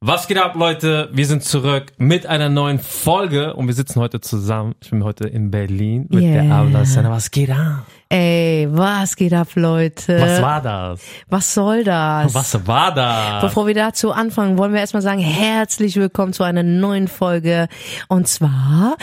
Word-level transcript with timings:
Was 0.00 0.28
geht 0.28 0.38
ab, 0.38 0.54
Leute? 0.54 1.08
Wir 1.12 1.26
sind 1.26 1.42
zurück 1.42 1.86
mit 1.98 2.24
einer 2.24 2.48
neuen 2.48 2.78
Folge 2.78 3.54
und 3.54 3.66
wir 3.66 3.74
sitzen 3.74 3.98
heute 4.00 4.20
zusammen. 4.20 4.76
Ich 4.80 4.90
bin 4.90 5.02
heute 5.02 5.26
in 5.26 5.50
Berlin 5.50 6.06
mit 6.08 6.22
Yeah. 6.22 6.42
der 6.44 6.54
Abla. 6.54 7.10
Was 7.10 7.32
geht 7.32 7.50
ab? 7.50 7.84
Ey, 8.10 8.66
was 8.70 9.16
geht 9.16 9.34
ab, 9.34 9.48
Leute? 9.54 10.18
Was 10.18 10.40
war 10.40 10.62
das? 10.62 11.02
Was 11.28 11.52
soll 11.52 11.84
das? 11.84 12.32
Was 12.32 12.66
war 12.66 12.94
das? 12.94 13.42
Bevor 13.42 13.66
wir 13.66 13.74
dazu 13.74 14.12
anfangen, 14.12 14.56
wollen 14.56 14.72
wir 14.72 14.80
erstmal 14.80 15.02
sagen, 15.02 15.20
herzlich 15.20 15.94
willkommen 15.96 16.32
zu 16.32 16.42
einer 16.42 16.62
neuen 16.62 17.06
Folge. 17.06 17.68
Und 18.08 18.26
zwar 18.26 18.96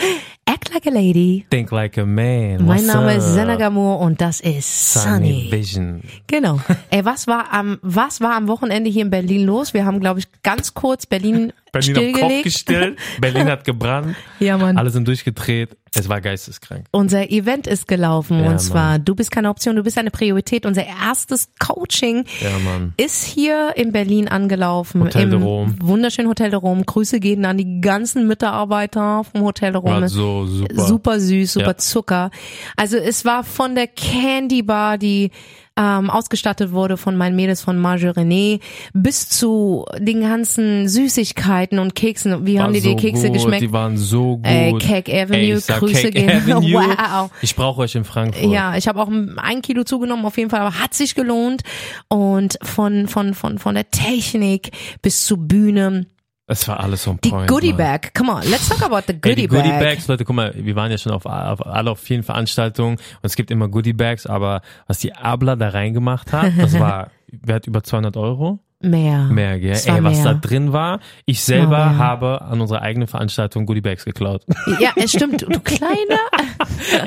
Act 0.44 0.74
Like 0.74 0.88
a 0.88 0.90
Lady. 0.90 1.46
Think 1.50 1.70
like 1.70 1.96
a 1.98 2.04
man. 2.04 2.66
Mein 2.66 2.78
What's 2.78 2.86
Name 2.86 3.12
up? 3.12 3.18
ist 3.18 3.32
Senna 3.34 3.54
Gamur 3.54 4.00
und 4.00 4.20
das 4.20 4.40
ist 4.40 4.94
Sunny 4.94 5.04
Sunny. 5.14 5.48
Vision. 5.52 6.02
Genau. 6.26 6.58
Ey, 6.90 7.04
was 7.04 7.28
war 7.28 7.52
am, 7.52 7.78
was 7.82 8.20
war 8.20 8.34
am 8.34 8.48
Wochenende 8.48 8.90
hier 8.90 9.02
in 9.02 9.10
Berlin 9.10 9.46
los? 9.46 9.72
Wir 9.72 9.84
haben, 9.84 10.00
glaube 10.00 10.18
ich, 10.18 10.26
ganz 10.42 10.74
kurz 10.74 11.06
Berlin, 11.06 11.52
Berlin 11.84 12.14
auf 12.14 12.20
Kopf 12.20 12.42
gestellt. 12.42 12.98
Berlin 13.20 13.46
hat 13.48 13.64
gebrannt. 13.64 14.16
Ja, 14.40 14.56
Mann. 14.58 14.76
Alle 14.76 14.90
sind 14.90 15.06
durchgedreht. 15.08 15.76
Es 15.94 16.08
war 16.10 16.20
geisteskrank. 16.20 16.84
Unser 16.90 17.30
Event 17.30 17.66
ist 17.66 17.88
gelaufen 17.88 18.44
Ja, 18.44 18.50
und 18.50 18.58
zwar, 18.60 18.98
du 18.98 19.14
bist 19.14 19.30
keine 19.30 19.48
Option, 19.48 19.76
du 19.76 19.82
bist 19.82 19.96
eine 19.96 20.10
Priorität. 20.10 20.66
Unser 20.66 20.84
erstes 20.86 21.48
Coaching 21.58 22.24
Ja, 22.42 22.58
Mann. 22.58 22.92
ist 22.98 23.24
hier 23.24 23.72
in 23.76 23.92
Berlin 23.92 24.28
angelaufen. 24.28 25.02
Hotel 25.02 25.22
Im 25.22 25.30
de 25.30 25.40
Rome. 25.40 25.74
Wunderschönen 25.80 26.28
Hotel 26.28 26.50
de 26.50 26.58
Rome. 26.58 26.84
Grüße 26.84 27.18
gehen 27.18 27.46
an 27.46 27.56
die 27.56 27.80
ganzen 27.80 28.26
Mitarbeiter 28.26 29.24
vom 29.24 29.42
Hotel 29.42 29.72
de 29.72 29.80
Rome. 29.80 30.02
War 30.02 30.08
so 30.08 30.44
super. 30.46 30.86
Super 30.86 31.20
süß, 31.20 31.52
super 31.54 31.66
Ja. 31.68 31.76
Zucker. 31.78 32.30
Also 32.76 32.98
es 32.98 33.24
war 33.24 33.42
von 33.42 33.74
der 33.74 33.86
Candy 33.86 34.62
Bar, 34.62 34.98
die 34.98 35.30
ähm, 35.76 36.10
ausgestattet 36.10 36.72
wurde 36.72 36.96
von 36.96 37.16
meinen 37.16 37.36
Mädels 37.36 37.60
von 37.60 37.78
Marge 37.78 38.10
René, 38.12 38.60
bis 38.94 39.28
zu 39.28 39.84
den 39.98 40.22
ganzen 40.22 40.88
Süßigkeiten 40.88 41.78
und 41.78 41.94
Keksen. 41.94 42.46
Wie 42.46 42.56
War 42.56 42.64
haben 42.64 42.72
die 42.72 42.80
so 42.80 42.94
die 42.94 42.96
Kekse 42.96 43.26
gut. 43.26 43.34
geschmeckt? 43.34 43.62
Die 43.62 43.72
waren 43.72 43.96
so 43.96 44.36
gut. 44.36 44.46
Ey, 44.46 44.78
Cake 44.78 45.12
Avenue, 45.12 45.60
Ey, 45.66 45.78
Grüße 45.78 46.10
gehen. 46.10 46.26
Wow. 46.46 47.30
Ich 47.42 47.54
brauche 47.54 47.82
euch 47.82 47.94
in 47.94 48.04
Frankfurt. 48.04 48.50
Ja, 48.50 48.76
ich 48.76 48.88
habe 48.88 49.00
auch 49.00 49.08
ein 49.08 49.62
Kilo 49.62 49.84
zugenommen 49.84 50.24
auf 50.24 50.36
jeden 50.38 50.50
Fall, 50.50 50.60
aber 50.60 50.80
hat 50.80 50.94
sich 50.94 51.14
gelohnt. 51.14 51.62
Und 52.08 52.58
von 52.62 53.08
von 53.08 53.34
von 53.34 53.58
von 53.58 53.74
der 53.74 53.90
Technik 53.90 54.70
bis 55.02 55.24
zur 55.24 55.38
Bühne, 55.38 56.06
Es 56.48 56.68
war 56.68 56.78
alles 56.78 57.06
on 57.08 57.18
die 57.24 57.30
point. 57.30 57.48
Goodie 57.48 57.68
Mann. 57.68 57.78
Bag. 57.78 58.14
Come 58.14 58.32
on, 58.32 58.42
let's 58.48 58.68
talk 58.68 58.82
about 58.82 59.02
the 59.08 59.20
Goodie, 59.20 59.42
die 59.42 59.46
Goodie 59.48 59.68
Bag. 59.68 59.80
Bags, 59.80 60.06
Leute, 60.06 60.24
guck 60.24 60.36
mal, 60.36 60.54
wir 60.54 60.76
waren 60.76 60.90
ja 60.92 60.98
schon 60.98 61.10
auf, 61.12 61.26
auf 61.26 61.66
alle 61.66 61.90
auf 61.90 61.98
vielen 61.98 62.22
Veranstaltungen 62.22 62.96
und 62.96 63.24
es 63.24 63.34
gibt 63.34 63.50
immer 63.50 63.68
Goodie 63.68 63.92
Bags, 63.92 64.26
aber 64.26 64.62
was 64.86 64.98
die 64.98 65.12
Abla 65.12 65.56
da 65.56 65.70
reingemacht 65.70 66.32
hat, 66.32 66.52
das 66.56 66.72
war 66.78 67.10
wert 67.32 67.66
über 67.66 67.82
200 67.82 68.16
Euro. 68.16 68.60
Mehr. 68.82 69.24
Mehr, 69.24 69.58
gell? 69.58 69.72
Ey, 69.72 70.04
was 70.04 70.18
mehr. 70.18 70.24
da 70.24 70.34
drin 70.34 70.72
war, 70.72 71.00
ich 71.24 71.42
selber 71.42 71.86
mehr. 71.86 71.98
habe 71.98 72.42
an 72.42 72.60
unserer 72.60 72.82
eigenen 72.82 73.08
Veranstaltung 73.08 73.64
Goodie 73.64 73.80
Bags 73.80 74.04
geklaut. 74.04 74.44
Ja, 74.80 74.90
es 74.96 75.12
stimmt. 75.12 75.42
Du 75.42 75.60
kleiner. 75.60 76.20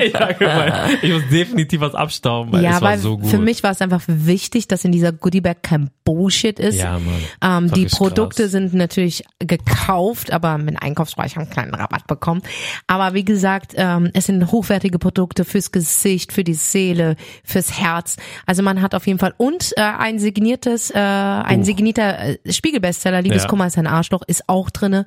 ich 0.00 0.12
sag 0.12 0.40
mal, 0.40 0.90
ich 1.00 1.12
muss 1.12 1.22
definitiv 1.30 1.80
was 1.80 1.94
abstauben, 1.94 2.52
weil 2.52 2.64
ja, 2.64 2.76
es 2.76 2.80
war 2.80 2.90
weil 2.90 2.98
so 2.98 3.18
gut. 3.18 3.30
für 3.30 3.38
mich 3.38 3.62
war 3.62 3.70
es 3.70 3.80
einfach 3.80 4.02
wichtig, 4.06 4.66
dass 4.66 4.84
in 4.84 4.90
dieser 4.90 5.12
Goodie 5.12 5.40
Bag 5.40 5.62
kein 5.62 5.90
Bullshit 6.04 6.58
ist. 6.58 6.76
ja, 6.76 6.98
Mann. 6.98 7.66
Ähm, 7.66 7.72
die 7.72 7.86
Produkte 7.86 8.42
krass. 8.42 8.52
sind 8.52 8.74
natürlich 8.74 9.24
gekauft, 9.38 10.32
aber 10.32 10.58
mit 10.58 10.82
Einkaufspreis 10.82 11.36
haben 11.36 11.42
einen 11.42 11.50
kleinen 11.50 11.74
Rabatt 11.74 12.08
bekommen. 12.08 12.42
Aber 12.88 13.14
wie 13.14 13.24
gesagt, 13.24 13.74
ähm, 13.76 14.10
es 14.12 14.26
sind 14.26 14.50
hochwertige 14.50 14.98
Produkte 14.98 15.44
fürs 15.44 15.70
Gesicht, 15.70 16.32
für 16.32 16.42
die 16.42 16.54
Seele, 16.54 17.14
fürs 17.44 17.78
Herz. 17.78 18.16
Also 18.46 18.64
man 18.64 18.82
hat 18.82 18.94
auf 18.96 19.06
jeden 19.06 19.20
Fall 19.20 19.34
und 19.36 19.72
äh, 19.76 19.82
ein 19.82 20.18
signiertes, 20.18 20.90
äh, 20.90 20.98
ein 20.98 21.59
Buch. 21.60 21.66
signierter 21.66 22.18
äh, 22.18 22.52
Spiegelbestseller, 22.52 23.22
Liebeskummer 23.22 23.66
ist 23.66 23.78
ein 23.78 23.86
Arschloch, 23.86 24.22
ist 24.26 24.48
auch 24.48 24.70
drinne. 24.70 25.06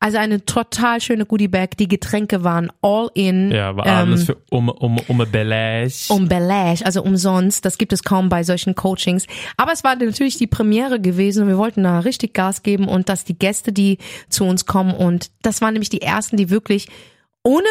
Also 0.00 0.18
eine 0.18 0.44
total 0.44 1.00
schöne 1.00 1.26
Goodie 1.26 1.48
Bag. 1.48 1.76
Die 1.78 1.88
Getränke 1.88 2.44
waren 2.44 2.70
all 2.82 3.10
in. 3.14 3.50
Ja, 3.50 3.76
war 3.76 3.86
ähm, 3.86 3.92
alles 3.92 4.24
für 4.24 4.36
um, 4.50 4.68
um, 4.68 4.98
um 5.08 5.18
Belash. 5.30 6.10
um 6.10 6.28
Belash, 6.28 6.82
also 6.82 7.02
umsonst. 7.02 7.64
Das 7.64 7.78
gibt 7.78 7.92
es 7.92 8.02
kaum 8.02 8.28
bei 8.28 8.42
solchen 8.42 8.74
Coachings. 8.74 9.26
Aber 9.56 9.72
es 9.72 9.84
war 9.84 9.96
natürlich 9.96 10.38
die 10.38 10.46
Premiere 10.46 11.00
gewesen 11.00 11.42
und 11.42 11.48
wir 11.48 11.58
wollten 11.58 11.82
da 11.82 12.00
richtig 12.00 12.34
Gas 12.34 12.62
geben 12.62 12.88
und 12.88 13.08
dass 13.08 13.24
die 13.24 13.38
Gäste, 13.38 13.72
die 13.72 13.98
zu 14.28 14.44
uns 14.44 14.66
kommen 14.66 14.94
und 14.94 15.30
das 15.42 15.60
waren 15.60 15.72
nämlich 15.72 15.90
die 15.90 16.02
ersten, 16.02 16.36
die 16.36 16.50
wirklich 16.50 16.88
ohne 17.42 17.68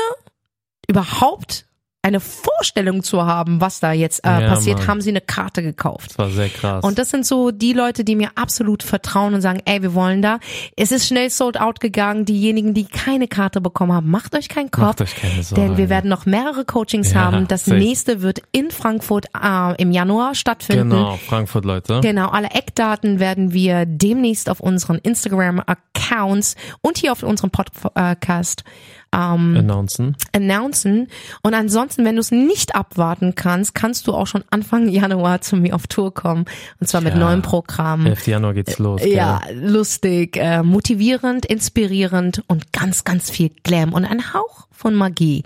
überhaupt 0.88 1.66
eine 2.06 2.20
Vorstellung 2.20 3.02
zu 3.02 3.26
haben, 3.26 3.62
was 3.62 3.80
da 3.80 3.94
jetzt 3.94 4.26
äh, 4.26 4.42
Ja, 4.42 4.48
passiert, 4.50 4.80
Mann. 4.80 4.88
haben 4.88 5.02
sie 5.02 5.10
eine 5.10 5.22
Karte 5.22 5.64
gekauft. 5.64 6.10
das 6.12 6.18
war 6.18 6.30
sehr 6.30 6.50
krass. 6.50 6.84
Und 6.84 7.00
das 7.00 7.10
sind 7.10 7.26
so 7.26 7.52
die 7.52 7.72
Leute, 7.72 8.04
die 8.04 8.18
mir 8.18 8.32
absolut 8.36 8.84
vertrauen 8.84 9.34
und 9.34 9.42
sagen, 9.42 9.62
ey, 9.64 9.82
wir 9.82 9.94
wollen 9.94 10.22
da. 10.22 10.40
Es 10.76 10.92
ist 10.92 11.08
schnell 11.08 11.30
sold 11.30 11.58
out 11.60 11.80
gegangen. 11.80 12.26
Diejenigen, 12.26 12.74
die 12.74 12.84
keine 12.86 13.30
Karte 13.30 13.62
bekommen 13.62 13.94
haben, 13.94 14.12
macht 14.12 14.36
euch 14.36 14.50
keinen 14.50 14.70
Kopf. 14.70 14.84
Macht 14.84 15.02
euch 15.02 15.16
keine 15.16 15.42
Sorgen. 15.44 15.62
Denn 15.64 15.78
wir 15.78 15.88
werden 15.90 16.10
noch 16.10 16.26
mehrere 16.26 16.66
Coachings 16.66 17.14
Ja, 17.14 17.22
haben. 17.22 17.48
Das 17.48 17.64
safe. 17.66 17.78
nächste 17.78 18.22
wird 18.22 18.42
in 18.52 18.70
Frankfurt 18.70 19.28
äh, 19.42 19.82
im 19.82 19.92
Januar 19.92 20.36
stattfinden. 20.36 20.90
Genau, 20.90 21.18
Frankfurt, 21.30 21.64
Leute. 21.64 22.02
Genau, 22.02 22.28
alle 22.28 22.50
Eckdaten 22.52 23.22
werden 23.22 23.54
wir 23.54 23.86
demnächst 23.86 24.50
auf 24.50 24.60
unseren 24.60 24.98
Instagram-Accounts 24.98 26.56
und 26.82 26.98
hier 26.98 27.14
auf 27.14 27.24
unserem 27.24 27.50
Podcast 27.50 28.66
ähm, 29.14 29.56
Announcen. 29.58 30.16
announcen. 30.36 31.08
Und 31.44 31.54
ansonsten, 31.54 32.04
wenn 32.06 32.16
du 32.16 32.22
es 32.22 32.32
nicht 32.32 32.76
abwarten 32.76 33.36
kannst, 33.36 33.76
kannst 33.76 34.08
du 34.08 34.14
auch 34.14 34.28
schon 34.28 34.44
Anfang 34.50 34.90
Januar 34.90 35.42
zu 35.42 35.56
mir 35.56 35.76
auf 35.76 35.88
Tour 35.88 36.14
kommen. 36.14 36.46
Und 36.80 36.88
zwar 36.88 37.02
mit 37.02 37.14
Ja. 37.14 37.20
neuem 37.20 37.42
Programm. 37.42 38.06
11. 38.06 38.28
Januar 38.28 38.54
geht's 38.54 38.80
los. 38.80 39.02
gell? 39.02 39.14
Ja, 39.14 39.42
lustig, 39.54 40.38
äh, 40.38 40.64
motivierend, 40.64 41.46
inspirierend 41.46 42.44
und 42.48 42.74
ganz, 42.74 43.04
ganz 43.04 43.30
viel 43.30 43.52
Glam 43.64 43.94
und 43.94 44.06
ein 44.06 44.34
Hauch 44.34 44.68
von 44.84 44.96
Magie. 44.96 45.44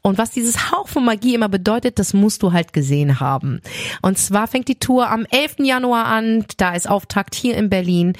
Und 0.00 0.16
was 0.16 0.30
dieses 0.30 0.72
Hauch 0.72 0.88
von 0.88 1.04
Magie 1.04 1.34
immer 1.34 1.50
bedeutet, 1.50 1.98
das 1.98 2.14
musst 2.14 2.42
du 2.42 2.52
halt 2.52 2.72
gesehen 2.72 3.20
haben. 3.20 3.60
Und 4.00 4.16
zwar 4.16 4.48
fängt 4.48 4.66
die 4.68 4.78
Tour 4.78 5.10
am 5.10 5.26
11. 5.30 5.56
Januar 5.58 6.06
an. 6.06 6.46
Da 6.56 6.74
ist 6.74 6.88
Auftakt 6.88 7.34
hier 7.34 7.54
in 7.56 7.68
Berlin. 7.68 8.14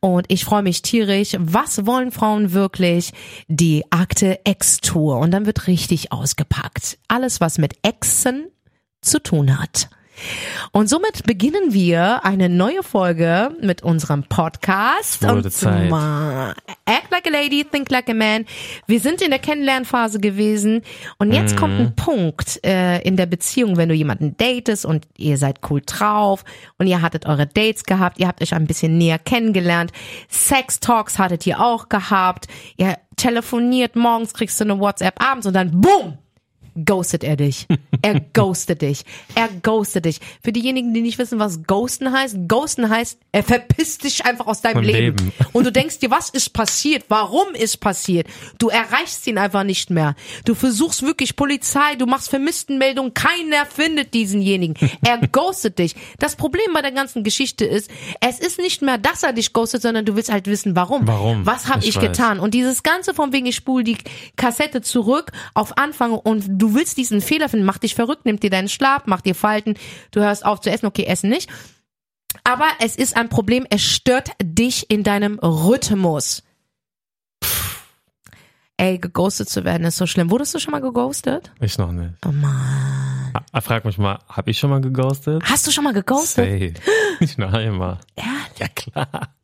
Und 0.00 0.24
ich 0.28 0.46
freue 0.46 0.62
mich 0.62 0.80
tierisch. 0.80 1.36
Was 1.38 1.84
wollen 1.84 2.10
Frauen 2.10 2.52
wirklich? 2.52 3.12
Die 3.48 3.84
Akte 3.90 4.40
X 4.44 4.78
Tour. 4.78 5.18
Und 5.18 5.30
dann 5.30 5.44
wird 5.44 5.66
richtig 5.66 6.10
ausgepackt. 6.10 6.98
Alles, 7.06 7.42
was 7.42 7.58
mit 7.58 7.74
Exen 7.82 8.46
zu 9.02 9.22
tun 9.22 9.60
hat. 9.60 9.90
Und 10.72 10.88
somit 10.88 11.24
beginnen 11.24 11.72
wir 11.72 12.24
eine 12.24 12.48
neue 12.48 12.82
Folge 12.82 13.50
mit 13.60 13.82
unserem 13.82 14.24
Podcast. 14.24 15.22
Wurde 15.22 15.34
und 15.34 15.50
Zeit. 15.52 15.88
zwar 15.88 16.54
Act 16.86 17.10
like 17.10 17.26
a 17.26 17.30
lady, 17.30 17.64
think 17.64 17.90
like 17.90 18.08
a 18.08 18.14
man. 18.14 18.44
Wir 18.86 19.00
sind 19.00 19.22
in 19.22 19.30
der 19.30 19.38
Kennenlernphase 19.38 20.18
gewesen 20.20 20.82
und 21.18 21.32
jetzt 21.32 21.56
kommt 21.56 21.74
Mhm. 21.74 21.80
ein 21.80 21.96
Punkt 21.96 22.60
äh, 22.64 23.00
in 23.02 23.16
der 23.16 23.26
Beziehung, 23.26 23.76
wenn 23.76 23.88
du 23.88 23.94
jemanden 23.94 24.36
datest 24.36 24.84
und 24.86 25.06
ihr 25.16 25.38
seid 25.38 25.60
cool 25.70 25.80
drauf 25.84 26.44
und 26.78 26.86
ihr 26.86 27.00
hattet 27.02 27.26
eure 27.26 27.46
Dates 27.46 27.84
gehabt, 27.84 28.18
ihr 28.20 28.28
habt 28.28 28.42
euch 28.42 28.54
ein 28.54 28.66
bisschen 28.66 28.98
näher 28.98 29.18
kennengelernt, 29.18 29.92
Sex 30.28 30.80
Talks 30.80 31.18
hattet 31.18 31.46
ihr 31.46 31.60
auch 31.60 31.88
gehabt, 31.88 32.46
ihr 32.76 32.96
telefoniert, 33.16 33.96
morgens 33.96 34.34
kriegst 34.34 34.60
du 34.60 34.64
eine 34.64 34.78
WhatsApp, 34.78 35.22
abends 35.22 35.46
und 35.46 35.54
dann 35.54 35.80
boom, 35.80 36.18
ghostet 36.84 37.24
er 37.24 37.36
dich. 37.36 37.66
Er 38.02 38.20
ghostet 38.32 38.82
dich. 38.82 39.04
Er 39.34 39.48
ghostet 39.62 40.04
dich. 40.04 40.20
Für 40.42 40.52
diejenigen, 40.52 40.94
die 40.94 41.00
nicht 41.00 41.18
wissen, 41.18 41.38
was 41.38 41.62
ghosten 41.64 42.12
heißt, 42.12 42.36
ghosten 42.48 42.88
heißt, 42.88 43.18
er 43.32 43.42
verpisst 43.42 44.04
dich 44.04 44.24
einfach 44.24 44.46
aus 44.46 44.60
deinem 44.60 44.82
Leben. 44.82 45.16
Leben. 45.16 45.32
Und 45.52 45.66
du 45.66 45.72
denkst 45.72 45.98
dir, 45.98 46.10
was 46.10 46.30
ist 46.30 46.52
passiert? 46.52 47.04
Warum 47.08 47.54
ist 47.54 47.78
passiert? 47.78 48.26
Du 48.58 48.68
erreichst 48.68 49.26
ihn 49.26 49.38
einfach 49.38 49.64
nicht 49.64 49.90
mehr. 49.90 50.14
Du 50.44 50.54
versuchst 50.54 51.02
wirklich 51.02 51.36
Polizei, 51.36 51.94
du 51.96 52.06
machst 52.06 52.28
Vermisstenmeldungen, 52.28 53.14
keiner 53.14 53.66
findet 53.66 54.14
diesenjenigen. 54.14 54.76
Er 55.04 55.18
ghostet 55.32 55.78
dich. 55.78 55.94
Das 56.18 56.36
Problem 56.36 56.72
bei 56.74 56.82
der 56.82 56.92
ganzen 56.92 57.24
Geschichte 57.24 57.64
ist, 57.64 57.90
es 58.20 58.38
ist 58.38 58.58
nicht 58.58 58.82
mehr, 58.82 58.98
dass 58.98 59.22
er 59.22 59.32
dich 59.32 59.52
ghostet, 59.52 59.82
sondern 59.82 60.04
du 60.04 60.16
willst 60.16 60.32
halt 60.32 60.46
wissen, 60.46 60.76
warum. 60.76 61.06
Warum? 61.06 61.46
Was 61.46 61.68
habe 61.68 61.80
Ich 61.80 61.94
ich, 61.96 62.00
getan? 62.00 62.40
Und 62.40 62.54
dieses 62.54 62.82
Ganze 62.82 63.14
von 63.14 63.32
wegen, 63.32 63.46
ich 63.46 63.56
spule 63.56 63.84
die 63.84 63.96
Kassette 64.36 64.82
zurück 64.82 65.32
auf 65.54 65.78
Anfang 65.78 66.12
und 66.12 66.44
du 66.48 66.63
willst 66.72 66.96
diesen 66.96 67.20
Fehler 67.20 67.48
finden, 67.50 67.66
mach 67.66 67.78
dich 67.78 67.94
verrückt, 67.94 68.24
nimm 68.24 68.40
dir 68.40 68.48
deinen 68.48 68.68
Schlaf, 68.68 69.02
mach 69.06 69.20
dir 69.20 69.34
Falten, 69.34 69.74
du 70.12 70.20
hörst 70.20 70.46
auf 70.46 70.60
zu 70.60 70.70
essen, 70.70 70.86
okay, 70.86 71.04
essen 71.04 71.28
nicht. 71.28 71.50
Aber 72.44 72.66
es 72.80 72.96
ist 72.96 73.16
ein 73.16 73.28
Problem, 73.28 73.66
es 73.68 73.82
stört 73.82 74.30
dich 74.42 74.90
in 74.90 75.02
deinem 75.02 75.38
Rhythmus. 75.40 76.42
Ey, 78.76 78.98
geghostet 78.98 79.48
zu 79.48 79.64
werden 79.64 79.84
ist 79.86 79.96
so 79.98 80.06
schlimm. 80.06 80.30
Wurdest 80.30 80.52
du 80.54 80.58
schon 80.58 80.72
mal 80.72 80.80
geghostet? 80.80 81.52
Ich 81.60 81.78
noch 81.78 81.92
nicht. 81.92 82.14
Oh 82.26 82.32
Mann. 82.32 83.32
Ah, 83.52 83.60
Frag 83.60 83.84
mich 83.84 83.98
mal, 83.98 84.18
hab 84.28 84.48
ich 84.48 84.58
schon 84.58 84.70
mal 84.70 84.80
geghostet? 84.80 85.42
Hast 85.44 85.66
du 85.66 85.70
schon 85.70 85.84
mal 85.84 85.92
geghostet? 85.92 86.44
Safe. 86.44 86.74
Nicht 87.20 87.38
nur 87.38 87.52
einmal. 87.52 88.00
Ehrlich? 88.16 88.58
Ja, 88.58 88.68
klar. 88.68 89.34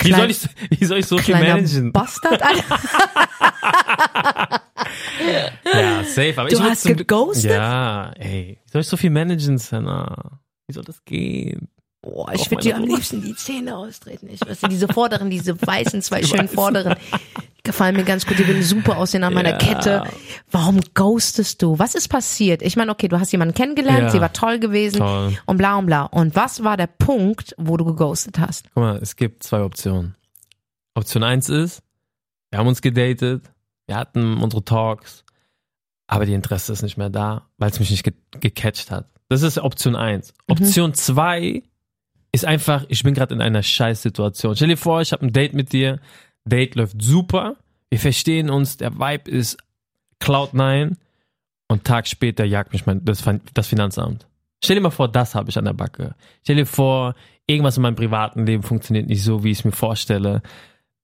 Wie 0.00 0.10
Klein- 0.10 0.20
soll 0.20 0.30
ich, 0.30 0.38
wie 0.80 0.84
soll 0.84 0.98
ich 0.98 1.06
so 1.06 1.18
viel 1.18 1.34
managen? 1.34 1.92
Bastard, 1.92 2.40
Alter. 2.42 2.78
Ja, 5.72 6.04
safe. 6.04 6.34
Aber 6.36 6.48
Du 6.48 6.56
ich 6.56 6.62
hast 6.62 6.84
geghostet? 6.84 7.50
Ja, 7.50 8.10
ey. 8.18 8.58
Wie 8.64 8.70
soll 8.70 8.80
ich 8.82 8.88
so 8.88 8.96
viel 8.96 9.10
managen, 9.10 9.58
Senna? 9.58 10.40
Wie 10.66 10.72
soll 10.74 10.84
das 10.84 11.04
gehen? 11.04 11.68
Boah, 12.00 12.32
ich 12.32 12.48
würde 12.50 12.62
dir 12.62 12.76
am 12.76 12.84
liebsten 12.84 13.20
die 13.22 13.34
Zähne 13.34 13.76
austreten. 13.76 14.28
Ich 14.30 14.40
weiß, 14.40 14.60
diese 14.70 14.86
vorderen, 14.88 15.30
diese 15.30 15.60
weißen, 15.60 16.00
zwei 16.02 16.22
schönen 16.24 16.48
vorderen, 16.48 16.94
die 17.58 17.62
gefallen 17.64 17.96
mir 17.96 18.04
ganz 18.04 18.24
gut. 18.24 18.38
Die 18.38 18.46
würden 18.46 18.62
super 18.62 18.98
aussehen 18.98 19.24
an 19.24 19.34
meiner 19.34 19.50
Ja. 19.50 19.58
Kette. 19.58 20.04
Warum 20.50 20.80
ghostest 20.94 21.60
du? 21.60 21.78
Was 21.78 21.96
ist 21.96 22.08
passiert? 22.08 22.62
Ich 22.62 22.76
meine, 22.76 22.92
okay, 22.92 23.08
du 23.08 23.18
hast 23.18 23.32
jemanden 23.32 23.52
kennengelernt, 23.54 23.98
Ja. 24.04 24.10
sie 24.10 24.20
war 24.20 24.32
toll 24.32 24.60
gewesen 24.60 24.98
Toll. 24.98 25.36
und 25.46 25.56
bla 25.56 25.76
und 25.76 25.86
bla. 25.86 26.04
Und 26.04 26.36
was 26.36 26.62
war 26.62 26.76
der 26.76 26.86
Punkt, 26.86 27.54
wo 27.58 27.76
du 27.76 27.84
geghostet 27.84 28.38
hast? 28.38 28.66
Guck 28.74 28.82
mal, 28.84 28.96
es 28.98 29.16
gibt 29.16 29.42
zwei 29.42 29.62
Optionen. 29.62 30.14
Option 30.94 31.24
eins 31.24 31.48
ist, 31.48 31.82
wir 32.50 32.60
haben 32.60 32.68
uns 32.68 32.80
gedatet, 32.80 33.42
wir 33.88 33.96
hatten 33.96 34.38
unsere 34.38 34.64
Talks, 34.64 35.24
aber 36.06 36.26
die 36.26 36.34
Interesse 36.34 36.72
ist 36.72 36.82
nicht 36.82 36.96
mehr 36.96 37.10
da, 37.10 37.48
weil 37.56 37.70
es 37.70 37.80
mich 37.80 37.90
nicht 37.90 38.04
ge 38.04 38.14
gecatcht 38.40 38.90
hat. 38.90 39.08
Das 39.28 39.42
ist 39.42 39.58
Option 39.58 39.96
eins. 39.96 40.32
Option 40.46 40.94
zwei 40.94 41.62
ist 42.32 42.44
einfach, 42.44 42.84
ich 42.88 43.02
bin 43.02 43.14
gerade 43.14 43.34
in 43.34 43.40
einer 43.40 43.62
Scheißsituation. 43.62 44.54
Stell 44.56 44.68
dir 44.68 44.76
vor, 44.76 45.00
ich 45.00 45.12
habe 45.12 45.26
ein 45.26 45.32
Date 45.32 45.54
mit 45.54 45.72
dir, 45.72 46.00
Date 46.44 46.76
läuft 46.76 47.02
super, 47.02 47.56
wir 47.90 47.98
verstehen 47.98 48.50
uns, 48.50 48.76
der 48.76 48.98
Vibe 48.98 49.30
ist 49.30 49.58
Cloud9 50.20 50.96
und 51.68 51.84
Tag 51.84 52.06
später 52.06 52.44
jagt 52.44 52.72
mich 52.72 52.86
mein, 52.86 53.04
das, 53.04 53.24
das 53.54 53.66
Finanzamt. 53.66 54.26
Stell 54.62 54.76
dir 54.76 54.82
mal 54.82 54.90
vor, 54.90 55.08
das 55.08 55.34
habe 55.34 55.50
ich 55.50 55.58
an 55.58 55.64
der 55.64 55.72
Backe. 55.72 56.14
Stell 56.42 56.56
dir 56.56 56.66
vor, 56.66 57.14
irgendwas 57.46 57.76
in 57.76 57.82
meinem 57.82 57.96
privaten 57.96 58.44
Leben 58.44 58.62
funktioniert 58.62 59.08
nicht 59.08 59.22
so, 59.22 59.44
wie 59.44 59.50
ich 59.50 59.60
es 59.60 59.64
mir 59.64 59.72
vorstelle. 59.72 60.42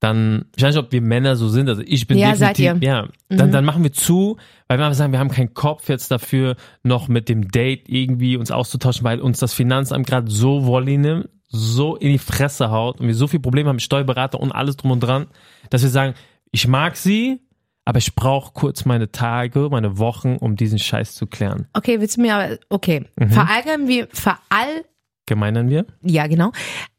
Dann, 0.04 0.44
ich 0.56 0.62
weiß 0.62 0.74
nicht, 0.74 0.84
ob 0.84 0.92
wir 0.92 1.00
Männer 1.00 1.34
so 1.36 1.48
sind, 1.48 1.68
also 1.68 1.82
ich 1.84 2.06
bin 2.06 2.18
Ja, 2.18 2.34
seid 2.36 2.58
definitiv, 2.58 2.82
ihr. 2.82 2.88
ja, 2.88 3.08
dann, 3.28 3.50
dann 3.52 3.64
machen 3.64 3.82
wir 3.82 3.92
zu, 3.92 4.36
weil 4.68 4.78
wir 4.78 4.84
einfach 4.84 4.98
sagen, 4.98 5.12
wir 5.12 5.18
haben 5.18 5.30
keinen 5.30 5.54
Kopf 5.54 5.88
jetzt 5.88 6.10
dafür, 6.10 6.56
noch 6.82 7.08
mit 7.08 7.28
dem 7.28 7.48
Date 7.50 7.88
irgendwie 7.88 8.36
uns 8.36 8.50
auszutauschen, 8.50 9.04
weil 9.04 9.20
uns 9.20 9.38
das 9.38 9.54
Finanzamt 9.54 10.06
gerade 10.06 10.30
so 10.30 10.66
Wolli 10.66 10.98
nimmt, 10.98 11.28
so 11.48 11.96
in 11.96 12.10
die 12.12 12.18
Fresse 12.18 12.70
haut 12.70 13.00
und 13.00 13.06
wir 13.06 13.14
so 13.14 13.26
viel 13.28 13.40
Probleme 13.40 13.68
haben 13.68 13.76
mit 13.76 13.82
Steuerberater 13.82 14.40
und 14.40 14.52
alles 14.52 14.76
drum 14.76 14.90
und 14.90 15.00
dran, 15.00 15.26
dass 15.70 15.82
wir 15.82 15.88
sagen, 15.90 16.14
ich 16.50 16.66
mag 16.68 16.96
sie, 16.96 17.40
aber 17.86 17.98
ich 17.98 18.14
brauche 18.14 18.52
kurz 18.52 18.84
meine 18.84 19.10
Tage, 19.12 19.68
meine 19.70 19.98
Wochen, 19.98 20.36
um 20.36 20.56
diesen 20.56 20.78
Scheiß 20.78 21.14
zu 21.14 21.26
klären. 21.26 21.66
Okay, 21.74 22.00
willst 22.00 22.16
du 22.16 22.22
mir 22.22 22.34
aber, 22.36 22.58
okay, 22.70 23.04
Mhm. 23.18 23.30
verallgemeinern 23.30 23.88
wir, 23.88 24.08
verall, 24.12 24.84
Gemeinern 25.26 25.70
wir? 25.70 25.86
ja 26.02 26.26
genau, 26.26 26.50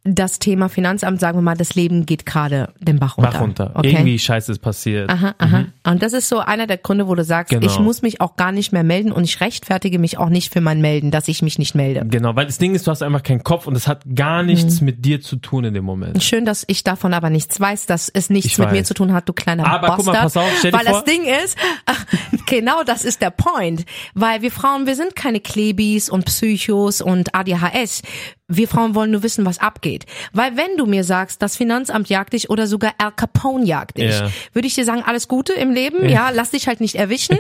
das 0.08 0.38
Thema 0.38 0.70
Finanzamt, 0.70 1.20
sagen 1.20 1.40
wir 1.40 1.42
mal, 1.42 1.58
das 1.58 1.74
Leben 1.74 2.06
geht 2.06 2.28
gerade 2.28 2.70
den 2.80 3.00
Bach 3.00 3.18
runter. 3.18 3.32
Bach 3.32 3.42
runter. 3.42 3.72
Okay. 3.74 3.90
Irgendwie 3.92 4.20
Scheiße 4.20 4.52
ist 4.52 4.60
passiert. 4.60 5.10
Aha, 5.10 5.34
aha. 5.40 5.66
Und 5.84 6.04
das 6.04 6.14
ist 6.14 6.30
so 6.30 6.38
einer 6.38 6.68
der 6.68 6.78
Gründe, 6.78 7.08
wo 7.08 7.16
du 7.16 7.24
sagst, 7.24 7.50
Genau. 7.50 7.66
ich 7.66 7.80
muss 7.80 8.04
mich 8.04 8.22
auch 8.22 8.36
gar 8.36 8.52
nicht 8.52 8.72
mehr 8.72 8.84
melden 8.84 9.12
und 9.12 9.24
ich 9.24 9.42
rechtfertige 9.42 9.98
mich 9.98 10.20
auch 10.20 10.30
nicht 10.30 10.54
für 10.54 10.62
mein 10.62 10.80
Melden, 10.80 11.10
dass 11.10 11.28
ich 11.28 11.42
mich 11.42 11.58
nicht 11.58 11.74
melde. 11.74 12.06
Genau, 12.08 12.36
weil 12.36 12.46
das 12.46 12.60
Ding 12.60 12.76
ist, 12.76 12.86
du 12.86 12.92
hast 12.92 13.02
einfach 13.02 13.24
keinen 13.24 13.44
Kopf 13.44 13.66
und 13.66 13.76
es 13.76 13.88
hat 13.88 14.04
gar 14.16 14.44
nichts 14.44 14.80
Mhm. 14.80 14.86
mit 14.86 15.06
dir 15.06 15.22
zu 15.22 15.38
tun 15.38 15.64
in 15.66 15.74
dem 15.74 15.84
Moment. 15.86 16.22
Schön, 16.24 16.46
dass 16.46 16.64
ich 16.68 16.84
davon 16.84 17.12
aber 17.16 17.32
nichts 17.32 17.60
weiß, 17.60 17.88
dass 17.88 18.08
es 18.10 18.30
nichts 18.30 18.52
Ich 18.52 18.58
mit 18.60 18.72
mir 18.72 18.80
weiß. 18.82 18.88
zu 18.88 18.94
tun 18.94 19.12
hat, 19.12 19.28
du 19.28 19.34
kleiner 19.34 19.66
Aber 19.66 19.88
Bastard. 19.88 19.98
guck 19.98 20.06
mal, 20.14 20.22
pass 20.22 20.38
auf, 20.38 20.46
stell 20.60 20.72
dir 20.72 20.78
weil 20.78 20.86
vor- 20.86 21.02
das 21.02 21.04
Ding 21.12 21.24
ist, 21.44 21.58
genau 22.46 22.84
das 22.84 23.06
ist 23.06 23.22
der 23.24 23.32
Point. 23.32 23.86
Weil 24.14 24.44
wir 24.44 24.52
Frauen, 24.52 24.86
wir 24.86 24.96
sind 24.96 25.16
keine 25.16 25.40
Klebis 25.40 26.10
und 26.10 26.26
Psychos 26.26 27.02
und 27.02 27.34
ADHS. 27.34 28.04
Wir 28.48 28.68
Frauen 28.68 28.94
wollen 28.94 29.10
nur 29.12 29.24
wissen, 29.24 29.46
was 29.46 29.58
abgeht. 29.60 30.06
Weil 30.32 30.56
wenn 30.56 30.78
du 30.78 30.86
mir 30.86 31.04
sagst, 31.04 31.42
das 31.42 31.58
Finanzamt 31.58 32.10
jagt 32.10 32.34
dich 32.34 32.50
oder 32.50 32.68
sogar 32.68 32.94
Al 33.00 33.12
Capone 33.12 33.66
jagt 33.66 33.98
dich, 33.98 34.12
Ja. 34.20 34.30
würde 34.54 34.68
ich 34.68 34.76
dir 34.76 34.86
sagen, 34.86 35.02
alles 35.06 35.28
Gute 35.28 35.54
im 35.54 35.72
Leben, 35.72 36.08
ja, 36.08 36.30
lass 36.30 36.52
dich 36.52 36.68
halt 36.68 36.80
nicht 36.80 36.96
erwischen. 36.96 37.40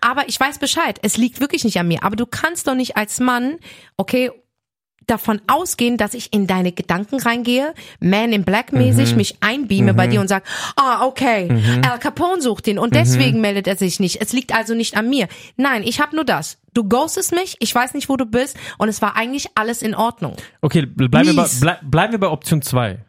Aber 0.00 0.28
ich 0.28 0.40
weiß 0.40 0.58
Bescheid, 0.58 0.98
es 1.02 1.16
liegt 1.18 1.40
wirklich 1.40 1.64
nicht 1.64 1.78
an 1.78 1.88
mir. 1.88 2.02
Aber 2.02 2.16
du 2.16 2.24
kannst 2.24 2.66
doch 2.66 2.74
nicht 2.74 2.96
als 2.96 3.20
Mann, 3.20 3.56
okay, 3.98 4.30
davon 5.10 5.40
ausgehen, 5.46 5.96
dass 5.96 6.14
ich 6.14 6.32
in 6.32 6.46
deine 6.46 6.72
Gedanken 6.72 7.18
reingehe, 7.20 7.74
Man 8.00 8.32
in 8.32 8.44
Black 8.44 8.72
mäßig 8.72 9.16
mich 9.16 9.36
einbeame 9.40 9.94
bei 9.94 10.06
dir 10.06 10.20
und 10.20 10.28
sag, 10.28 10.44
ah, 10.76 11.04
okay, 11.06 11.48
Al 11.82 11.98
Capone 11.98 12.40
sucht 12.42 12.66
ihn 12.68 12.78
und 12.78 12.94
deswegen 12.94 13.40
meldet 13.40 13.66
er 13.66 13.76
sich 13.76 13.98
nicht. 14.00 14.20
Es 14.20 14.32
liegt 14.32 14.54
also 14.54 14.74
nicht 14.74 14.96
an 14.96 15.08
mir. 15.10 15.28
Nein, 15.56 15.82
ich 15.84 16.00
habe 16.00 16.14
nur 16.14 16.24
das. 16.24 16.58
Du 16.74 16.84
ghostest 16.84 17.32
mich, 17.32 17.56
ich 17.60 17.74
weiß 17.74 17.94
nicht, 17.94 18.08
wo 18.08 18.16
du 18.16 18.26
bist 18.26 18.56
und 18.78 18.88
es 18.88 19.02
war 19.02 19.16
eigentlich 19.16 19.46
alles 19.56 19.82
in 19.82 19.94
Ordnung. 19.94 20.36
Okay, 20.60 20.86
bleiben 20.86 21.26
wir, 21.28 21.34
bei, 21.36 21.42
Mies. 21.42 21.60
blei- 21.60 21.78
bleiben 21.82 22.12
wir 22.12 22.20
bei 22.20 22.28
Option 22.28 22.62
2. 22.62 23.04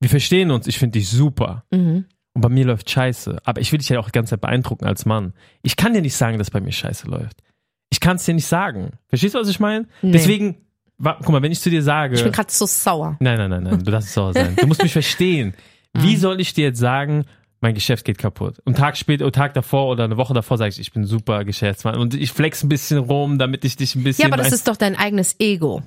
Wir 0.00 0.08
verstehen 0.10 0.50
uns, 0.50 0.66
ich 0.66 0.78
finde 0.78 0.98
dich 0.98 1.08
super. 1.08 1.64
Mhm. 1.70 2.04
Und 2.34 2.40
bei 2.40 2.48
mir 2.48 2.64
läuft 2.66 2.90
scheiße. 2.90 3.38
Aber 3.44 3.60
ich 3.60 3.70
will 3.72 3.78
dich 3.78 3.88
ja 3.88 3.98
auch 4.00 4.06
die 4.06 4.12
ganze 4.12 4.30
Zeit 4.30 4.40
beeindrucken 4.40 4.84
als 4.86 5.06
Mann. 5.06 5.32
Ich 5.62 5.76
kann 5.76 5.94
dir 5.94 6.02
nicht 6.02 6.16
sagen, 6.16 6.38
dass 6.38 6.50
bei 6.50 6.60
mir 6.60 6.72
scheiße 6.72 7.06
läuft. 7.06 7.42
Ich 7.90 8.00
kann 8.00 8.16
es 8.16 8.24
dir 8.24 8.34
nicht 8.34 8.46
sagen. 8.46 8.90
Verstehst 9.08 9.34
du, 9.34 9.38
was 9.38 9.48
ich 9.48 9.60
meine? 9.60 9.86
Nee. 10.02 10.10
Deswegen, 10.12 10.56
guck 11.02 11.28
mal, 11.28 11.42
wenn 11.42 11.52
ich 11.52 11.60
zu 11.60 11.70
dir 11.70 11.82
sage. 11.82 12.14
Ich 12.14 12.22
bin 12.22 12.32
gerade 12.32 12.52
so 12.52 12.66
sauer. 12.66 13.16
Nein, 13.20 13.38
nein, 13.38 13.50
nein, 13.50 13.62
nein, 13.62 13.82
du 13.82 13.90
darfst 13.90 14.12
sauer 14.12 14.32
sein. 14.32 14.56
Du 14.56 14.66
musst 14.66 14.82
mich 14.82 14.92
verstehen. 14.92 15.54
Mhm. 15.96 16.02
Wie 16.02 16.16
soll 16.16 16.40
ich 16.40 16.52
dir 16.54 16.64
jetzt 16.64 16.80
sagen, 16.80 17.24
mein 17.60 17.72
Geschäft 17.72 18.04
geht 18.04 18.18
kaputt? 18.18 18.56
Und 18.64 18.76
Tag 18.76 18.96
später, 18.96 19.30
Tag 19.30 19.54
davor 19.54 19.86
oder 19.88 20.02
eine 20.02 20.16
Woche 20.16 20.34
davor 20.34 20.58
sage 20.58 20.70
ich, 20.70 20.80
ich 20.80 20.90
bin 20.92 21.04
super 21.04 21.44
Geschäftsmann 21.44 21.94
und 21.94 22.14
ich 22.14 22.32
flex 22.32 22.64
ein 22.64 22.68
bisschen 22.68 22.98
rum, 22.98 23.38
damit 23.38 23.64
ich 23.64 23.76
dich 23.76 23.94
ein 23.94 24.02
bisschen. 24.02 24.22
Ja, 24.22 24.28
aber 24.34 24.42
das 24.42 24.52
ist 24.52 24.66
doch 24.66 24.76
dein 24.76 24.96
eigenes 24.96 25.38
Ego. 25.38 25.84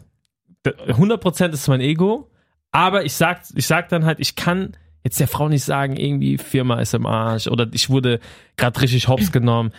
100% 0.66 1.50
ist 1.52 1.68
mein 1.68 1.82
Ego, 1.82 2.30
aber 2.72 3.04
ich 3.06 3.14
sag, 3.14 3.42
ich 3.54 3.68
sag 3.68 3.90
dann 3.90 4.06
halt, 4.06 4.20
ich 4.22 4.36
kann 4.36 4.78
jetzt 5.04 5.20
der 5.20 5.28
Frau 5.28 5.50
nicht 5.50 5.64
sagen, 5.64 5.96
irgendwie 5.96 6.38
Firma 6.38 6.80
ist 6.80 6.94
im 6.94 7.06
Arsch 7.06 7.48
oder 7.48 7.68
ich 7.74 7.90
wurde 7.90 8.20
gerade 8.56 8.80
richtig 8.82 9.08
hops 9.08 9.32
genommen. 9.34 9.72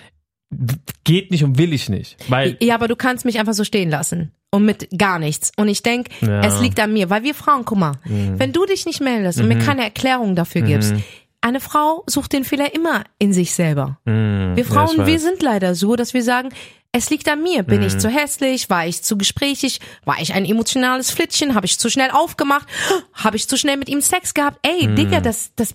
Geht 1.05 1.31
nicht 1.31 1.45
und 1.45 1.59
will 1.59 1.73
ich 1.75 1.89
nicht, 1.89 2.17
weil 2.29 2.57
Ja, 2.61 2.75
aber 2.75 2.89
du 2.89 2.97
kannst 2.97 3.25
mich 3.27 3.39
einfach 3.39 3.53
so 3.53 3.65
stehen 3.65 3.91
lassen. 3.91 4.33
Und 4.51 4.65
mit 4.65 4.89
gar 4.97 5.19
nichts. 5.19 5.53
Und 5.57 5.69
ich 5.69 5.83
denk, 5.83 6.09
Ja. 6.23 6.39
Mhm. 6.39 6.45
es 6.45 6.61
liegt 6.61 6.81
an 6.81 6.93
mir. 6.93 7.11
Weil 7.11 7.23
wir 7.23 7.35
Frauen, 7.35 7.65
guck 7.67 7.79
mal, 7.79 7.93
wenn 8.05 8.53
du 8.53 8.65
dich 8.65 8.87
nicht 8.87 9.01
meldest 9.01 9.39
und 9.41 9.49
mir 9.49 9.59
keine 9.59 9.85
Erklärung 9.85 10.35
dafür 10.37 10.63
gibst, 10.63 10.95
eine 11.43 11.61
Frau 11.61 12.03
sucht 12.07 12.33
den 12.33 12.45
Fehler 12.45 12.75
immer 12.75 13.05
in 13.19 13.33
sich 13.33 13.55
selber. 13.55 13.99
Mm, 14.07 14.57
Wir 14.57 14.65
ja, 14.65 14.65
Frauen, 14.65 15.01
ich 15.01 15.07
wir 15.07 15.21
sind 15.21 15.43
leider 15.43 15.75
so, 15.75 15.95
dass 15.97 16.15
wir 16.15 16.23
sagen, 16.25 16.49
es 16.93 17.11
liegt 17.11 17.29
an 17.29 17.43
mir. 17.43 17.63
Bin 17.63 17.81
Mhm. 17.81 17.87
ich 17.87 17.99
zu 17.99 18.09
hässlich? 18.09 18.71
War 18.71 18.87
ich 18.87 19.03
zu 19.03 19.19
gesprächig? 19.19 19.81
War 20.07 20.17
ich 20.21 20.33
ein 20.33 20.45
emotionales 20.47 21.11
Flittchen? 21.11 21.55
Habe 21.55 21.67
ich 21.67 21.79
zu 21.79 21.91
schnell 21.91 22.11
aufgemacht? 22.11 22.67
Habe 23.13 23.37
ich 23.37 23.47
zu 23.49 23.57
schnell 23.59 23.77
mit 23.77 23.89
ihm 23.91 24.01
Sex 24.01 24.33
gehabt? 24.35 24.59
Ey, 24.63 24.89
Mhm. 24.89 24.97
Digga, 24.97 25.21
das, 25.21 25.51
das, 25.57 25.75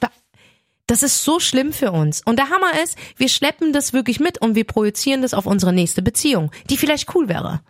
das 0.88 1.04
ist 1.04 1.24
so 1.24 1.40
schlimm 1.40 1.72
für 1.72 1.92
uns. 1.92 2.22
Und 2.26 2.38
der 2.40 2.50
Hammer 2.50 2.82
ist, 2.84 2.98
wir 3.18 3.30
schleppen 3.30 3.72
das 3.72 3.94
wirklich 3.94 4.20
mit 4.20 4.40
und 4.42 4.56
wir 4.56 4.64
projizieren 4.66 5.22
das 5.22 5.34
auf 5.36 5.46
unsere 5.46 5.72
nächste 5.72 6.02
Beziehung, 6.02 6.52
die 6.72 6.78
vielleicht 6.78 7.14
cool 7.16 7.30
wäre. 7.30 7.62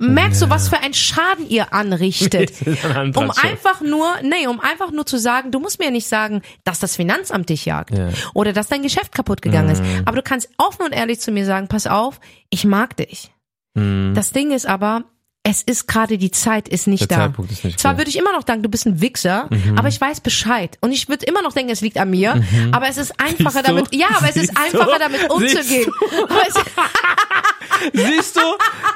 Merkst 0.00 0.40
du, 0.42 0.48
was 0.48 0.68
für 0.68 0.78
einen 0.78 0.94
Schaden 0.94 1.48
ihr 1.48 1.72
anrichtet? 1.72 2.52
Um 3.16 3.30
einfach 3.32 3.80
nur, 3.80 4.06
nee, 4.22 4.46
um 4.46 4.60
einfach 4.60 4.92
nur 4.92 5.04
zu 5.06 5.18
sagen, 5.18 5.50
du 5.50 5.58
musst 5.58 5.80
mir 5.80 5.90
nicht 5.90 6.06
sagen, 6.06 6.42
dass 6.64 6.78
das 6.78 6.94
Finanzamt 6.96 7.48
dich 7.48 7.64
jagt 7.64 7.90
Ja. 7.96 8.10
oder 8.34 8.52
dass 8.52 8.68
dein 8.68 8.82
Geschäft 8.82 9.12
kaputt 9.12 9.42
gegangen 9.42 9.70
ist. 9.70 9.82
Aber 10.04 10.16
du 10.16 10.22
kannst 10.22 10.50
offen 10.56 10.82
und 10.86 10.92
ehrlich 10.92 11.20
zu 11.20 11.32
mir 11.32 11.44
sagen, 11.44 11.66
pass 11.68 11.86
auf, 11.88 12.20
ich 12.50 12.64
mag 12.64 12.96
dich. 12.96 13.32
Mm, 13.74 14.14
Das 14.14 14.30
Ding 14.32 14.52
ist 14.52 14.66
aber, 14.66 15.04
es 15.50 15.62
ist 15.62 15.88
gerade 15.88 16.18
die 16.18 16.30
Zeit 16.30 16.68
ist 16.68 16.86
nicht 16.86 17.10
Der 17.10 17.16
da. 17.18 17.24
Zeitpunkt 17.24 17.50
ist 17.52 17.64
nicht 17.64 17.80
Zwar 17.80 17.92
cool. 17.92 17.94
Mhm. 17.94 17.98
würde 18.00 18.10
ich 18.10 18.16
immer 18.18 18.32
noch 18.32 18.46
sagen, 18.46 18.62
du 18.62 18.68
bist 18.68 18.86
ein 18.86 19.00
Wichser, 19.00 19.48
aber 19.76 19.88
ich 19.88 20.00
weiß 20.00 20.20
Bescheid 20.20 20.76
und 20.80 20.92
ich 20.92 21.08
würde 21.08 21.24
immer 21.26 21.42
noch 21.42 21.52
denken, 21.52 21.70
es 21.72 21.80
liegt 21.80 21.96
an 21.98 22.10
mir, 22.10 22.42
aber 22.72 22.88
es 22.88 22.96
ist 22.98 23.18
einfacher 23.20 23.62
damit, 23.62 23.94
ja, 23.94 24.08
aber 24.16 24.28
es 24.28 24.36
ist 24.36 24.50
du? 24.56 24.60
einfacher 24.62 24.98
damit 24.98 25.30
umzugehen. 25.30 25.90
Siehst 27.92 28.36
du? 28.36 28.40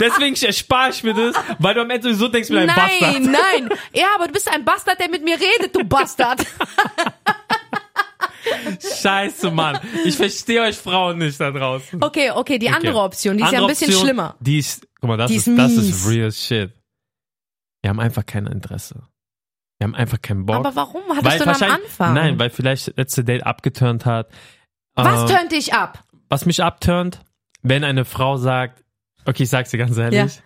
Deswegen 0.01 0.35
erspare 0.45 0.91
ich 0.91 1.03
mir 1.05 1.15
das, 1.15 1.37
weil 1.59 1.75
du 1.75 1.81
am 1.83 1.91
Ende 1.91 2.09
sowieso 2.09 2.29
denkst, 2.29 2.51
ich 2.51 2.55
bin 2.57 2.69
ein 2.69 2.75
Bastard. 2.75 3.13
nein, 3.21 3.23
nein. 3.25 3.69
Ja, 3.95 4.07
aber 4.17 4.27
du 4.27 4.33
bist 4.33 4.53
ein 4.53 4.65
Bastard, 4.65 4.99
der 5.01 5.09
mit 5.09 5.23
mir 5.25 5.37
redet, 5.39 5.75
du 5.75 5.85
Bastard. 5.85 6.45
Scheiße, 9.01 9.51
Mann. 9.51 9.79
Ich 10.05 10.17
verstehe 10.17 10.63
euch 10.63 10.77
Frauen 10.77 11.19
nicht 11.19 11.39
da 11.41 11.51
draußen. 11.51 12.03
Okay, 12.03 12.31
okay, 12.31 12.59
die 12.59 12.69
andere 12.71 12.95
Okay. 12.95 13.05
Option, 13.05 13.37
die 13.39 13.45
ist 13.45 13.53
ja 13.53 13.61
ein 13.61 13.67
bisschen 13.67 13.89
Option, 13.89 14.05
schlimmer. 14.05 14.37
Die 14.41 14.59
ist, 14.59 14.87
guck 15.01 15.09
mal, 15.09 15.17
das, 15.17 15.31
Die 15.31 15.37
ist, 15.37 15.47
ist 15.47 15.59
das 15.59 15.73
ist 15.73 16.09
real 16.09 16.33
shit. 16.33 16.73
Wir 17.83 17.91
haben 17.91 18.01
einfach 18.01 18.25
kein 18.27 18.47
Interesse. 18.47 19.03
Wir 19.79 19.87
haben 19.89 19.95
einfach 19.95 20.21
keinen 20.23 20.47
Bock. 20.47 20.57
Aber 20.57 20.77
warum 20.77 21.03
hattest 21.11 21.25
weil 21.25 21.39
du 21.41 21.45
dann 21.45 21.63
am 21.63 21.71
Anfang? 21.83 22.15
Nein, 22.15 22.39
weil 22.39 22.51
vielleicht 22.51 22.97
letzte 22.97 23.25
Date 23.25 23.45
abgeturnt 23.45 24.07
hat. 24.07 24.29
Was 24.95 25.31
Ähm, 25.31 25.37
tönt 25.37 25.53
dich 25.53 25.75
ab? 25.75 26.05
was 26.29 26.47
mich 26.47 26.63
abturnt, 26.63 27.21
wenn 27.63 27.85
eine 27.85 28.05
Frau 28.05 28.37
sagt, 28.39 28.85
okay, 29.27 29.43
ich 29.43 29.51
sag's 29.51 29.71
dir 29.71 29.79
ganz 29.79 29.97
ehrlich, 29.99 30.37
Ja. 30.37 30.43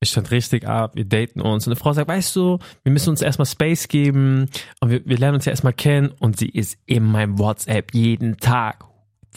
Ich 0.00 0.10
stand 0.10 0.30
richtig 0.30 0.66
ab, 0.66 0.92
wir 0.94 1.04
daten 1.04 1.40
uns. 1.40 1.66
Und 1.66 1.72
eine 1.72 1.80
Frau 1.80 1.92
sagt, 1.92 2.08
weißt 2.08 2.36
du, 2.36 2.58
wir 2.82 2.92
müssen 2.92 3.10
uns 3.10 3.22
erstmal 3.22 3.46
Space 3.46 3.88
geben 3.88 4.48
und 4.80 4.90
wir, 4.90 5.04
wir 5.04 5.18
lernen 5.18 5.36
uns 5.36 5.44
ja 5.46 5.50
erstmal 5.50 5.72
kennen. 5.72 6.12
Und 6.18 6.38
sie 6.38 6.48
ist 6.48 6.78
in 6.86 7.04
meinem 7.04 7.38
WhatsApp 7.38 7.94
jeden 7.94 8.36
Tag. 8.38 8.84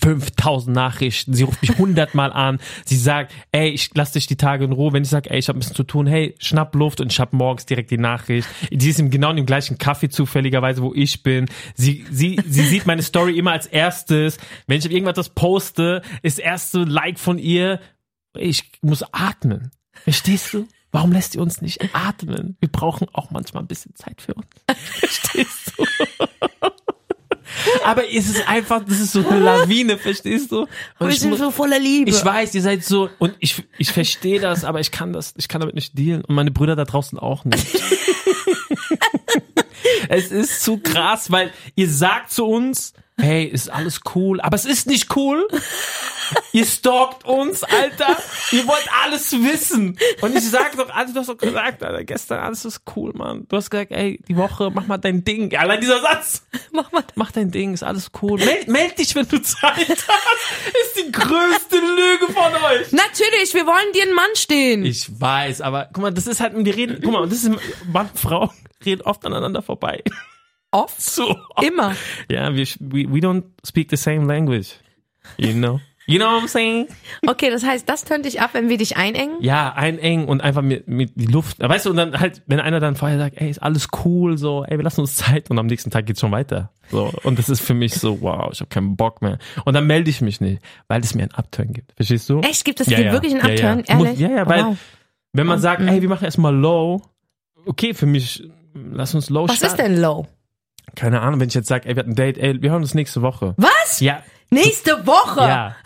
5000 0.01 0.75
Nachrichten, 0.75 1.33
sie 1.33 1.43
ruft 1.43 1.61
mich 1.61 1.71
100 1.71 2.13
Mal 2.13 2.31
an, 2.31 2.59
sie 2.85 2.97
sagt, 2.97 3.33
ey, 3.51 3.69
ich 3.69 3.89
lass 3.95 4.11
dich 4.11 4.27
die 4.27 4.35
Tage 4.35 4.65
in 4.65 4.71
Ruhe, 4.71 4.93
wenn 4.93 5.03
ich 5.03 5.09
sage, 5.09 5.29
ey, 5.29 5.39
ich 5.39 5.47
habe 5.47 5.57
ein 5.57 5.61
bisschen 5.61 5.75
zu 5.75 5.83
tun, 5.83 6.05
hey, 6.05 6.35
schnapp 6.39 6.75
Luft 6.75 7.01
und 7.01 7.11
ich 7.11 7.19
habe 7.19 7.35
morgens 7.35 7.65
direkt 7.65 7.89
die 7.89 7.97
Nachricht. 7.97 8.47
Sie 8.69 8.89
ist 8.89 8.99
im 8.99 9.09
genau 9.09 9.31
in 9.31 9.37
dem 9.37 9.45
gleichen 9.45 9.77
Kaffee 9.77 10.09
zufälligerweise, 10.09 10.81
wo 10.81 10.93
ich 10.93 11.23
bin. 11.23 11.47
Sie, 11.75 12.05
sie, 12.11 12.39
sie 12.47 12.63
sieht 12.63 12.85
meine 12.85 13.01
Story 13.01 13.37
immer 13.37 13.51
als 13.53 13.65
erstes. 13.65 14.37
Wenn 14.67 14.79
ich 14.79 14.91
irgendwas 14.91 15.29
poste, 15.29 16.01
ist 16.21 16.39
erste 16.39 16.83
Like 16.83 17.17
von 17.17 17.39
ihr, 17.39 17.79
ich 18.35 18.71
muss 18.81 19.03
atmen. 19.11 19.71
Verstehst 20.03 20.53
du? 20.53 20.67
Warum 20.91 21.11
lässt 21.11 21.35
ihr 21.35 21.41
uns 21.41 21.61
nicht 21.61 21.81
atmen? 21.93 22.55
Wir 22.59 22.69
brauchen 22.71 23.07
auch 23.13 23.29
manchmal 23.29 23.63
ein 23.63 23.67
bisschen 23.67 23.93
Zeit 23.95 24.21
für 24.21 24.33
uns. 24.33 24.47
Verstehst 24.99 25.73
du? 25.77 25.85
Aber 27.83 28.03
es 28.09 28.27
ist 28.29 28.47
einfach, 28.47 28.83
das 28.85 28.99
ist 28.99 29.11
so 29.13 29.27
eine 29.27 29.39
Lawine, 29.39 29.97
verstehst 29.97 30.51
du? 30.51 30.61
Und 30.61 30.69
Wir 30.99 31.09
ich 31.09 31.19
sind 31.19 31.31
muss- 31.31 31.39
so 31.39 31.51
voller 31.51 31.79
Liebe. 31.79 32.09
ich 32.09 32.23
weiß, 32.23 32.53
ihr 32.55 32.61
seid 32.61 32.83
so 32.83 33.09
und 33.19 33.35
ich 33.39 33.63
ich 33.77 33.91
verstehe 33.91 34.39
das, 34.39 34.63
aber 34.63 34.79
ich 34.79 34.91
kann 34.91 35.11
das, 35.13 35.33
ich 35.37 35.47
kann 35.47 35.61
damit 35.61 35.75
nicht 35.75 35.97
dealen 35.97 36.23
und 36.23 36.35
meine 36.35 36.51
Brüder 36.51 36.75
da 36.75 36.85
draußen 36.85 37.17
auch 37.19 37.45
nicht. 37.45 37.65
es 40.09 40.31
ist 40.31 40.63
zu 40.63 40.77
krass, 40.77 41.31
weil 41.31 41.51
ihr 41.75 41.89
sagt 41.89 42.31
zu 42.31 42.45
uns, 42.45 42.93
hey, 43.19 43.45
ist 43.45 43.69
alles 43.69 44.01
cool, 44.15 44.39
aber 44.41 44.55
es 44.55 44.65
ist 44.65 44.87
nicht 44.87 45.15
cool. 45.15 45.47
Ihr 46.51 46.65
stalkt 46.65 47.25
uns, 47.25 47.63
Alter. 47.63 48.17
Ihr 48.51 48.67
wollt 48.67 48.87
alles 49.03 49.31
wissen. 49.31 49.97
Und 50.21 50.35
ich 50.35 50.49
sag 50.49 50.75
doch, 50.75 50.89
also 50.89 51.13
du 51.13 51.19
hast 51.19 51.29
doch 51.29 51.37
gesagt, 51.37 51.83
Alter, 51.83 52.03
gestern 52.03 52.39
alles 52.39 52.65
ist 52.65 52.81
cool, 52.95 53.13
Mann. 53.13 53.45
Du 53.47 53.57
hast 53.57 53.69
gesagt, 53.69 53.91
ey, 53.91 54.19
die 54.27 54.35
Woche, 54.35 54.69
mach 54.73 54.87
mal 54.87 54.97
dein 54.97 55.23
Ding. 55.23 55.55
Allein 55.55 55.79
dieser 55.79 56.01
Satz. 56.01 56.43
Mach 56.71 56.91
mal. 56.91 57.03
Mach 57.15 57.31
dein 57.31 57.51
Ding, 57.51 57.73
ist 57.73 57.83
alles 57.83 58.11
cool. 58.21 58.39
Meld, 58.39 58.67
meld 58.67 58.99
dich, 58.99 59.15
wenn 59.15 59.27
du 59.27 59.41
Zeit 59.41 59.87
hast. 59.87 60.67
Ist 60.67 60.97
die 60.97 61.11
größte 61.11 61.77
Lüge 61.77 62.33
von 62.33 62.53
euch. 62.53 62.91
Natürlich, 62.91 63.53
wir 63.53 63.65
wollen 63.65 63.93
dir 63.93 64.03
einen 64.03 64.13
Mann 64.13 64.35
stehen. 64.35 64.85
Ich 64.85 65.19
weiß, 65.19 65.61
aber 65.61 65.89
guck 65.91 66.03
mal, 66.03 66.11
das 66.13 66.27
ist 66.27 66.41
halt, 66.41 66.53
die 66.55 66.69
reden, 66.69 66.99
guck 67.01 67.13
mal, 67.13 67.27
das 67.27 67.43
ist, 67.43 67.51
Mann, 67.91 68.09
Frau 68.13 68.51
reden 68.85 69.01
oft 69.03 69.25
aneinander 69.25 69.61
vorbei. 69.61 70.03
Oft. 70.71 71.01
So. 71.01 71.29
oft. 71.55 71.63
Immer. 71.67 71.95
Ja, 72.29 72.53
wir, 72.55 72.65
we, 72.79 73.05
we 73.11 73.19
don't 73.19 73.43
speak 73.65 73.89
the 73.89 73.95
same 73.97 74.25
language. 74.25 74.73
You 75.37 75.53
know? 75.53 75.79
You 76.09 76.19
know 76.19 76.27
what 76.35 76.43
I'm 76.43 76.47
saying? 76.47 76.87
Okay, 77.27 77.49
das 77.49 77.65
heißt, 77.65 77.89
das 77.89 78.05
tönt 78.05 78.23
dich 78.23 78.39
ab, 78.39 78.51
wenn 78.53 78.69
wir 78.69 78.77
dich 78.77 78.95
einengen? 78.95 79.35
Ja, 79.41 79.73
einengen 79.73 80.29
und 80.29 80.39
einfach 80.39 80.61
mit, 80.61 80.87
mit 80.87 81.11
die 81.15 81.25
Luft. 81.25 81.59
Weißt 81.59 81.85
du, 81.85 81.89
und 81.89 81.97
dann 81.97 82.17
halt, 82.17 82.43
wenn 82.47 82.61
einer 82.61 82.79
dann 82.79 82.95
vorher 82.95 83.17
sagt, 83.17 83.35
ey, 83.41 83.49
ist 83.49 83.61
alles 83.61 83.89
cool, 84.05 84.37
so, 84.37 84.63
ey, 84.63 84.77
wir 84.77 84.83
lassen 84.85 85.01
uns 85.01 85.15
Zeit 85.17 85.49
und 85.51 85.59
am 85.59 85.65
nächsten 85.67 85.91
Tag 85.91 86.05
geht's 86.05 86.21
schon 86.21 86.31
weiter. 86.31 86.71
So. 86.91 87.11
Und 87.23 87.37
das 87.39 87.49
ist 87.49 87.59
für 87.59 87.73
mich 87.73 87.95
so, 87.95 88.21
wow, 88.21 88.49
ich 88.53 88.61
habe 88.61 88.69
keinen 88.69 88.95
Bock 88.95 89.21
mehr. 89.21 89.37
Und 89.65 89.73
dann 89.73 89.85
melde 89.85 90.09
ich 90.09 90.21
mich 90.21 90.39
nicht, 90.39 90.61
weil 90.87 91.01
es 91.01 91.13
mir 91.13 91.23
einen 91.23 91.33
Upturn 91.33 91.73
gibt. 91.73 91.91
Verstehst 91.97 92.29
du? 92.29 92.39
Echt, 92.39 92.63
gibt 92.63 92.79
es 92.79 92.87
Ja, 92.87 92.99
ja. 93.01 93.11
wirklich 93.11 93.33
einen 93.33 93.41
Ja, 93.45 93.49
ja. 93.49 93.73
Upturn? 93.73 93.83
Es 93.85 93.93
muss- 93.95 94.05
Ehrlich? 94.07 94.19
ja, 94.21 94.29
ja, 94.29 94.47
weil- 94.47 94.63
wow. 94.63 94.77
Wenn 95.33 95.45
man 95.47 95.59
sagt, 95.59 95.81
mhm. 95.81 95.89
ey, 95.89 96.01
wir 96.01 96.07
machen 96.09 96.23
erstmal 96.23 96.55
low, 96.55 97.01
okay, 97.65 97.93
für 97.93 98.05
mich, 98.05 98.49
lass 98.73 99.13
uns 99.13 99.29
low 99.29 99.43
Was 99.43 99.55
ist 99.61 99.73
starten. 99.73 99.77
denn 99.93 100.01
low? 100.01 100.25
Keine 100.95 101.21
Ahnung, 101.21 101.39
wenn 101.39 101.47
ich 101.49 101.53
jetzt 101.53 101.67
sage, 101.67 101.87
ey, 101.87 101.95
wir 101.95 101.99
hatten 102.01 102.11
ein 102.11 102.15
Date, 102.15 102.37
ey, 102.37 102.61
wir 102.61 102.71
hören 102.71 102.81
uns 102.81 102.93
nächste 102.93 103.21
Woche. 103.21 103.53
Was? 103.57 103.99
Ja, 103.99 104.23
Nächste 104.49 105.05
Woche. 105.05 105.41
ja. 105.41 105.75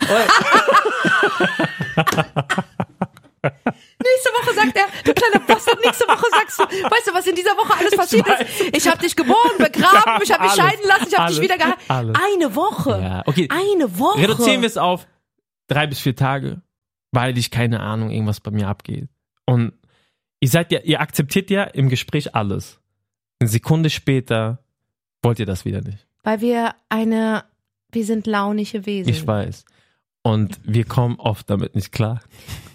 Nächste 3.42 4.30
Woche 4.30 4.54
sagt 4.54 4.76
er, 4.76 4.86
du 5.04 5.12
kleiner 5.14 5.44
Bastard, 5.44 5.78
nächste 5.84 6.06
Woche 6.06 6.26
sagst 6.30 6.58
du, 6.60 6.62
weißt 6.64 7.06
du, 7.08 7.14
was 7.14 7.26
in 7.26 7.34
dieser 7.34 7.56
Woche 7.56 7.76
alles 7.78 7.96
passiert 7.96 8.26
ist? 8.28 8.76
Ich 8.76 8.86
habe 8.88 8.98
dich 8.98 9.16
geboren, 9.16 9.50
begraben, 9.58 10.22
ich 10.22 10.32
habe 10.32 10.42
mich 10.44 10.50
Alles, 10.52 10.56
scheiden 10.56 10.86
lassen, 10.86 11.06
ich 11.08 11.18
habe 11.18 11.32
dich 11.32 11.40
wieder 11.40 11.56
geheiratet. 11.56 11.84
alles. 11.90 12.16
Eine 12.34 12.54
Woche. 12.54 12.90
Ja, 13.02 13.22
okay. 13.26 13.48
Eine 13.50 13.98
Woche. 13.98 14.18
Reduzieren 14.20 14.60
wir 14.60 14.68
es 14.68 14.76
auf 14.76 15.06
drei 15.66 15.86
bis 15.88 15.98
vier 16.00 16.14
Tage, 16.14 16.62
weil 17.10 17.36
ich 17.36 17.50
keine 17.50 17.80
Ahnung, 17.80 18.10
irgendwas 18.10 18.40
bei 18.40 18.52
mir 18.52 18.68
abgeht. 18.68 19.08
Und 19.46 19.72
ihr 20.40 20.48
seid 20.48 20.70
ja, 20.70 20.80
ihr 20.80 21.00
akzeptiert 21.00 21.50
ja 21.50 21.64
im 21.64 21.88
Gespräch 21.88 22.34
alles. 22.36 22.80
Eine 23.40 23.48
Sekunde 23.50 23.90
später 23.90 24.61
wollt 25.22 25.38
ihr 25.38 25.46
das 25.46 25.64
wieder 25.64 25.80
nicht. 25.80 26.06
Weil 26.24 26.40
wir 26.40 26.74
eine, 26.88 27.44
wir 27.90 28.04
sind 28.04 28.26
launische 28.26 28.86
Wesen. 28.86 29.10
Ich 29.10 29.26
weiß. 29.26 29.64
Und 30.24 30.60
wir 30.62 30.84
kommen 30.84 31.16
oft 31.18 31.50
damit 31.50 31.74
nicht 31.74 31.90
klar. 31.90 32.20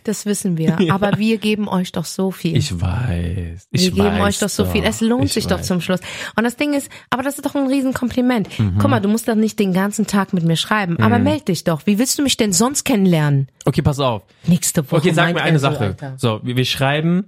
Das 0.04 0.26
wissen 0.26 0.58
wir. 0.58 0.76
Ja. 0.82 0.94
Aber 0.94 1.18
wir 1.18 1.38
geben 1.38 1.70
euch 1.70 1.94
doch 1.94 2.04
so 2.04 2.32
viel. 2.32 2.58
Ich 2.58 2.82
weiß. 2.82 3.68
Ich 3.72 3.84
wir 3.84 3.92
geben 3.92 4.20
weiß 4.20 4.22
euch 4.36 4.40
doch 4.40 4.50
so 4.50 4.66
viel. 4.66 4.84
Es 4.84 5.00
lohnt 5.00 5.26
Ich 5.26 5.34
sich 5.34 5.48
doch 5.48 5.60
weiß. 5.60 5.68
zum 5.68 5.80
Schluss. 5.80 6.02
Und 6.36 6.44
das 6.44 6.58
Ding 6.58 6.74
ist, 6.74 6.90
aber 7.10 7.24
das 7.24 7.36
ist 7.38 7.46
doch 7.46 7.56
ein 7.56 7.68
Riesenkompliment. 7.68 8.60
Mhm. 8.60 8.78
Guck 8.80 8.90
mal, 8.90 9.00
du 9.00 9.08
musst 9.08 9.30
doch 9.30 9.36
nicht 9.36 9.60
den 9.60 9.72
ganzen 9.72 10.08
Tag 10.08 10.34
mit 10.34 10.44
mir 10.44 10.58
schreiben. 10.58 10.98
Aber 11.00 11.20
meld 11.20 11.48
dich 11.48 11.64
doch. 11.64 11.86
Wie 11.86 12.00
willst 12.00 12.20
du 12.20 12.24
mich 12.24 12.36
denn 12.36 12.52
sonst 12.52 12.84
kennenlernen? 12.84 13.48
Okay, 13.64 13.82
pass 13.82 14.00
auf. 14.00 14.24
Nächste 14.46 14.84
Woche. 14.86 14.98
Okay, 14.98 15.14
sag 15.14 15.34
mir 15.34 15.42
eine 15.42 15.60
Sache. 15.60 15.80
Alter. 15.86 16.16
So, 16.18 16.42
wir, 16.44 16.58
wir 16.58 16.66
schreiben, 16.66 17.28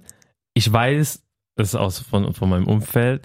ich 0.52 0.70
weiß, 0.70 1.22
das 1.56 1.68
ist 1.68 1.74
aus 1.76 1.98
von, 1.98 2.34
von 2.34 2.48
meinem 2.50 2.66
Umfeld, 2.66 3.22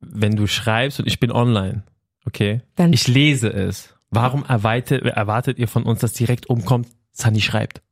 wenn 0.00 0.36
du 0.36 0.46
schreibst 0.46 0.98
und 1.00 1.06
ich 1.06 1.20
bin 1.20 1.30
online, 1.32 1.84
okay? 2.26 2.62
Dann- 2.76 2.92
ich 2.92 3.06
lese 3.08 3.48
es. 3.52 3.94
Warum 4.10 4.44
erwartet, 4.44 5.02
erwartet 5.04 5.58
ihr 5.58 5.68
von 5.68 5.84
uns, 5.84 6.00
dass 6.00 6.12
direkt 6.12 6.48
umkommt, 6.50 6.88
Sunny 7.12 7.40
schreibt? 7.40 7.82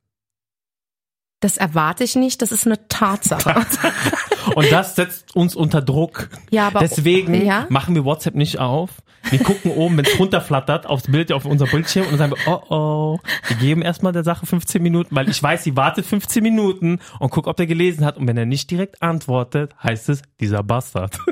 Das 1.39 1.57
erwarte 1.57 2.03
ich 2.03 2.15
nicht. 2.15 2.41
Das 2.41 2.51
ist 2.51 2.65
eine 2.65 2.87
Tatsache. 2.87 3.65
Und 4.55 4.71
das 4.71 4.95
setzt 4.95 5.35
uns 5.35 5.55
unter 5.55 5.81
Druck. 5.81 6.29
ja, 6.49 6.67
aber 6.67 6.79
Deswegen 6.79 7.45
ja? 7.45 7.65
machen 7.69 7.95
wir 7.95 8.03
WhatsApp 8.03 8.35
nicht 8.35 8.59
auf. 8.59 8.89
Wir 9.29 9.39
gucken 9.39 9.71
oben, 9.71 9.97
wenn 9.97 10.05
es 10.05 10.17
runterflattert, 10.17 10.85
aufs 10.85 11.11
Bild, 11.11 11.31
auf 11.31 11.45
unser 11.45 11.65
Bildschirm 11.65 12.05
und 12.05 12.19
dann 12.19 12.29
sagen 12.29 12.33
wir, 12.45 12.53
oh 12.53 12.63
oh, 12.69 13.19
wir 13.47 13.57
geben 13.57 13.81
erstmal 13.81 14.13
der 14.13 14.23
Sache 14.23 14.45
15 14.45 14.81
Minuten, 14.81 15.15
weil 15.15 15.29
ich 15.29 15.41
weiß, 15.41 15.63
sie 15.63 15.75
wartet 15.75 16.05
15 16.05 16.41
Minuten 16.41 16.99
und 17.19 17.29
guck, 17.29 17.47
ob 17.47 17.57
der 17.57 17.67
gelesen 17.67 18.05
hat. 18.05 18.17
Und 18.17 18.27
wenn 18.27 18.37
er 18.37 18.45
nicht 18.45 18.71
direkt 18.71 19.01
antwortet, 19.01 19.75
heißt 19.83 20.09
es, 20.09 20.21
dieser 20.39 20.63
Bastard. 20.63 21.17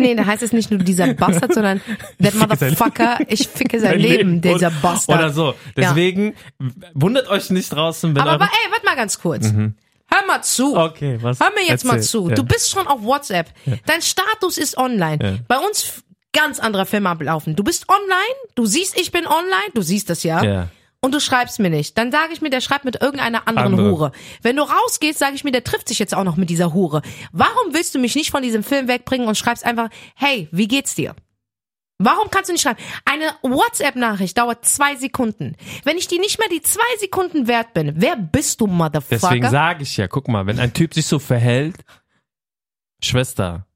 Nee, 0.00 0.14
da 0.14 0.24
heißt 0.24 0.44
es 0.44 0.52
nicht 0.52 0.70
nur 0.70 0.78
dieser 0.78 1.12
Bastard, 1.14 1.52
sondern 1.52 1.80
that 2.22 2.34
motherfucker, 2.34 3.18
ich 3.26 3.48
ficke 3.48 3.80
sein 3.80 3.98
Leben, 3.98 4.40
dieser 4.40 4.70
Bastard. 4.70 5.18
Oder 5.18 5.30
so. 5.30 5.54
Deswegen 5.76 6.34
wundert 6.94 7.28
euch 7.28 7.50
nicht 7.50 7.72
draußen, 7.72 8.14
wenn 8.14 8.22
Aber, 8.22 8.30
aber 8.32 8.44
ey, 8.44 8.70
warte 8.70 8.86
mal 8.86 8.94
ganz 8.94 9.20
kurz. 9.20 9.47
Hör 10.10 10.26
mal 10.26 10.42
zu. 10.42 10.76
Okay, 10.76 11.18
was? 11.20 11.38
Hör 11.38 11.50
mir 11.50 11.66
jetzt 11.66 11.84
mal 11.84 11.96
Erzähl. 11.96 12.08
zu. 12.08 12.28
Ja. 12.30 12.34
Du 12.34 12.44
bist 12.44 12.70
schon 12.70 12.86
auf 12.86 13.02
WhatsApp. 13.02 13.52
Dein 13.86 14.00
Status 14.02 14.56
ist 14.56 14.78
online. 14.78 15.18
Ja. 15.22 15.38
Bei 15.48 15.58
uns 15.58 16.02
ganz 16.32 16.60
anderer 16.60 16.86
Film 16.86 17.06
ablaufen. 17.06 17.56
Du 17.56 17.64
bist 17.64 17.86
online, 17.88 18.34
du 18.54 18.64
siehst, 18.66 18.98
ich 18.98 19.12
bin 19.12 19.26
online, 19.26 19.70
du 19.74 19.82
siehst 19.82 20.08
das 20.08 20.22
ja. 20.22 20.42
Ja. 20.42 20.68
Und 21.00 21.14
du 21.14 21.20
schreibst 21.20 21.60
mir 21.60 21.70
nicht. 21.70 21.96
Dann 21.96 22.10
sage 22.10 22.32
ich 22.32 22.40
mir, 22.40 22.50
der 22.50 22.60
schreibt 22.60 22.84
mit 22.84 23.00
irgendeiner 23.00 23.46
anderen 23.46 23.74
Andere. 23.74 23.90
Hure. 23.90 24.12
Wenn 24.42 24.56
du 24.56 24.62
rausgehst, 24.62 25.18
sage 25.18 25.36
ich 25.36 25.44
mir, 25.44 25.52
der 25.52 25.62
trifft 25.62 25.88
sich 25.88 25.98
jetzt 25.98 26.14
auch 26.14 26.24
noch 26.24 26.36
mit 26.36 26.50
dieser 26.50 26.74
Hure. 26.74 27.02
Warum 27.32 27.72
willst 27.72 27.94
du 27.94 27.98
mich 28.00 28.16
nicht 28.16 28.30
von 28.30 28.42
diesem 28.42 28.64
Film 28.64 28.88
wegbringen 28.88 29.28
und 29.28 29.36
schreibst 29.36 29.64
einfach, 29.64 29.90
hey, 30.16 30.48
wie 30.50 30.66
geht's 30.66 30.94
dir? 30.94 31.14
Warum 32.00 32.30
kannst 32.30 32.48
du 32.48 32.52
nicht 32.52 32.62
schreiben? 32.62 32.78
Eine 33.04 33.32
WhatsApp-Nachricht 33.42 34.38
dauert 34.38 34.64
zwei 34.64 34.94
Sekunden. 34.94 35.56
Wenn 35.84 35.98
ich 35.98 36.06
die 36.06 36.20
nicht 36.20 36.38
mehr 36.38 36.48
die 36.48 36.62
zwei 36.62 36.80
Sekunden 37.00 37.48
wert 37.48 37.74
bin, 37.74 37.94
wer 37.96 38.16
bist 38.16 38.60
du, 38.60 38.68
Motherfucker? 38.68 39.18
Deswegen 39.20 39.50
sage 39.50 39.82
ich 39.82 39.96
ja, 39.96 40.06
guck 40.06 40.28
mal, 40.28 40.46
wenn 40.46 40.60
ein 40.60 40.72
Typ 40.72 40.94
sich 40.94 41.06
so 41.06 41.18
verhält, 41.18 41.84
Schwester, 43.02 43.66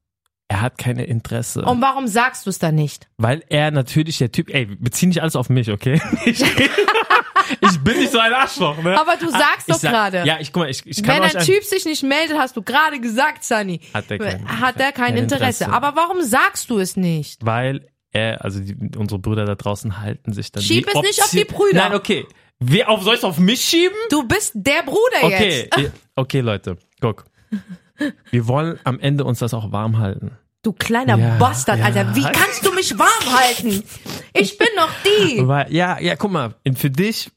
er 0.47 0.61
hat 0.61 0.77
keine 0.77 1.05
Interesse. 1.05 1.63
und 1.63 1.81
warum 1.81 2.07
sagst 2.07 2.45
du 2.45 2.49
es 2.49 2.59
dann 2.59 2.75
nicht? 2.75 3.09
Weil 3.17 3.43
er 3.49 3.71
natürlich 3.71 4.17
der 4.19 4.31
Typ, 4.31 4.49
ey, 4.53 4.65
bezieh 4.67 5.07
nicht 5.07 5.21
alles 5.21 5.35
auf 5.35 5.49
mich, 5.49 5.69
okay? 5.69 6.01
Ich, 6.25 6.41
ich 7.71 7.79
bin 7.83 7.97
nicht 7.99 8.11
so 8.11 8.19
ein 8.19 8.31
Arschloch, 8.33 8.81
ne? 8.81 8.97
Aber 8.97 9.17
du 9.17 9.29
sagst 9.29 9.67
Ich 9.67 9.73
doch 9.75 9.81
gerade. 9.81 10.23
Ja, 10.25 10.37
ich 10.39 10.53
guck 10.53 10.63
mal, 10.63 10.69
ich, 10.69 10.81
ich 10.85 11.03
kann 11.03 11.21
Wenn 11.21 11.35
ein 11.35 11.43
Typ 11.45 11.61
sich 11.65 11.83
nicht 11.83 12.01
meldet, 12.01 12.37
hast 12.37 12.55
du 12.55 12.61
gerade 12.61 13.01
gesagt, 13.01 13.43
Sunny. 13.43 13.81
Hat 13.93 14.09
er 14.09 14.17
kein- 14.17 14.61
hat 14.61 14.77
er 14.79 14.91
kein 14.93 15.07
kein 15.13 15.17
Interesse. 15.17 15.65
Interesse. 15.65 15.69
Aber 15.73 15.97
warum 15.97 16.21
sagst 16.21 16.69
du 16.69 16.79
es 16.79 16.95
nicht? 16.95 17.45
weil 17.45 17.85
er, 18.13 18.43
also 18.43 18.59
die, 18.59 18.75
unsere 18.97 19.19
Brüder 19.19 19.45
da 19.45 19.55
draußen 19.55 19.99
halten 19.99 20.31
sich 20.33 20.51
dann 20.51 20.63
Schieb 20.63 20.87
es 20.87 21.01
nicht 21.01 21.21
auf 21.21 21.31
die 21.31 21.45
Brüder. 21.45 21.89
Nein, 21.89 21.95
okay. 21.95 22.25
Wer 22.59 22.89
auf 22.89 23.03
soll 23.03 23.15
ich 23.15 23.23
auf 23.23 23.39
mich 23.39 23.61
schieben? 23.61 23.97
Du 24.09 24.25
bist 24.27 24.51
der 24.55 24.83
Bruder 24.83 25.23
Okay, 25.23 25.69
jetzt. 25.75 25.91
okay, 26.15 26.39
Leute, 26.39 26.77
guck. 27.01 27.25
Wir 28.31 28.47
wollen 28.47 28.79
am 28.85 28.99
Ende 28.99 29.23
uns 29.25 29.39
das 29.39 29.53
auch 29.53 29.71
warm 29.71 29.97
halten. 29.97 30.31
Du 30.61 30.71
kleiner 30.71 31.17
Ja, 31.17 31.35
Bastard, 31.39 31.79
ja. 31.79 31.85
Alter. 31.85 32.15
Wie 32.15 32.21
kannst 32.21 32.65
du 32.65 32.71
mich 32.73 32.97
warm 32.97 33.37
halten? 33.37 33.83
Ich 34.33 34.57
bin 34.57 34.67
noch 34.77 34.89
die. 35.03 35.45
Weil, 35.45 35.71
ja, 35.73 35.99
ja, 35.99 36.15
guck 36.15 36.31
mal, 36.31 36.55
für 36.75 36.89
dich, 36.89 37.29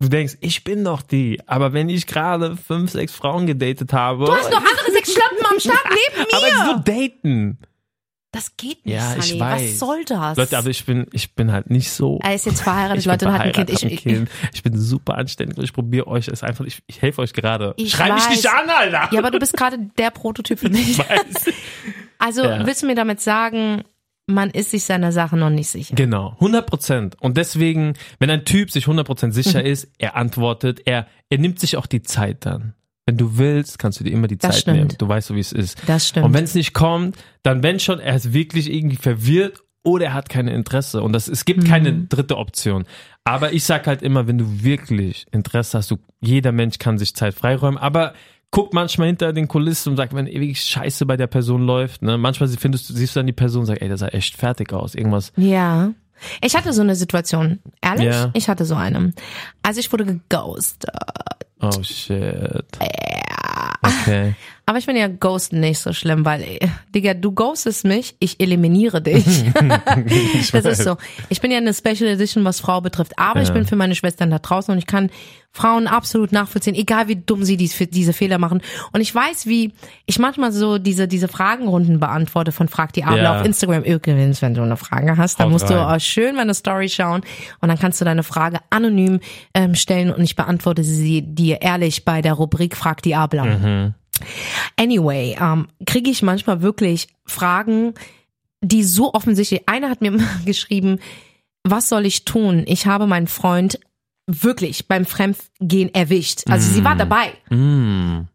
du 0.00 0.08
denkst, 0.08 0.36
ich 0.40 0.64
bin 0.64 0.84
doch 0.84 1.00
die. 1.00 1.40
Aber 1.46 1.72
wenn 1.72 1.88
ich 1.88 2.06
gerade 2.06 2.56
fünf, 2.58 2.90
sechs 2.90 3.14
Frauen 3.14 3.46
gedatet 3.46 3.92
habe. 3.94 4.26
Du 4.26 4.32
hast 4.34 4.50
noch 4.50 4.58
andere 4.58 4.92
sechs 4.92 5.12
Schlampen 5.14 5.46
am 5.50 5.58
Start 5.60 5.84
neben 5.88 6.26
aber 6.32 6.46
mir. 6.46 6.72
so 6.84 6.92
daten. 6.92 7.58
Das 8.34 8.56
geht 8.56 8.84
nicht, 8.84 8.94
Ja, 8.96 9.14
ich 9.16 9.26
Sunny. 9.26 9.40
weiß. 9.40 9.62
Was 9.72 9.78
soll 9.78 10.04
das? 10.04 10.36
Leute, 10.36 10.58
aber 10.58 10.68
ich 10.68 10.84
bin, 10.84 11.06
ich 11.12 11.34
bin 11.34 11.52
halt 11.52 11.70
nicht 11.70 11.90
so. 11.90 12.18
er 12.22 12.34
ist 12.34 12.46
jetzt 12.46 12.60
verheiratet, 12.62 12.98
ich 13.00 13.04
Leute, 13.06 13.26
und 13.28 13.32
hat 13.32 13.40
ein 13.42 13.52
Kind. 13.52 13.70
Ich, 13.70 13.84
ich, 13.84 14.02
kind. 14.02 14.28
ich 14.52 14.62
bin 14.62 14.78
super 14.78 15.16
anständig 15.16 15.56
und 15.56 15.64
ich 15.64 15.72
probiere 15.72 16.06
euch 16.08 16.28
es 16.28 16.42
einfach, 16.42 16.64
ich, 16.64 16.82
ich 16.86 17.00
helfe 17.00 17.22
euch 17.22 17.32
gerade. 17.32 17.74
Ich 17.76 17.92
Schreib 17.92 18.12
mich 18.14 18.24
weiß. 18.24 18.30
nicht 18.30 18.46
an, 18.50 18.68
Alter! 18.68 19.08
ja, 19.12 19.18
aber 19.20 19.30
du 19.30 19.38
bist 19.38 19.56
gerade 19.56 19.78
der 19.98 20.10
Prototyp 20.10 20.58
für 20.58 20.68
mich. 20.68 20.98
Weiß. 20.98 21.08
Also 22.18 22.44
Ja. 22.44 22.64
willst 22.66 22.82
du 22.82 22.86
mir 22.86 22.94
damit 22.94 23.20
sagen, 23.20 23.82
man 24.26 24.48
ist 24.50 24.70
sich 24.70 24.84
seiner 24.84 25.12
Sache 25.12 25.36
noch 25.36 25.50
nicht 25.50 25.68
sicher? 25.68 25.94
Genau, 25.94 26.30
100 26.34 26.66
Prozent. 26.66 27.16
Und 27.20 27.36
deswegen, 27.36 27.94
wenn 28.18 28.30
ein 28.30 28.44
Typ 28.46 28.70
sich 28.70 28.84
100 28.84 29.06
Prozent 29.06 29.34
sicher 29.34 29.60
Mhm. 29.60 29.66
ist, 29.66 29.88
er 29.98 30.16
antwortet, 30.16 30.80
er, 30.86 31.06
er 31.28 31.38
nimmt 31.38 31.60
sich 31.60 31.76
auch 31.76 31.86
die 31.86 32.02
Zeit 32.02 32.46
dann. 32.46 32.74
Wenn 33.06 33.16
du 33.18 33.36
willst, 33.36 33.78
kannst 33.78 34.00
du 34.00 34.04
dir 34.04 34.12
immer 34.12 34.28
die 34.28 34.38
Das 34.38 34.52
Zeit 34.52 34.60
stimmt. 34.62 34.76
nehmen. 34.78 34.88
Du 34.98 35.06
weißt 35.08 35.28
so, 35.28 35.34
wie 35.34 35.40
es 35.40 35.52
ist. 35.52 35.78
Das 35.86 36.08
stimmt. 36.08 36.26
Und 36.26 36.32
wenn 36.34 36.44
es 36.44 36.54
nicht 36.54 36.72
kommt, 36.72 37.16
dann 37.42 37.62
wenn 37.62 37.78
schon, 37.78 38.00
er 38.00 38.16
ist 38.16 38.32
wirklich 38.32 38.72
irgendwie 38.72 38.96
verwirrt 38.96 39.62
oder 39.82 40.06
er 40.06 40.14
hat 40.14 40.30
kein 40.30 40.48
Interesse. 40.48 41.02
Und 41.02 41.12
das, 41.12 41.28
es 41.28 41.44
gibt 41.44 41.66
keine 41.66 41.92
Mhm. 41.92 42.08
dritte 42.08 42.38
Option. 42.38 42.84
Aber 43.24 43.52
ich 43.52 43.64
sag 43.64 43.86
halt 43.86 44.02
immer, 44.02 44.26
wenn 44.26 44.38
du 44.38 44.62
wirklich 44.62 45.26
Interesse 45.32 45.76
hast, 45.78 45.90
du, 45.90 45.98
jeder 46.20 46.52
Mensch 46.52 46.78
kann 46.78 46.96
sich 46.96 47.14
Zeit 47.14 47.34
freiräumen, 47.34 47.78
aber 47.78 48.14
guck 48.50 48.72
manchmal 48.72 49.08
hinter 49.08 49.32
den 49.34 49.48
Kulissen 49.48 49.90
und 49.90 49.96
sagt, 49.96 50.14
wenn 50.14 50.26
ewig 50.26 50.60
Scheiße 50.62 51.04
bei 51.04 51.16
der 51.18 51.26
Person 51.26 51.62
läuft, 51.66 52.02
ne? 52.02 52.16
Manchmal 52.16 52.48
findest 52.48 52.88
du, 52.88 52.94
siehst 52.94 53.14
du 53.16 53.20
dann 53.20 53.26
die 53.26 53.32
Person 53.32 53.60
und 53.60 53.66
sagst, 53.66 53.82
ey, 53.82 53.88
der 53.88 53.98
sah 53.98 54.08
echt 54.08 54.36
fertig 54.36 54.72
aus. 54.72 54.94
Irgendwas. 54.94 55.32
Ja. 55.36 55.92
Ich 56.40 56.54
hatte 56.56 56.72
so 56.72 56.80
eine 56.80 56.94
Situation. 56.96 57.58
Ehrlich? 57.82 58.06
Ja. 58.06 58.30
Ich 58.32 58.48
hatte 58.48 58.64
so 58.64 58.76
eine. 58.76 59.12
Also 59.62 59.80
ich 59.80 59.90
wurde 59.92 60.06
geghostet. 60.06 60.88
Oh 61.66 61.80
shit. 61.80 62.66
Okay. 63.86 64.36
Aber 64.66 64.78
ich 64.78 64.86
finde 64.86 65.00
ja 65.02 65.08
Ghost 65.08 65.52
nicht 65.52 65.78
so 65.78 65.92
schlimm, 65.92 66.24
weil, 66.24 66.42
äh, 66.42 66.58
Digga, 66.94 67.12
du 67.14 67.32
ghostest 67.32 67.84
mich, 67.84 68.16
ich 68.18 68.40
eliminiere 68.40 69.02
dich. 69.02 69.24
das 70.52 70.64
ist 70.64 70.84
so. 70.84 70.96
Ich 71.28 71.40
bin 71.42 71.50
ja 71.50 71.58
eine 71.58 71.74
Special 71.74 72.08
Edition, 72.08 72.44
was 72.44 72.60
Frau 72.60 72.80
betrifft. 72.80 73.18
Aber 73.18 73.42
ich 73.42 73.48
Ja. 73.48 73.54
bin 73.54 73.66
für 73.66 73.76
meine 73.76 73.94
Schwestern 73.94 74.30
da 74.30 74.38
draußen 74.38 74.72
und 74.72 74.78
ich 74.78 74.86
kann 74.86 75.10
Frauen 75.52 75.86
absolut 75.86 76.32
nachvollziehen, 76.32 76.74
egal 76.74 77.06
wie 77.08 77.14
dumm 77.14 77.44
sie 77.44 77.56
dies, 77.56 77.76
diese 77.90 78.12
Fehler 78.12 78.38
machen. 78.38 78.60
Und 78.92 79.00
ich 79.02 79.14
weiß, 79.14 79.46
wie 79.46 79.72
ich 80.06 80.18
manchmal 80.18 80.50
so 80.50 80.78
diese, 80.78 81.06
diese 81.06 81.28
Fragenrunden 81.28 82.00
beantworte 82.00 82.50
von 82.50 82.66
Frag 82.68 82.92
die 82.94 83.04
Abel 83.04 83.22
Ja. 83.22 83.38
auf 83.38 83.46
Instagram. 83.46 83.82
Übrigens, 83.84 84.42
wenn 84.42 84.54
du 84.54 84.62
eine 84.62 84.76
Frage 84.76 85.16
hast, 85.16 85.38
dann 85.38 85.46
Haut 85.46 85.52
musst 85.52 85.70
du 85.70 85.74
rein. 85.74 85.94
auch 85.96 86.00
schön 86.00 86.34
meine 86.34 86.54
Story 86.54 86.88
schauen 86.88 87.20
und 87.60 87.68
dann 87.68 87.78
kannst 87.78 88.00
du 88.00 88.04
deine 88.04 88.22
Frage 88.24 88.58
anonym 88.70 89.20
ähm, 89.52 89.74
stellen 89.76 90.10
und 90.12 90.24
ich 90.24 90.34
beantworte 90.34 90.82
sie 90.82 91.22
dir 91.22 91.60
ehrlich 91.62 92.04
bei 92.04 92.20
der 92.22 92.32
Rubrik 92.32 92.76
Frag 92.76 93.02
die 93.02 93.14
Abel. 93.14 93.94
Anyway, 94.76 95.36
ähm, 95.40 95.68
kriege 95.86 96.10
ich 96.10 96.22
manchmal 96.22 96.62
wirklich 96.62 97.08
Fragen, 97.26 97.94
die 98.60 98.82
so 98.82 99.12
offensichtlich. 99.14 99.68
Einer 99.68 99.90
hat 99.90 100.00
mir 100.00 100.16
geschrieben, 100.44 100.98
was 101.64 101.88
soll 101.88 102.06
ich 102.06 102.24
tun? 102.24 102.64
Ich 102.66 102.86
habe 102.86 103.06
meinen 103.06 103.26
Freund 103.26 103.78
wirklich 104.26 104.88
beim 104.88 105.04
Fremdgehen 105.04 105.92
erwischt. 105.94 106.44
Also 106.48 106.72
sie 106.72 106.84
war 106.84 106.96
dabei. 106.96 107.32
Mm. 107.50 108.26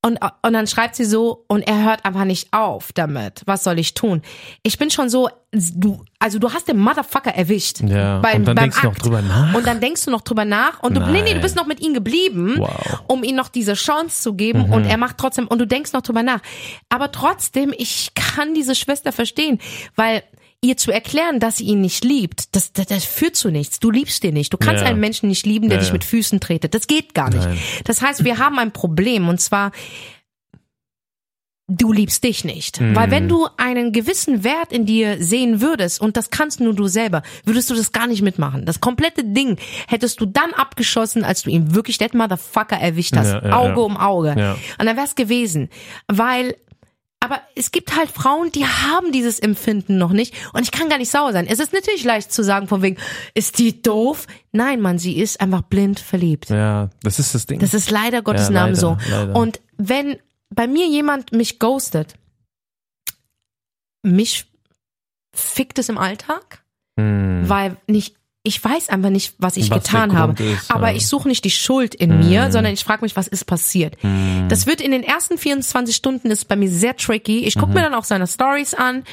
Und, 0.00 0.20
und 0.42 0.52
dann 0.52 0.68
schreibt 0.68 0.94
sie 0.94 1.04
so, 1.04 1.44
und 1.48 1.62
er 1.66 1.82
hört 1.84 2.04
einfach 2.04 2.24
nicht 2.24 2.52
auf 2.52 2.92
damit. 2.92 3.42
Was 3.46 3.64
soll 3.64 3.80
ich 3.80 3.94
tun? 3.94 4.22
Ich 4.62 4.78
bin 4.78 4.90
schon 4.90 5.08
so, 5.08 5.28
du, 5.50 6.04
also 6.20 6.38
du 6.38 6.52
hast 6.52 6.68
den 6.68 6.78
Motherfucker 6.78 7.34
erwischt. 7.34 7.80
Ja. 7.80 8.20
Beim, 8.20 8.36
und 8.36 8.44
dann 8.44 8.54
beim 8.54 8.62
denkst 8.70 8.80
du 8.80 8.86
noch 8.86 8.92
Akt. 8.94 9.04
drüber 9.04 9.22
nach. 9.22 9.54
Und 9.54 9.66
dann 9.66 9.80
denkst 9.80 10.04
du 10.04 10.12
noch 10.12 10.20
drüber 10.20 10.44
nach 10.44 10.80
und 10.84 10.94
du, 10.94 11.00
nee, 11.00 11.22
nee, 11.22 11.34
du 11.34 11.40
bist 11.40 11.56
noch 11.56 11.66
mit 11.66 11.80
ihm 11.80 11.94
geblieben, 11.94 12.54
Wow. 12.58 13.02
um 13.08 13.24
ihm 13.24 13.34
noch 13.34 13.48
diese 13.48 13.74
Chance 13.74 14.22
zu 14.22 14.34
geben 14.34 14.68
Mhm. 14.68 14.72
und 14.72 14.84
er 14.84 14.98
macht 14.98 15.18
trotzdem, 15.18 15.48
und 15.48 15.58
du 15.58 15.66
denkst 15.66 15.92
noch 15.92 16.02
drüber 16.02 16.22
nach. 16.22 16.40
Aber 16.90 17.10
trotzdem, 17.10 17.74
ich 17.76 18.10
kann 18.14 18.54
diese 18.54 18.76
Schwester 18.76 19.10
verstehen, 19.10 19.58
weil 19.96 20.22
ihr 20.60 20.76
zu 20.76 20.90
erklären, 20.90 21.38
dass 21.40 21.58
sie 21.58 21.64
ihn 21.64 21.80
nicht 21.80 22.04
liebt, 22.04 22.54
das, 22.56 22.72
das, 22.72 22.86
das 22.86 23.04
führt 23.04 23.36
zu 23.36 23.50
nichts. 23.50 23.78
Du 23.78 23.90
liebst 23.90 24.24
ihn 24.24 24.34
nicht. 24.34 24.52
Du 24.52 24.56
kannst 24.56 24.82
Ja. 24.82 24.88
einen 24.88 25.00
Menschen 25.00 25.28
nicht 25.28 25.46
lieben, 25.46 25.68
der 25.68 25.78
Ja, 25.78 25.84
dich 25.84 25.92
mit 25.92 26.04
Füßen 26.04 26.40
tretet. 26.40 26.74
Das 26.74 26.86
geht 26.86 27.14
gar 27.14 27.30
nicht. 27.30 27.44
Nein. 27.44 27.58
Das 27.84 28.02
heißt, 28.02 28.24
wir 28.24 28.38
haben 28.38 28.58
ein 28.58 28.72
Problem 28.72 29.28
und 29.28 29.40
zwar, 29.40 29.70
du 31.68 31.92
liebst 31.92 32.24
dich 32.24 32.44
nicht. 32.44 32.80
Mhm. 32.80 32.96
Weil 32.96 33.10
wenn 33.12 33.28
du 33.28 33.46
einen 33.56 33.92
gewissen 33.92 34.42
Wert 34.42 34.72
in 34.72 34.84
dir 34.84 35.22
sehen 35.22 35.60
würdest, 35.60 36.00
und 36.00 36.16
das 36.16 36.30
kannst 36.30 36.58
nur 36.60 36.74
du 36.74 36.88
selber, 36.88 37.22
würdest 37.44 37.70
du 37.70 37.74
das 37.74 37.92
gar 37.92 38.06
nicht 38.08 38.22
mitmachen. 38.22 38.64
Das 38.64 38.80
komplette 38.80 39.22
Ding 39.22 39.58
hättest 39.86 40.20
du 40.20 40.26
dann 40.26 40.52
abgeschossen, 40.54 41.24
als 41.24 41.42
du 41.42 41.50
ihn 41.50 41.74
wirklich 41.74 41.98
that 41.98 42.14
Motherfucker 42.14 42.76
erwischt 42.78 43.14
hast. 43.16 43.32
Ja, 43.32 43.46
ja, 43.46 43.56
Auge 43.56 43.68
ja. 43.68 43.76
um 43.86 43.96
Auge. 43.96 44.30
Und 44.78 44.86
dann 44.86 44.96
wär's 44.96 45.14
gewesen. 45.14 45.68
Weil 46.08 46.56
aber 47.20 47.40
es 47.56 47.72
gibt 47.72 47.96
halt 47.96 48.10
Frauen, 48.10 48.52
die 48.52 48.64
haben 48.66 49.10
dieses 49.12 49.38
Empfinden 49.40 49.98
noch 49.98 50.12
nicht 50.12 50.34
und 50.52 50.62
ich 50.62 50.70
kann 50.70 50.88
gar 50.88 50.98
nicht 50.98 51.10
sauer 51.10 51.32
sein. 51.32 51.46
Es 51.48 51.58
ist 51.58 51.72
natürlich 51.72 52.04
leicht 52.04 52.32
zu 52.32 52.44
sagen 52.44 52.68
von 52.68 52.80
wegen, 52.82 52.96
ist 53.34 53.58
die 53.58 53.82
doof? 53.82 54.26
Nein, 54.52 54.80
Mann, 54.80 54.98
sie 54.98 55.18
ist 55.18 55.40
einfach 55.40 55.62
blind 55.62 55.98
verliebt. 56.00 56.48
Ja, 56.50 56.90
das 57.02 57.18
ist 57.18 57.34
das 57.34 57.46
Ding. 57.46 57.58
Das 57.58 57.74
ist 57.74 57.90
leider 57.90 58.22
Gottes 58.22 58.46
Ja, 58.48 58.50
Namen 58.50 58.74
leider, 58.74 58.80
so. 58.80 58.96
leider. 59.10 59.34
Und 59.36 59.60
wenn 59.76 60.18
bei 60.54 60.66
mir 60.66 60.86
jemand 60.86 61.32
mich 61.32 61.58
ghostet, 61.58 62.14
mich 64.02 64.46
fickt 65.34 65.78
es 65.78 65.88
im 65.88 65.98
Alltag, 65.98 66.62
Mm. 66.96 67.48
weil 67.48 67.76
nicht 67.86 68.16
ich 68.48 68.64
weiß 68.64 68.88
einfach 68.88 69.10
nicht, 69.10 69.34
was 69.38 69.56
ich 69.56 69.70
Was 69.70 69.82
getan 69.84 70.16
habe. 70.16 70.42
Ist, 70.42 70.70
aber 70.70 70.86
ja. 70.88 70.92
Mhm. 70.92 70.96
ich 70.98 71.06
suche 71.08 71.28
nicht 71.28 71.44
die 71.44 71.50
Schuld 71.50 71.94
in 71.94 72.18
mir, 72.18 72.50
sondern 72.50 72.72
ich 72.72 72.82
frage 72.84 73.02
mich, 73.02 73.14
was 73.14 73.28
ist 73.28 73.44
passiert. 73.44 73.96
Das 74.48 74.66
wird 74.66 74.80
in 74.80 74.90
den 74.90 75.02
ersten 75.02 75.38
24 75.38 75.94
Stunden 75.94 76.30
ist 76.30 76.48
bei 76.48 76.56
mir 76.56 76.68
sehr 76.70 76.96
tricky. 76.96 77.44
Ich 77.44 77.54
Mhm. 77.56 77.60
gucke 77.60 77.72
mir 77.74 77.82
dann 77.82 77.94
auch 77.94 78.04
seine 78.04 78.26
Stories 78.26 78.74
an 78.74 79.04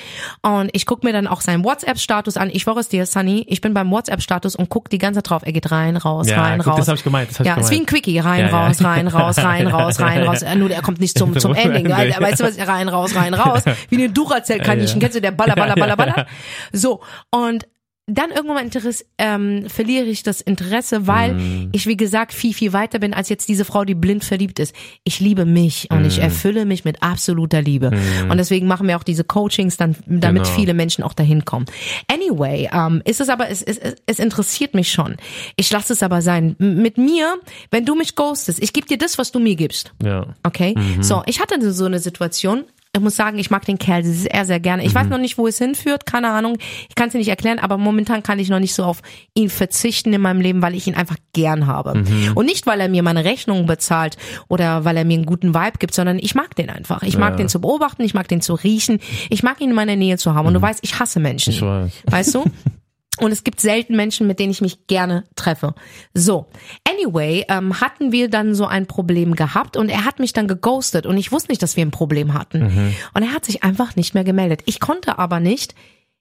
und 0.42 0.70
ich 0.74 0.86
gucke 0.86 1.06
mir 1.06 1.14
dann 1.14 1.28
auch 1.28 1.42
seinen 1.42 1.64
WhatsApp-Status 1.64 2.38
an. 2.38 2.50
Ich 2.52 2.64
schwöre 2.64 2.80
es 2.80 2.88
dir, 2.90 3.06
Sunny, 3.06 3.46
ich 3.50 3.62
bin 3.62 3.74
beim 3.74 3.92
WhatsApp-Status 3.92 4.56
und 4.56 4.70
guck 4.70 4.90
die 4.90 4.98
ganze 4.98 5.20
Zeit 5.22 5.30
drauf. 5.30 5.42
Er 5.46 5.52
geht 5.52 5.72
rein, 5.72 5.98
raus, 5.98 6.30
Ja, 6.30 6.42
rein, 6.42 6.60
guck, 6.60 6.68
raus. 6.68 6.78
das 6.78 6.88
hab 6.88 6.96
ich 6.96 7.04
gemeint, 7.04 7.30
das 7.30 7.40
hab 7.40 7.46
ich 7.46 7.50
ja, 7.52 7.58
ist 7.60 7.70
wie 7.70 7.76
ein 7.76 7.86
gemeint. 7.86 7.90
Quickie. 7.90 8.20
Rein, 8.20 8.40
Ja, 8.40 8.48
ja. 8.50 8.66
raus, 8.68 8.84
rein, 8.84 9.08
raus, 9.08 9.38
rein, 9.38 9.68
raus, 9.68 10.00
rein, 10.00 10.24
raus. 10.24 10.42
Äh, 10.42 10.56
Nur 10.56 10.72
er 10.72 10.82
kommt 10.82 11.00
nicht 11.02 11.18
zum, 11.18 11.38
zum 11.40 11.54
Ending. 11.54 11.92
Alter. 11.92 12.22
Weißt 12.22 12.40
du 12.40 12.46
was? 12.46 12.58
Rein, 12.66 12.88
raus, 12.90 13.16
rein, 13.16 13.34
raus. 13.34 13.64
Wie 13.90 13.96
eine 13.98 14.10
Duracell-Kaninchen. 14.10 15.00
Kennst 15.02 15.16
du 15.18 15.22
der 15.22 15.32
Baller, 15.32 15.56
Baller, 15.56 15.76
Baller, 15.76 15.98
Baller? 15.98 16.26
So. 16.72 17.02
Und 17.32 17.66
dann 18.08 18.30
irgendwann 18.30 18.66
Interesse, 18.66 19.04
ähm, 19.18 19.66
verliere 19.68 20.06
ich 20.06 20.22
das 20.22 20.40
Interesse, 20.40 21.08
weil 21.08 21.34
Mm. 21.34 21.70
ich, 21.72 21.88
wie 21.88 21.98
gesagt, 21.98 22.34
viel, 22.34 22.54
viel 22.54 22.72
weiter 22.72 23.00
bin 23.00 23.16
als 23.16 23.30
jetzt 23.30 23.50
diese 23.50 23.66
Frau, 23.66 23.84
die 23.84 23.96
blind 23.96 24.24
verliebt 24.24 24.60
ist. 24.60 24.76
Ich 25.04 25.20
liebe 25.20 25.46
mich 25.46 25.88
und 25.90 26.04
Mm. 26.04 26.06
ich 26.06 26.20
erfülle 26.20 26.66
mich 26.66 26.86
mit 26.86 27.02
absoluter 27.02 27.64
Liebe. 27.64 27.90
Und 28.30 28.38
deswegen 28.38 28.68
machen 28.68 28.88
wir 28.88 28.98
auch 28.98 29.04
diese 29.04 29.24
Coachings, 29.24 29.78
dann, 29.78 29.96
damit 30.06 30.44
Genau. 30.44 30.56
viele 30.56 30.74
Menschen 30.76 31.04
auch 31.04 31.14
dahin 31.14 31.46
kommen. 31.46 31.66
Anyway, 32.12 32.70
ähm, 32.72 33.02
ist 33.06 33.22
es 33.22 33.30
aber, 33.30 33.50
es, 33.50 33.64
es, 33.64 33.78
es- 33.80 33.96
es 34.06 34.20
interessiert 34.20 34.76
mich 34.76 34.92
schon. 34.92 35.18
Ich 35.56 35.72
lasse 35.72 35.94
es 35.94 36.04
aber 36.04 36.22
sein. 36.22 36.56
Mit 36.60 37.00
mir, 37.00 37.36
wenn 37.72 37.86
du 37.86 37.96
mich 37.96 38.16
ghostest, 38.16 38.62
ich 38.62 38.72
gebe 38.74 38.86
dir 38.88 38.98
das, 39.00 39.18
was 39.18 39.32
du 39.32 39.40
mir 39.40 39.56
gibst. 39.56 39.94
Ja. 40.04 40.28
Okay? 40.44 40.76
So, 41.02 41.24
ich 41.26 41.40
hatte 41.40 41.74
so 41.74 41.86
eine 41.86 41.98
Situation. 42.00 42.66
Ich 42.96 43.02
muss 43.02 43.16
sagen, 43.16 43.38
ich 43.38 43.50
mag 43.52 43.66
den 43.66 43.78
Kerl 43.78 44.04
sehr, 44.06 44.46
sehr 44.46 44.60
gerne. 44.62 44.86
Ich 44.86 44.96
weiß 44.96 45.08
noch 45.10 45.18
nicht, 45.18 45.38
wo 45.38 45.48
es 45.48 45.58
hinführt, 45.58 46.06
keine 46.06 46.30
Ahnung. 46.30 46.58
Ich 46.88 46.96
kann 46.96 47.08
es 47.08 47.12
dir 47.12 47.18
nicht 47.18 47.28
erklären, 47.28 47.60
aber 47.60 47.78
momentan 47.78 48.24
kann 48.24 48.40
ich 48.40 48.48
noch 48.50 48.60
nicht 48.60 48.74
so 48.74 48.84
auf 48.86 49.02
ihn 49.34 49.50
verzichten 49.50 50.14
in 50.14 50.22
meinem 50.22 50.40
Leben, 50.40 50.62
weil 50.62 50.76
ich 50.76 50.88
ihn 50.88 50.96
einfach 50.96 51.18
gern 51.34 51.68
habe. 51.68 52.04
Und 52.36 52.46
nicht, 52.46 52.66
weil 52.68 52.80
er 52.80 52.88
mir 52.88 53.04
meine 53.04 53.26
Rechnungen 53.26 53.66
bezahlt 53.66 54.16
oder 54.48 54.86
weil 54.86 54.96
er 54.96 55.04
mir 55.06 55.16
einen 55.16 55.26
guten 55.26 55.54
Vibe 55.54 55.78
gibt, 55.80 55.94
sondern 55.94 56.20
ich 56.20 56.36
mag 56.36 56.56
den 56.56 56.70
einfach. 56.70 57.04
Ich 57.04 57.18
mag 57.18 57.32
Ja. 57.32 57.38
den 57.38 57.50
zu 57.50 57.60
beobachten, 57.60 58.04
ich 58.04 58.14
mag 58.14 58.28
den 58.30 58.40
zu 58.42 58.54
riechen, 58.54 59.00
ich 59.30 59.44
mag 59.44 59.60
ihn 59.60 59.72
in 59.72 59.76
meiner 59.76 59.96
Nähe 59.98 60.18
zu 60.18 60.34
haben. 60.34 60.48
Und 60.48 60.54
du 60.54 60.62
weißt, 60.62 60.80
ich 60.82 60.98
hasse 61.00 61.20
Menschen. 61.20 61.52
Ich 61.52 61.62
weiß. 61.62 61.92
Weißt 62.06 62.36
du? 62.36 62.46
Und 63.22 63.32
es 63.32 63.46
gibt 63.46 63.62
selten 63.62 63.96
Menschen, 63.96 64.28
mit 64.28 64.40
denen 64.40 64.52
ich 64.52 64.60
mich 64.60 64.88
gerne 64.88 65.24
treffe. 65.38 65.74
So, 66.14 66.48
anyway, 66.96 67.46
ähm, 67.50 67.80
hatten 67.82 68.12
wir 68.12 68.30
dann 68.30 68.56
so 68.56 68.66
ein 68.66 68.86
Problem 68.86 69.36
gehabt 69.36 69.78
und 69.78 69.90
er 69.90 70.06
hat 70.06 70.20
mich 70.20 70.34
dann 70.34 70.48
geghostet 70.48 71.06
und 71.06 71.18
ich 71.18 71.32
wusste 71.32 71.52
nicht, 71.52 71.62
dass 71.62 71.76
wir 71.76 71.86
ein 71.86 71.92
Problem 71.92 72.34
hatten. 72.34 72.64
Mhm. 72.64 72.96
Und 73.14 73.24
er 73.24 73.34
hat 73.34 73.46
sich 73.46 73.64
einfach 73.64 73.96
nicht 73.96 74.14
mehr 74.14 74.24
gemeldet. 74.24 74.62
Ich 74.66 74.80
konnte 74.80 75.20
aber 75.20 75.40
nicht, 75.40 75.76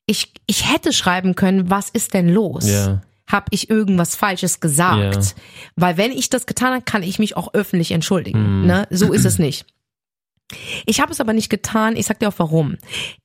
ich, 0.06 0.32
ich 0.46 0.70
hätte 0.70 0.92
schreiben 0.92 1.34
können, 1.34 1.70
was 1.70 1.90
ist 1.90 2.14
denn 2.14 2.28
los? 2.28 2.68
Ja. 2.68 3.02
Hab 3.26 3.46
ich 3.50 3.70
irgendwas 3.70 4.16
Falsches 4.16 4.60
gesagt? 4.60 5.14
Ja. 5.14 5.32
Weil 5.76 5.96
wenn 5.96 6.12
ich 6.12 6.28
das 6.28 6.46
getan 6.46 6.72
habe, 6.72 6.82
kann 6.82 7.02
ich 7.02 7.18
mich 7.18 7.36
auch 7.36 7.54
öffentlich 7.54 7.90
entschuldigen. 7.92 8.60
Mhm. 8.60 8.66
Ne? 8.66 8.86
So 8.90 9.12
ist 9.12 9.24
es 9.24 9.38
nicht. 9.38 9.64
Ich 10.86 11.00
habe 11.00 11.10
es 11.10 11.20
aber 11.20 11.32
nicht 11.32 11.48
getan. 11.48 11.96
Ich 11.96 12.06
sag 12.06 12.18
dir 12.18 12.28
auch 12.28 12.34
warum. 12.36 12.76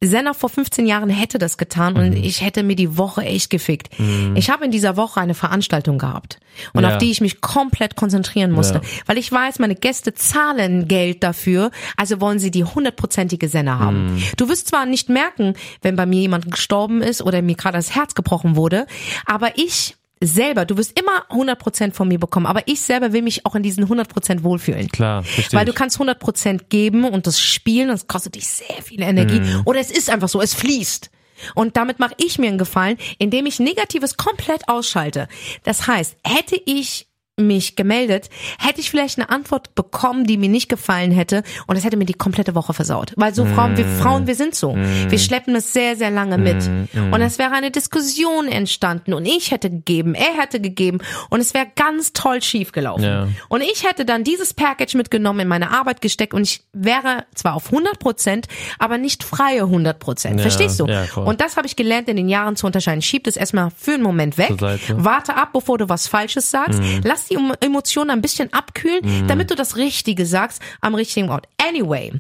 Senna 0.02 0.34
vor 0.34 0.50
15 0.50 0.86
Jahren 0.88 1.10
hätte 1.10 1.38
das 1.38 1.58
getan 1.58 1.96
und 1.98 2.12
Mhm. 2.12 2.24
ich 2.24 2.42
hätte 2.42 2.64
mir 2.64 2.76
die 2.76 2.98
Woche 2.98 3.24
echt 3.24 3.50
gefickt. 3.50 3.90
Ich 4.36 4.50
habe 4.50 4.66
in 4.66 4.72
dieser 4.72 4.96
Woche 4.98 5.20
eine 5.20 5.34
Veranstaltung 5.34 5.98
gehabt 5.98 6.40
und 6.74 6.84
Ja. 6.84 6.92
auf 6.92 6.98
die 6.98 7.12
ich 7.12 7.20
mich 7.22 7.42
komplett 7.42 7.96
konzentrieren 7.98 8.52
musste, 8.52 8.76
Ja. 8.76 8.82
weil 9.06 9.18
ich 9.18 9.32
weiß, 9.32 9.60
meine 9.60 9.76
Gäste 9.76 10.14
zahlen 10.14 10.88
Geld 10.88 11.24
dafür, 11.24 11.72
also 11.98 12.22
wollen 12.22 12.40
sie 12.40 12.52
die 12.52 12.64
hundertprozentige 12.64 13.50
Senna 13.50 13.80
haben. 13.80 14.16
Mhm. 14.16 14.24
Du 14.38 14.48
wirst 14.48 14.68
zwar 14.70 14.86
nicht 14.86 15.10
merken, 15.10 15.54
wenn 15.82 15.96
bei 15.98 16.06
mir 16.06 16.22
jemand 16.22 16.50
gestorben 16.50 17.02
ist 17.02 17.22
oder 17.22 17.42
mir 17.42 17.56
gerade 17.56 17.78
das 17.78 17.94
Herz 17.96 18.16
gebrochen 18.16 18.56
wurde, 18.56 18.88
aber 19.26 19.58
ich 19.58 19.96
selber, 20.22 20.66
du 20.66 20.78
wirst 20.78 21.00
immer 21.00 21.26
100% 21.30 21.94
von 21.94 22.08
mir 22.08 22.20
bekommen, 22.20 22.46
aber 22.46 22.64
ich 22.66 22.82
selber 22.82 23.14
will 23.14 23.22
mich 23.22 23.46
auch 23.46 23.56
in 23.56 23.64
diesen 23.64 23.88
100% 23.88 24.44
wohlfühlen. 24.44 24.90
Klar, 24.90 25.24
verstehe 25.24 25.58
Weil 25.58 25.66
du 25.66 25.74
kannst 25.74 26.00
100% 26.00 26.66
geben 26.70 27.06
und 27.06 27.28
das 27.28 27.40
spielen, 27.40 27.88
das 27.88 28.08
kostet 28.08 28.36
dich 28.36 28.48
sehr 28.48 28.82
viel 28.84 29.02
Energie. 29.02 29.40
Mhm. 29.40 29.62
Oder 29.66 29.80
es 29.80 29.92
ist 29.92 30.10
einfach 30.10 30.30
so, 30.30 30.42
es 30.42 30.54
fließt. 30.54 31.10
Und 31.56 31.78
damit 31.78 32.00
mache 32.00 32.16
ich 32.18 32.38
mir 32.38 32.48
einen 32.48 32.58
Gefallen, 32.58 32.98
indem 33.18 33.46
ich 33.46 33.60
Negatives 33.60 34.18
komplett 34.18 34.68
ausschalte. 34.68 35.28
Das 35.64 35.88
heißt, 35.88 36.18
hätte 36.26 36.62
ich 36.66 37.09
mich 37.40 37.76
gemeldet, 37.76 38.30
hätte 38.60 38.82
ich 38.82 38.90
vielleicht 38.90 39.18
eine 39.18 39.30
Antwort 39.30 39.76
bekommen, 39.76 40.26
die 40.26 40.38
mir 40.38 40.50
nicht 40.50 40.70
gefallen 40.70 41.12
hätte 41.12 41.44
und 41.68 41.76
es 41.76 41.84
hätte 41.84 41.98
mir 41.98 42.06
die 42.06 42.14
komplette 42.14 42.56
Woche 42.56 42.74
versaut. 42.74 43.14
Weil 43.16 43.34
so 43.34 43.46
Frauen, 43.46 43.78
wir 43.78 43.86
Frauen, 43.86 44.28
wir 44.28 44.36
sind 44.36 44.56
so. 44.56 44.76
Wir 44.76 45.20
schleppen 45.20 45.56
es 45.56 45.74
sehr, 45.74 45.96
sehr 45.96 46.12
lange 46.12 46.38
mit. 46.38 46.70
Und 46.94 47.22
es 47.22 47.38
wäre 47.40 47.52
eine 47.52 47.72
Diskussion 47.72 48.48
entstanden 48.48 49.14
und 49.14 49.26
ich 49.26 49.52
hätte 49.52 49.70
gegeben, 49.70 50.16
er 50.16 50.42
hätte 50.42 50.60
gegeben 50.60 51.00
und 51.30 51.40
es 51.40 51.54
wäre 51.54 51.68
ganz 51.76 52.14
toll 52.14 52.42
schief 52.42 52.72
gelaufen. 52.72 53.04
Ja. 53.04 53.28
Und 53.48 53.62
ich 53.62 53.88
hätte 53.88 54.06
dann 54.06 54.24
dieses 54.24 54.54
Package 54.54 54.96
mitgenommen, 54.96 55.42
in 55.42 55.48
meine 55.48 55.72
Arbeit 55.72 56.02
gesteckt 56.02 56.34
und 56.34 56.44
ich 56.44 56.64
wäre 56.74 57.26
zwar 57.36 57.56
auf 57.56 57.68
100 57.68 58.00
Prozent, 58.00 58.48
aber 58.78 58.98
nicht 58.98 59.24
freie 59.24 59.64
100 59.64 60.00
Prozent. 60.00 60.38
Ja, 60.38 60.42
Verstehst 60.44 60.80
du? 60.80 60.86
ja, 60.86 61.06
und 61.16 61.42
das 61.42 61.58
habe 61.58 61.68
ich 61.68 61.76
gelernt 61.76 62.10
in 62.10 62.18
den 62.18 62.30
Jahren 62.30 62.56
zu 62.56 62.66
unterscheiden. 62.66 63.02
Schieb 63.02 63.24
das 63.24 63.36
erstmal 63.36 63.70
für 63.76 63.94
einen 63.94 64.04
Moment 64.04 64.38
weg. 64.38 64.54
Warte 64.60 65.36
ab, 65.36 65.50
bevor 65.54 65.78
du 65.78 65.90
was 65.90 66.08
Falsches 66.08 66.52
sagst. 66.52 66.82
Lass 67.04 67.29
die 67.30 67.36
Emo- 67.38 67.56
Emotionen 67.62 68.10
ein 68.12 68.22
bisschen 68.22 68.52
abkühlen, 68.54 69.28
damit 69.28 69.52
du 69.52 69.56
das 69.56 69.76
Richtige 69.76 70.26
sagst 70.26 70.62
am 70.82 70.96
richtigen 70.96 71.30
Ort. 71.30 71.48
Anyway, 71.62 72.14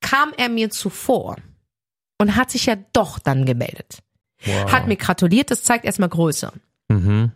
kam 0.00 0.32
er 0.36 0.48
mir 0.48 0.70
zuvor 0.70 1.36
und 2.18 2.36
hat 2.36 2.50
sich 2.50 2.66
ja 2.66 2.76
doch 2.92 3.18
dann 3.18 3.44
gemeldet. 3.46 3.98
Wow. 4.44 4.72
Hat 4.72 4.86
mir 4.86 4.96
gratuliert, 4.96 5.50
das 5.50 5.62
zeigt 5.62 5.84
erstmal 5.84 6.08
Größe. 6.08 6.52
Mhm. 6.88 7.32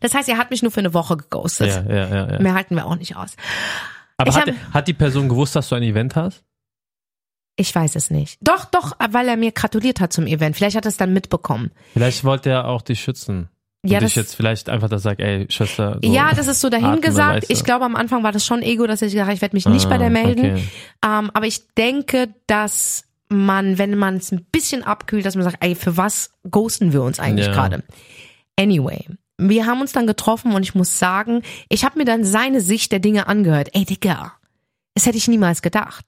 Das 0.00 0.14
heißt, 0.14 0.28
er 0.28 0.38
hat 0.38 0.50
mich 0.50 0.62
nur 0.62 0.72
für 0.72 0.80
eine 0.80 0.94
Woche 0.94 1.16
geghostet. 1.16 1.68
Ja, 1.68 1.82
ja, 1.82 2.08
ja, 2.08 2.32
ja. 2.32 2.38
Mehr 2.40 2.54
halten 2.54 2.74
wir 2.74 2.86
auch 2.86 2.96
nicht 2.96 3.14
aus. 3.16 3.36
Aber 4.16 4.34
hat, 4.34 4.48
hab- 4.48 4.74
hat 4.74 4.88
die 4.88 4.94
Person 4.94 5.28
gewusst, 5.28 5.54
dass 5.54 5.68
du 5.68 5.74
ein 5.74 5.82
Event 5.82 6.16
hast? 6.16 6.42
Ich 7.58 7.74
weiß 7.74 7.96
es 7.96 8.10
nicht. 8.10 8.38
Doch, 8.42 8.66
doch, 8.66 8.92
weil 9.10 9.28
er 9.28 9.36
mir 9.36 9.52
gratuliert 9.52 10.00
hat 10.00 10.12
zum 10.12 10.26
Event. 10.26 10.56
Vielleicht 10.56 10.76
hat 10.76 10.84
er 10.84 10.88
es 10.90 10.96
dann 10.98 11.12
mitbekommen. 11.12 11.70
Vielleicht 11.94 12.24
wollte 12.24 12.50
er 12.50 12.66
auch 12.68 12.82
dich 12.82 13.00
schützen. 13.00 13.48
Und 13.86 13.92
Ja, 13.92 14.00
dich 14.00 14.14
das, 14.14 14.14
jetzt 14.16 14.34
vielleicht 14.34 14.68
einfach 14.68 14.88
da 14.88 14.98
sagt, 14.98 15.20
ey, 15.20 15.46
Schwester. 15.48 15.98
So. 16.02 16.12
ja, 16.12 16.32
das 16.34 16.48
ist 16.48 16.60
so 16.60 16.68
dahingesagt. 16.68 17.46
Ich 17.48 17.64
glaube, 17.64 17.84
am 17.84 17.96
Anfang 17.96 18.22
war 18.22 18.32
das 18.32 18.44
schon 18.44 18.62
Ego, 18.62 18.86
dass 18.86 19.00
ich 19.02 19.12
gesagt 19.12 19.26
habe, 19.28 19.34
ich 19.34 19.42
werde 19.42 19.56
mich 19.56 19.66
nicht 19.66 19.88
bei 19.88 19.98
der 19.98 20.08
Ah, 20.08 20.10
melden. 20.10 20.40
okay. 20.54 20.62
Ähm, 21.04 21.30
aber 21.32 21.46
ich 21.46 21.66
denke, 21.74 22.28
dass 22.46 23.04
man, 23.28 23.78
wenn 23.78 23.96
man 23.96 24.16
es 24.16 24.32
ein 24.32 24.44
bisschen 24.52 24.82
abkühlt, 24.84 25.24
dass 25.26 25.34
man 25.34 25.44
sagt, 25.44 25.58
ey, 25.60 25.74
für 25.74 25.96
was 25.96 26.30
ghosten 26.50 26.92
wir 26.92 27.02
uns 27.02 27.18
eigentlich 27.20 27.46
Ja. 27.46 27.52
gerade? 27.52 27.82
Anyway, 28.58 29.06
wir 29.38 29.66
haben 29.66 29.80
uns 29.80 29.92
dann 29.92 30.06
getroffen 30.06 30.52
und 30.52 30.62
ich 30.62 30.74
muss 30.74 30.98
sagen, 30.98 31.42
ich 31.68 31.84
habe 31.84 31.98
mir 31.98 32.04
dann 32.04 32.24
seine 32.24 32.60
Sicht 32.60 32.92
der 32.92 33.00
Dinge 33.00 33.26
angehört. 33.28 33.68
Ey, 33.74 33.84
Digga, 33.84 34.32
das 34.94 35.06
hätte 35.06 35.18
ich 35.18 35.28
niemals 35.28 35.60
gedacht. 35.62 36.04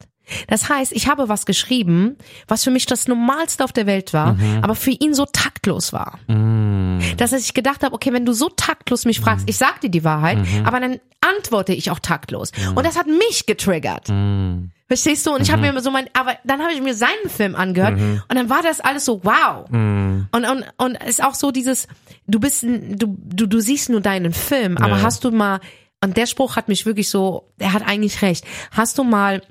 Das 0.47 0.69
heißt, 0.69 0.93
ich 0.93 1.09
habe 1.09 1.29
was 1.29 1.47
geschrieben, 1.47 2.17
was 2.47 2.65
für 2.65 2.71
mich 2.71 2.87
das 2.87 3.09
Normalste 3.09 3.65
auf 3.65 3.73
der 3.73 3.87
Welt 3.87 4.13
war, 4.13 4.37
aber 4.63 4.75
für 4.75 4.91
ihn 4.91 5.15
so 5.15 5.27
taktlos 5.27 5.93
war. 5.93 6.19
Mm. 6.29 7.01
Dass 7.17 7.33
ich 7.33 7.55
gedacht 7.55 7.83
habe, 7.83 7.95
okay, 7.95 8.13
wenn 8.13 8.25
du 8.27 8.33
so 8.33 8.49
taktlos 8.49 9.05
mich 9.05 9.21
fragst, 9.21 9.49
ich 9.49 9.57
sag 9.57 9.81
dir 9.81 9.91
die 9.91 10.05
Wahrheit, 10.05 10.39
aber 10.65 10.81
dann 10.81 10.99
antworte 11.21 11.73
ich 11.73 11.91
auch 11.91 11.99
taktlos. 11.99 12.53
Und 12.75 12.87
das 12.87 12.97
hat 12.99 13.07
mich 13.07 13.47
getriggert. 13.47 14.09
Mm. 14.09 14.71
Verstehst 14.87 15.27
du? 15.27 15.35
Und 15.35 15.43
ich 15.43 15.51
habe 15.53 15.61
mir 15.61 15.69
immer 15.69 15.83
so 15.83 15.91
mein, 15.91 16.09
aber 16.15 16.37
dann 16.45 16.63
habe 16.63 16.73
ich 16.73 16.81
mir 16.81 16.95
seinen 16.95 17.29
Film 17.29 17.55
angehört 17.55 17.99
und 18.01 18.35
dann 18.35 18.49
war 18.49 18.63
das 18.63 18.81
alles 18.81 19.05
so 19.05 19.21
wow. 19.23 19.67
Und 19.71 20.29
und 20.33 20.65
und 20.79 21.03
ist 21.05 21.23
auch 21.23 21.35
so 21.35 21.51
dieses, 21.51 21.89
du 22.27 22.41
bist, 22.41 22.63
du 22.63 23.15
du 23.19 23.47
du 23.47 23.61
siehst 23.61 23.91
nur 23.91 24.01
deinen 24.01 24.33
Film, 24.33 24.79
aber 24.79 24.97
Ja. 24.97 25.03
hast 25.03 25.25
du 25.25 25.31
mal 25.31 25.61
und 26.03 26.17
der 26.17 26.27
Spruch 26.27 26.57
hat 26.57 26.69
mich 26.69 26.87
wirklich 26.87 27.11
so, 27.11 27.51
er 27.59 27.75
hat 27.75 27.87
eigentlich 27.87 28.23
recht. 28.23 28.47
Hast 28.71 28.97
du 28.97 29.05
mal 29.05 29.43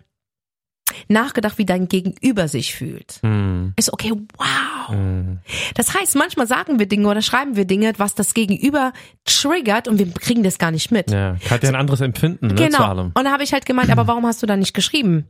nachgedacht, 1.07 1.57
wie 1.57 1.65
dein 1.65 1.88
Gegenüber 1.88 2.47
sich 2.47 2.73
fühlt? 2.75 3.19
Mm. 3.23 3.69
Ist 3.75 3.91
okay, 3.93 4.12
wow. 4.38 4.95
Mm. 4.95 5.38
Das 5.75 5.93
heißt, 5.93 6.15
manchmal 6.15 6.47
sagen 6.47 6.79
wir 6.79 6.88
Dinge 6.88 7.07
oder 7.07 7.21
schreiben 7.21 7.55
wir 7.55 7.65
Dinge, 7.65 7.93
was 7.97 8.15
das 8.15 8.33
Gegenüber 8.33 8.93
triggert 9.25 9.88
und 9.88 9.99
wir 9.99 10.12
kriegen 10.12 10.43
das 10.43 10.57
gar 10.57 10.71
nicht 10.71 10.91
mit. 10.91 11.12
Ja, 11.12 11.38
hat 11.49 11.63
ja 11.63 11.69
ein 11.69 11.75
anderes 11.75 12.01
Empfinden, 12.01 12.47
ne, 12.47 12.55
zu 12.55 12.63
Genau. 12.63 12.83
allem. 12.83 13.12
Und 13.13 13.23
da 13.23 13.31
habe 13.31 13.43
ich 13.43 13.53
halt 13.53 13.65
gemeint, 13.65 13.89
aber 13.89 14.07
warum 14.07 14.25
hast 14.25 14.41
du 14.43 14.47
da 14.47 14.55
nicht 14.55 14.73
geschrieben? 14.73 15.25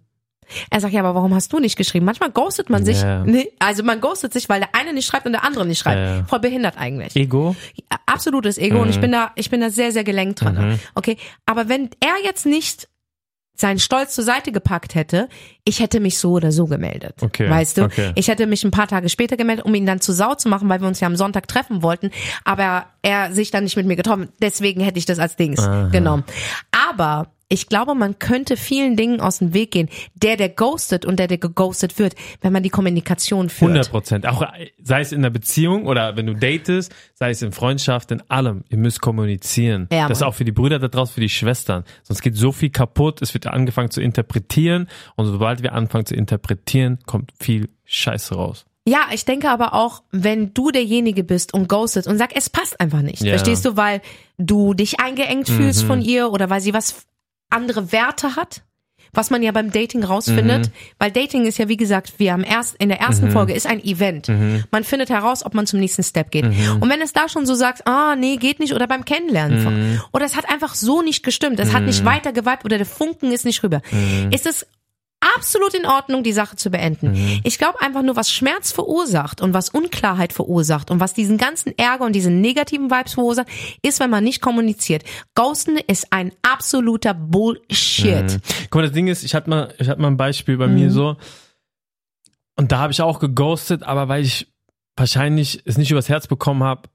Er 0.69 0.79
sagt, 0.79 0.93
ja, 0.93 1.01
aber 1.01 1.13
warum 1.15 1.33
hast 1.33 1.51
du 1.51 1.59
nicht 1.59 1.75
geschrieben? 1.75 2.05
Manchmal 2.05 2.31
ghostet 2.31 2.69
man 2.69 2.85
sich. 2.85 3.01
Ja. 3.01 3.23
Nee, 3.25 3.51
also 3.59 3.83
man 3.83 3.99
ghostet 3.99 4.31
sich, 4.33 4.47
weil 4.47 4.61
der 4.61 4.69
eine 4.73 4.93
nicht 4.93 5.05
schreibt 5.05 5.25
und 5.25 5.33
der 5.33 5.43
andere 5.43 5.65
nicht 5.65 5.79
schreibt. 5.79 5.97
Ja. 5.97 6.23
Voll 6.25 6.39
behindert 6.39 6.77
eigentlich. 6.77 7.15
Ego? 7.15 7.55
Absolutes 8.05 8.57
Ego 8.57 8.81
und 8.81 8.89
ich 8.89 8.99
bin 8.99 9.11
da, 9.11 9.31
ich 9.35 9.49
bin 9.49 9.59
da 9.59 9.69
sehr, 9.69 9.91
sehr 9.91 10.03
gelenkt 10.03 10.41
dran. 10.41 10.55
Mhm. 10.69 10.79
Okay. 10.95 11.17
Aber 11.45 11.67
wenn 11.69 11.89
er 11.99 12.15
jetzt 12.23 12.45
nicht 12.45 12.87
seinen 13.59 13.79
Stolz 13.79 14.13
zur 14.15 14.23
Seite 14.23 14.51
gepackt 14.51 14.95
hätte, 14.95 15.27
ich 15.63 15.79
hätte 15.79 15.99
mich 15.99 16.17
so 16.19 16.31
oder 16.33 16.51
so 16.51 16.67
gemeldet. 16.67 17.15
Okay, 17.21 17.49
Weißt 17.49 17.77
du? 17.77 17.83
okay. 17.83 18.11
Ich 18.15 18.27
hätte 18.27 18.45
mich 18.47 18.63
ein 18.63 18.71
paar 18.71 18.87
Tage 18.87 19.09
später 19.09 19.35
gemeldet, 19.35 19.65
um 19.65 19.73
ihn 19.73 19.85
dann 19.85 19.99
zu 19.99 20.13
Sau 20.13 20.35
zu 20.35 20.47
machen, 20.47 20.69
weil 20.69 20.79
wir 20.79 20.87
uns 20.87 20.99
ja 20.99 21.07
am 21.07 21.15
Sonntag 21.15 21.47
treffen 21.47 21.81
wollten, 21.81 22.11
aber 22.45 22.85
er 23.01 23.33
sich 23.33 23.51
dann 23.51 23.63
nicht 23.63 23.75
mit 23.75 23.85
mir 23.87 23.95
getroffen. 23.95 24.29
Deswegen 24.41 24.81
hätte 24.81 24.99
ich 24.99 25.05
das 25.05 25.19
als 25.19 25.35
Dings 25.35 25.59
Aha. 25.59 25.89
genommen. 25.89 26.23
Aber 26.89 27.27
ich 27.49 27.67
glaube, 27.67 27.95
man 27.95 28.19
könnte 28.19 28.57
vielen 28.57 28.95
Dingen 28.97 29.21
aus 29.21 29.39
dem 29.39 29.53
Weg 29.53 29.71
gehen. 29.71 29.89
Der, 30.15 30.35
der 30.35 30.49
ghostet 30.49 31.05
und 31.05 31.17
der, 31.17 31.27
der 31.27 31.37
geghostet 31.37 31.97
wird, 31.97 32.15
wenn 32.41 32.51
man 32.51 32.63
die 32.63 32.69
Kommunikation 32.69 33.49
führt. 33.49 33.71
100 33.71 33.89
Prozent. 33.89 34.27
Auch 34.27 34.41
äh, 34.41 34.71
sei 34.83 35.01
es 35.01 35.11
in 35.11 35.19
einer 35.19 35.29
Beziehung 35.29 35.85
oder 35.85 36.17
wenn 36.17 36.25
du 36.25 36.33
datest, 36.33 36.93
sei 37.13 37.29
es 37.29 37.41
in 37.41 37.53
Freundschaft, 37.53 38.11
in 38.11 38.21
allem. 38.29 38.63
Ihr 38.69 38.77
müsst 38.77 39.01
kommunizieren. 39.01 39.87
Ja, 39.91 40.09
das 40.09 40.19
ist 40.19 40.23
auch 40.23 40.33
für 40.33 40.45
die 40.45 40.51
Brüder 40.51 40.79
da 40.79 40.89
draußen, 40.89 41.13
für 41.13 41.21
die 41.21 41.29
Schwestern. 41.29 41.83
Sonst 42.03 42.21
geht 42.21 42.35
so 42.35 42.51
viel 42.51 42.69
kaputt. 42.69 43.21
Es 43.21 43.33
wird 43.33 43.47
angefangen 43.47 43.91
zu 43.91 44.01
interpretieren. 44.01 44.87
Und 45.15 45.27
sobald 45.27 45.63
wir 45.63 45.73
anfangen 45.73 46.05
zu 46.05 46.15
interpretieren, 46.15 46.99
kommt 47.05 47.31
viel 47.39 47.69
Scheiße 47.85 48.35
raus. 48.35 48.65
Ja, 48.85 49.07
ich 49.11 49.25
denke 49.25 49.49
aber 49.49 49.73
auch, 49.73 50.01
wenn 50.11 50.53
du 50.53 50.71
derjenige 50.71 51.25
bist 51.25 51.53
und 51.53 51.67
ghostet 51.67 52.07
und 52.07 52.17
sag, 52.17 52.33
es 52.33 52.49
passt 52.49 52.79
einfach 52.79 53.01
nicht. 53.01 53.21
Ja. 53.21 53.31
Verstehst 53.31 53.65
du, 53.65 53.75
weil 53.75 54.01
du 54.37 54.73
dich 54.73 55.01
eingeengt 55.01 55.49
fühlst 55.49 55.83
von 55.83 56.01
ihr 56.01 56.31
oder 56.31 56.49
weil 56.49 56.61
sie 56.61 56.73
was 56.73 57.05
andere 57.49 57.91
Werte 57.91 58.35
hat? 58.35 58.63
Was 59.13 59.29
man 59.29 59.41
ja 59.41 59.53
beim 59.53 59.71
Dating 59.71 60.03
rausfindet, 60.03 60.69
weil 60.99 61.11
Dating 61.11 61.45
ist 61.45 61.57
ja 61.57 61.69
wie 61.69 61.77
gesagt, 61.77 62.15
wir 62.17 62.33
haben 62.33 62.43
erst 62.43 62.75
in 62.75 62.89
der 62.89 62.99
ersten 62.99 63.31
Folge 63.31 63.53
ist 63.53 63.65
ein 63.65 63.81
Event. 63.83 64.27
Man 64.69 64.83
findet 64.83 65.09
heraus, 65.09 65.45
ob 65.45 65.53
man 65.53 65.65
zum 65.65 65.79
nächsten 65.79 66.03
Step 66.03 66.29
geht. 66.29 66.43
Und 66.45 66.89
wenn 66.89 67.01
es 67.01 67.13
da 67.13 67.29
schon 67.29 67.45
so 67.45 67.55
sagt, 67.55 67.87
ah 67.87 68.15
nee, 68.17 68.35
geht 68.35 68.59
nicht 68.59 68.73
oder 68.73 68.85
beim 68.85 69.05
Kennenlernen 69.05 69.59
von, 69.63 70.01
oder 70.11 70.25
es 70.25 70.35
hat 70.35 70.49
einfach 70.49 70.75
so 70.75 71.01
nicht 71.01 71.23
gestimmt, 71.23 71.59
es 71.59 71.73
hat 71.73 71.83
nicht 71.83 72.03
weiter 72.03 72.33
geweibt 72.33 72.65
oder 72.65 72.77
der 72.77 72.85
Funken 72.85 73.31
ist 73.31 73.45
nicht 73.45 73.63
rüber, 73.63 73.81
ist 74.29 74.45
es 74.45 74.67
absolut 75.19 75.73
in 75.73 75.85
Ordnung, 75.85 76.23
die 76.23 76.31
Sache 76.33 76.55
zu 76.55 76.69
beenden. 76.69 77.11
Mhm. 77.11 77.41
Ich 77.43 77.57
glaube 77.57 77.81
einfach 77.81 78.03
nur, 78.03 78.15
was 78.15 78.31
Schmerz 78.31 78.71
verursacht 78.71 79.41
und 79.41 79.53
was 79.53 79.69
Unklarheit 79.69 80.31
verursacht 80.33 80.91
und 80.91 80.99
was 80.99 81.13
diesen 81.13 81.37
ganzen 81.37 81.77
Ärger 81.77 82.05
und 82.05 82.13
diese 82.13 82.29
negativen 82.29 82.91
Vibes 82.91 83.15
verursacht, 83.15 83.47
ist, 83.81 83.99
wenn 83.99 84.09
man 84.09 84.23
nicht 84.23 84.41
kommuniziert. 84.41 85.03
Ghosten 85.35 85.77
ist 85.77 86.13
ein 86.13 86.31
absoluter 86.43 87.13
Bullshit. 87.13 88.23
Mhm. 88.23 88.41
Guck 88.69 88.75
mal, 88.75 88.81
das 88.83 88.91
Ding 88.91 89.07
ist, 89.07 89.23
ich 89.23 89.33
hatte 89.35 89.49
mal, 89.49 89.73
ich 89.79 89.89
hatte 89.89 90.01
mal 90.01 90.07
ein 90.09 90.17
Beispiel 90.17 90.57
bei 90.57 90.67
Mhm. 90.67 90.75
mir 90.75 90.91
so. 90.91 91.17
Und 92.55 92.71
da 92.71 92.79
habe 92.79 92.91
ich 92.91 93.01
auch 93.01 93.19
geghostet, 93.19 93.83
aber 93.83 94.07
weil 94.07 94.23
ich 94.23 94.51
wahrscheinlich 94.95 95.61
es 95.65 95.77
nicht 95.77 95.91
übers 95.91 96.09
Herz 96.09 96.27
bekommen 96.27 96.63
habe, 96.63 96.89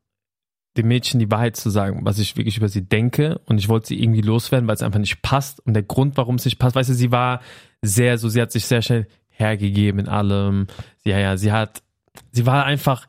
dem 0.76 0.88
Mädchen 0.88 1.20
die 1.20 1.30
Wahrheit 1.30 1.56
zu 1.56 1.70
sagen, 1.70 2.00
was 2.02 2.18
ich 2.18 2.37
wirklich 2.37 2.56
über 2.56 2.68
sie 2.68 2.82
denke. 2.82 3.40
Und 3.46 3.58
ich 3.58 3.68
wollte 3.68 3.88
sie 3.88 4.02
irgendwie 4.02 4.22
loswerden, 4.22 4.66
weil 4.66 4.74
es 4.74 4.82
einfach 4.82 5.00
nicht 5.00 5.22
passt. 5.22 5.61
Und 5.61 5.74
der 5.74 5.82
Grund, 5.82 6.16
warum 6.16 6.37
es 6.37 6.44
nicht 6.44 6.58
passt, 6.58 6.74
weißt 6.74 6.90
du, 6.90 6.94
sie 6.94 7.12
war 7.12 7.40
sehr 7.82 8.16
so, 8.18 8.28
sie 8.28 8.40
hat 8.40 8.52
sich 8.52 8.64
sehr 8.64 8.82
schnell 8.82 9.06
hergegeben 9.28 10.00
in 10.00 10.08
allem. 10.08 10.66
Ja, 11.04 11.18
ja, 11.18 11.37
sie 11.37 11.52
hat, 11.52 11.82
sie 12.30 12.46
war 12.46 12.64
einfach 12.64 13.06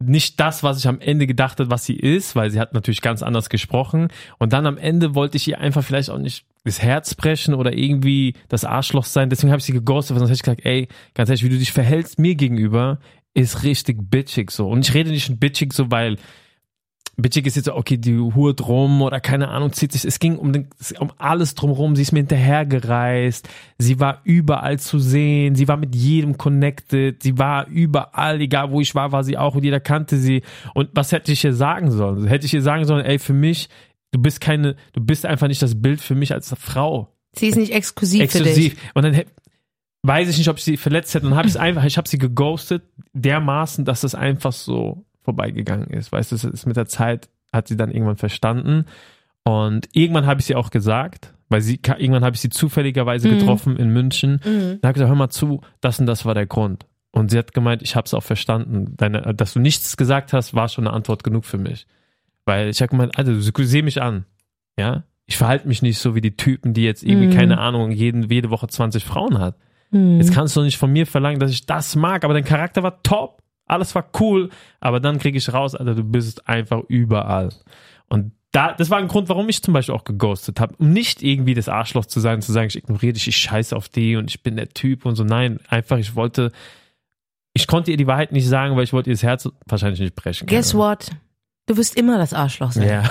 nicht 0.00 0.38
das, 0.38 0.62
was 0.62 0.78
ich 0.78 0.86
am 0.86 1.00
Ende 1.00 1.26
gedacht 1.26 1.58
habe, 1.58 1.70
was 1.70 1.84
sie 1.84 1.96
ist, 1.96 2.36
weil 2.36 2.50
sie 2.50 2.60
hat 2.60 2.72
natürlich 2.72 3.02
ganz 3.02 3.22
anders 3.22 3.50
gesprochen. 3.50 4.08
Und 4.38 4.52
dann 4.52 4.66
am 4.66 4.78
Ende 4.78 5.14
wollte 5.14 5.36
ich 5.36 5.48
ihr 5.48 5.58
einfach 5.58 5.82
vielleicht 5.82 6.10
auch 6.10 6.18
nicht 6.18 6.46
das 6.64 6.80
Herz 6.80 7.14
brechen 7.14 7.54
oder 7.54 7.72
irgendwie 7.72 8.34
das 8.48 8.64
Arschloch 8.64 9.04
sein. 9.04 9.28
Deswegen 9.28 9.50
habe 9.50 9.58
ich 9.58 9.64
sie 9.64 9.72
geghostet, 9.72 10.14
weil 10.14 10.20
sonst 10.20 10.30
hätte 10.30 10.36
ich 10.36 10.42
gesagt, 10.42 10.64
ey, 10.64 10.88
ganz 11.14 11.28
ehrlich, 11.28 11.44
wie 11.44 11.48
du 11.48 11.58
dich 11.58 11.72
verhältst 11.72 12.18
mir 12.18 12.36
gegenüber, 12.36 12.98
ist 13.34 13.64
richtig 13.64 13.98
bitchig 14.10 14.50
so. 14.50 14.68
Und 14.68 14.86
ich 14.86 14.94
rede 14.94 15.10
nicht 15.10 15.40
bitchig 15.40 15.72
so, 15.72 15.90
weil 15.90 16.16
bitchig 17.20 17.46
ist 17.46 17.56
jetzt 17.56 17.64
so, 17.66 17.74
okay, 17.74 17.96
die 17.96 18.16
hurt 18.16 18.66
rum 18.66 19.02
oder 19.02 19.20
keine 19.20 19.48
Ahnung, 19.48 19.72
zieht 19.72 19.92
sich. 19.92 20.04
Es 20.04 20.20
ging 20.20 20.36
um, 20.36 20.52
den, 20.52 20.68
um 21.00 21.12
alles 21.18 21.54
drumherum. 21.54 21.96
Sie 21.96 22.02
ist 22.02 22.12
mir 22.12 22.20
hinterhergereist. 22.20 23.48
Sie 23.76 23.98
war 23.98 24.20
überall 24.24 24.78
zu 24.78 24.98
sehen. 24.98 25.56
Sie 25.56 25.66
war 25.66 25.76
mit 25.76 25.94
jedem 25.96 26.38
connected. 26.38 27.22
Sie 27.22 27.36
war 27.36 27.66
überall, 27.66 28.40
egal 28.40 28.70
wo 28.70 28.80
ich 28.80 28.94
war, 28.94 29.10
war 29.10 29.24
sie 29.24 29.36
auch 29.36 29.56
und 29.56 29.64
jeder 29.64 29.80
kannte 29.80 30.16
sie. 30.16 30.42
Und 30.74 30.90
was 30.94 31.10
hätte 31.10 31.32
ich 31.32 31.44
ihr 31.44 31.54
sagen 31.54 31.90
sollen? 31.90 32.26
Hätte 32.26 32.46
ich 32.46 32.54
ihr 32.54 32.62
sagen 32.62 32.84
sollen, 32.84 33.04
ey, 33.04 33.18
für 33.18 33.34
mich, 33.34 33.68
du 34.12 34.22
bist 34.22 34.40
keine, 34.40 34.76
du 34.92 35.00
bist 35.00 35.26
einfach 35.26 35.48
nicht 35.48 35.60
das 35.60 35.80
Bild 35.80 36.00
für 36.00 36.14
mich 36.14 36.32
als 36.32 36.54
Frau. 36.58 37.16
Sie 37.32 37.48
ist 37.48 37.56
nicht 37.56 37.72
exklusiv, 37.72 38.30
für 38.30 38.38
dich. 38.38 38.46
Exklusiv. 38.46 38.76
Und 38.94 39.02
dann 39.04 39.22
weiß 40.02 40.28
ich 40.28 40.38
nicht, 40.38 40.48
ob 40.48 40.58
ich 40.58 40.64
sie 40.64 40.76
verletzt 40.76 41.14
hätte. 41.14 41.26
Dann 41.26 41.36
habe 41.36 41.48
ich 41.48 41.54
es 41.54 41.60
einfach, 41.60 41.84
ich 41.84 41.98
habe 41.98 42.08
sie 42.08 42.18
geghostet, 42.18 42.84
dermaßen, 43.12 43.84
dass 43.84 44.04
es 44.04 44.14
einfach 44.14 44.52
so 44.52 45.04
vorbeigegangen 45.28 45.88
ist. 45.90 46.10
Weißt 46.12 46.32
du, 46.32 46.36
es 46.36 46.44
ist 46.44 46.66
mit 46.66 46.76
der 46.76 46.86
Zeit 46.86 47.28
hat 47.52 47.68
sie 47.68 47.76
dann 47.76 47.90
irgendwann 47.90 48.16
verstanden. 48.16 48.84
Und 49.44 49.88
irgendwann 49.92 50.26
habe 50.26 50.40
ich 50.40 50.46
sie 50.46 50.54
auch 50.54 50.70
gesagt, 50.70 51.32
weil 51.48 51.60
sie 51.62 51.80
irgendwann 51.98 52.24
habe 52.24 52.34
ich 52.34 52.40
sie 52.40 52.50
zufälligerweise 52.50 53.28
Mhm. 53.28 53.38
getroffen 53.38 53.76
in 53.76 53.90
München. 53.90 54.40
Mhm. 54.44 54.78
Da 54.80 54.88
habe 54.88 54.90
ich 54.90 54.94
gesagt, 54.94 55.08
hör 55.08 55.14
mal 55.16 55.30
zu, 55.30 55.60
das 55.80 55.98
und 56.00 56.06
das 56.06 56.24
war 56.24 56.34
der 56.34 56.46
Grund. 56.46 56.86
Und 57.10 57.30
sie 57.30 57.38
hat 57.38 57.54
gemeint, 57.54 57.82
ich 57.82 57.96
habe 57.96 58.04
es 58.04 58.12
auch 58.14 58.22
verstanden. 58.22 58.94
Deine, 58.96 59.34
dass 59.34 59.54
du 59.54 59.60
nichts 59.60 59.96
gesagt 59.96 60.32
hast, 60.34 60.54
war 60.54 60.68
schon 60.68 60.86
eine 60.86 60.94
Antwort 60.94 61.24
genug 61.24 61.44
für 61.46 61.56
mich. 61.58 61.86
Weil 62.44 62.68
ich 62.68 62.80
habe 62.82 62.90
gemeint, 62.90 63.12
du 63.16 63.40
sieh 63.40 63.82
mich 63.82 64.02
an. 64.02 64.24
Ja? 64.78 65.04
Ich 65.26 65.36
verhalte 65.38 65.68
mich 65.68 65.80
nicht 65.82 65.98
so 65.98 66.14
wie 66.14 66.20
die 66.20 66.36
Typen, 66.36 66.74
die 66.74 66.84
jetzt 66.84 67.02
irgendwie, 67.02 67.28
Mhm. 67.28 67.32
keine 67.34 67.58
Ahnung, 67.58 67.90
jeden, 67.90 68.30
jede 68.30 68.50
Woche 68.50 68.68
20 68.68 69.04
Frauen 69.04 69.38
hat. 69.38 69.56
Mhm. 69.90 70.18
Jetzt 70.18 70.32
kannst 70.34 70.54
du 70.56 70.62
nicht 70.62 70.76
von 70.76 70.92
mir 70.92 71.06
verlangen, 71.06 71.40
dass 71.40 71.50
ich 71.50 71.64
das 71.66 71.96
mag, 71.96 72.24
aber 72.24 72.34
dein 72.34 72.44
Charakter 72.44 72.82
war 72.82 73.02
top. 73.02 73.42
Alles 73.68 73.94
war 73.94 74.08
cool, 74.20 74.50
aber 74.80 75.00
dann 75.00 75.18
kriege 75.18 75.38
ich 75.38 75.52
raus, 75.52 75.74
Alter, 75.74 75.94
du 75.94 76.04
bist 76.04 76.48
einfach 76.48 76.82
überall. 76.88 77.50
Und 78.08 78.32
da, 78.52 78.72
das 78.72 78.88
war 78.88 78.98
ein 78.98 79.08
Grund, 79.08 79.28
warum 79.28 79.48
ich 79.48 79.62
zum 79.62 79.74
Beispiel 79.74 79.94
auch 79.94 80.04
geghostet 80.04 80.58
habe. 80.58 80.74
Um 80.78 80.92
nicht 80.92 81.22
irgendwie 81.22 81.54
das 81.54 81.68
Arschloch 81.68 82.06
zu 82.06 82.18
sein, 82.20 82.40
zu 82.40 82.52
sagen, 82.52 82.68
ich 82.68 82.76
ignoriere 82.76 83.12
dich, 83.12 83.28
ich 83.28 83.36
scheiße 83.36 83.76
auf 83.76 83.88
die 83.88 84.16
und 84.16 84.30
ich 84.30 84.42
bin 84.42 84.56
der 84.56 84.70
Typ 84.70 85.04
und 85.04 85.16
so. 85.16 85.24
Nein, 85.24 85.60
einfach, 85.68 85.98
ich 85.98 86.16
wollte, 86.16 86.50
ich 87.52 87.66
konnte 87.66 87.90
ihr 87.90 87.98
die 87.98 88.06
Wahrheit 88.06 88.32
nicht 88.32 88.48
sagen, 88.48 88.74
weil 88.76 88.84
ich 88.84 88.92
wollte 88.92 89.10
ihr 89.10 89.14
das 89.14 89.22
Herz 89.22 89.48
wahrscheinlich 89.66 90.00
nicht 90.00 90.14
brechen. 90.14 90.46
Guess 90.46 90.74
what? 90.74 91.10
Du 91.66 91.76
wirst 91.76 91.96
immer 91.96 92.16
das 92.16 92.32
Arschloch 92.32 92.72
sein. 92.72 92.88
Ja. 92.88 93.10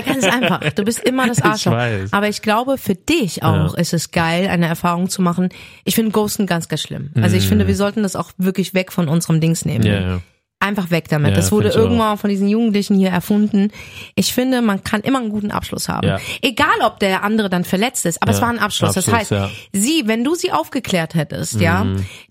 Ganz 0.00 0.24
einfach. 0.24 0.60
Du 0.74 0.84
bist 0.84 1.00
immer 1.00 1.26
das 1.26 1.40
Arschloch. 1.42 1.72
weiß. 1.72 2.12
Aber 2.12 2.28
ich 2.28 2.40
glaube, 2.42 2.78
für 2.78 2.94
dich 2.94 3.42
auch 3.42 3.74
Ja. 3.74 3.80
ist 3.80 3.92
es 3.92 4.10
geil, 4.10 4.48
eine 4.48 4.66
Erfahrung 4.66 5.08
zu 5.08 5.20
machen. 5.22 5.50
Ich 5.84 5.94
finde 5.94 6.10
Ghosten 6.12 6.46
ganz, 6.46 6.68
ganz 6.68 6.80
schlimm. 6.82 7.10
Also 7.20 7.36
ich 7.36 7.46
finde, 7.46 7.66
wir 7.66 7.76
sollten 7.76 8.02
das 8.02 8.16
auch 8.16 8.30
wirklich 8.38 8.74
weg 8.74 8.92
von 8.92 9.08
unserem 9.08 9.40
Dings 9.40 9.64
nehmen. 9.64 9.84
Ja, 9.84 10.00
ja. 10.00 10.20
Einfach 10.62 10.90
weg 10.90 11.08
damit. 11.08 11.30
Ja, 11.30 11.36
das 11.36 11.50
wurde 11.50 11.70
auch. 11.70 11.74
irgendwann 11.76 12.16
von 12.18 12.30
diesen 12.30 12.48
Jugendlichen 12.48 12.96
hier 12.96 13.10
erfunden. 13.10 13.72
Ich 14.14 14.32
finde, 14.32 14.62
man 14.62 14.84
kann 14.84 15.00
immer 15.00 15.18
einen 15.18 15.28
guten 15.30 15.50
Abschluss 15.50 15.88
haben. 15.88 16.06
Ja. 16.06 16.18
Egal, 16.40 16.68
ob 16.84 17.00
der 17.00 17.24
andere 17.24 17.50
dann 17.50 17.64
verletzt 17.64 18.06
ist, 18.06 18.22
aber 18.22 18.30
es 18.30 18.38
Ja, 18.38 18.42
war 18.42 18.50
ein 18.50 18.58
Abschluss. 18.60 18.94
das 18.94 19.08
Abschluss, 19.08 19.18
heißt, 19.20 19.30
ja. 19.32 19.50
sie, 19.72 20.04
wenn 20.06 20.22
du 20.22 20.34
sie 20.36 20.52
aufgeklärt 20.52 21.14
hättest, 21.14 21.60
ja, 21.60 21.84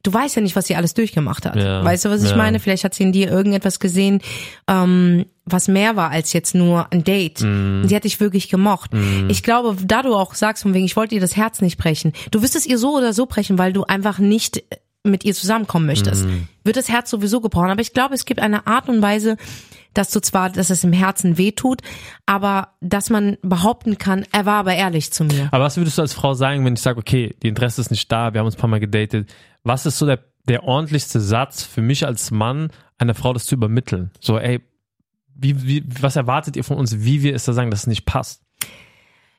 du 0.04 0.14
weißt 0.14 0.38
ja 0.38 0.42
nicht, 0.42 0.56
was 0.56 0.68
sie 0.68 0.76
alles 0.76 0.94
durchgemacht 0.94 1.46
hat. 1.46 1.56
Weißt 1.58 2.06
du, 2.06 2.10
was 2.10 2.24
ich 2.24 2.36
meine? 2.36 2.60
Vielleicht 2.60 2.84
hat 2.86 2.94
sie 2.96 3.04
in 3.04 3.12
dir 3.12 3.30
irgendetwas 3.30 3.80
gesehen, 3.80 4.22
ähm, 4.70 5.26
was 5.44 5.68
mehr 5.68 5.96
war 5.96 6.12
als 6.12 6.32
jetzt 6.34 6.56
nur 6.56 6.88
ein 6.94 7.04
Date. 7.04 7.42
Mhm. 7.42 7.82
Und 7.82 7.90
Sie 7.90 7.96
hat 7.96 8.04
dich 8.06 8.20
wirklich 8.20 8.48
gemocht. 8.50 8.92
Ich 9.28 9.44
glaube, 9.44 9.76
da 9.84 10.04
du 10.04 10.16
auch 10.16 10.36
sagst, 10.36 10.64
von 10.64 10.74
wegen, 10.74 10.86
ich 10.86 10.96
wollte 10.96 11.16
ihr 11.16 11.22
das 11.22 11.36
Herz 11.36 11.62
nicht 11.62 11.78
brechen. 11.78 12.14
Du 12.32 12.42
wirst 12.42 12.56
es 12.56 12.66
ihr 12.66 12.78
so 12.78 12.96
oder 12.96 13.12
so 13.12 13.26
brechen, 13.26 13.58
weil 13.58 13.74
du 13.74 13.84
einfach 13.84 14.20
nicht 14.20 14.64
mit 15.04 15.26
ihr 15.26 15.34
zusammenkommen 15.34 15.86
möchtest. 15.86 16.26
Mhm. 16.26 16.48
Wird 16.64 16.78
das 16.78 16.90
Herz 16.90 17.10
sowieso 17.10 17.42
gebrochen. 17.42 17.72
Aber 17.72 17.82
ich 17.82 17.94
glaube, 17.94 18.14
es 18.14 18.26
gibt 18.26 18.40
eine 18.40 18.68
Art 18.68 18.88
und 18.88 19.02
Weise, 19.02 19.38
dass 19.94 20.12
du 20.12 20.22
zwar, 20.22 20.50
dass 20.50 20.70
es 20.70 20.84
im 20.84 20.94
Herzen 20.94 21.38
wehtut, 21.38 21.82
aber 22.26 22.70
dass 22.82 23.10
man 23.10 23.38
behaupten 23.42 23.98
kann, 23.98 24.26
er 24.32 24.46
war 24.46 24.56
aber 24.56 24.76
ehrlich 24.76 25.12
zu 25.12 25.24
mir. 25.26 25.50
Aber 25.52 25.66
was 25.66 25.78
würdest 25.78 25.98
du 25.98 26.04
als 26.04 26.14
Frau 26.14 26.34
sagen, 26.34 26.64
wenn 26.66 26.74
ich 26.74 26.82
sage, 26.82 27.00
okay, 27.00 27.36
die 27.42 27.48
Interesse 27.48 27.82
ist 27.82 27.92
nicht 27.92 28.12
da, 28.12 28.34
wir 28.34 28.40
haben 28.40 28.46
uns 28.46 28.56
ein 28.56 28.62
paar 28.62 28.70
Mal 28.70 28.80
gedatet. 28.80 29.34
Was 29.64 29.86
ist 29.86 29.98
so 29.98 30.06
der, 30.06 30.20
der 30.48 30.64
ordentlichste 30.64 31.20
Satz 31.20 31.64
für 31.64 31.82
mich 31.82 32.06
als 32.06 32.32
Mann, 32.32 32.70
einer 32.98 33.16
Frau 33.16 33.34
das 33.34 33.46
zu 33.46 33.56
übermitteln? 33.56 34.12
So, 34.20 34.40
ey, 34.40 34.62
wie, 35.36 35.64
wie, 35.66 35.84
was 36.02 36.16
erwartet 36.16 36.56
ihr 36.56 36.64
von 36.64 36.78
uns, 36.78 37.00
wie 37.00 37.24
wir 37.24 37.36
es 37.36 37.46
da 37.46 37.54
sagen, 37.54 37.72
dass 37.72 37.82
es 37.82 37.88
nicht 37.88 38.06
passt? 38.06 38.44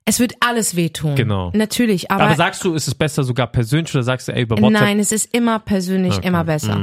Es 0.05 0.19
wird 0.19 0.35
alles 0.41 0.75
wehtun. 0.75 1.15
Genau. 1.15 1.51
Natürlich, 1.55 2.11
aber, 2.11 2.25
Aber, 2.25 2.35
sagst 2.35 2.65
du, 2.65 2.75
ist 2.75 2.88
es 2.88 2.95
besser 2.95 3.23
sogar 3.23 3.47
persönlich 3.47 3.95
oder 3.95 4.03
sagst 4.03 4.29
du, 4.29 4.33
ey, 4.33 4.43
über 4.43 4.57
WhatsApp? 4.57 4.73
Nein, 4.73 4.99
es 4.99 5.12
ist 5.12 5.35
immer 5.35 5.59
persönlich 5.61 6.19
immer 6.25 6.45
besser. 6.45 6.81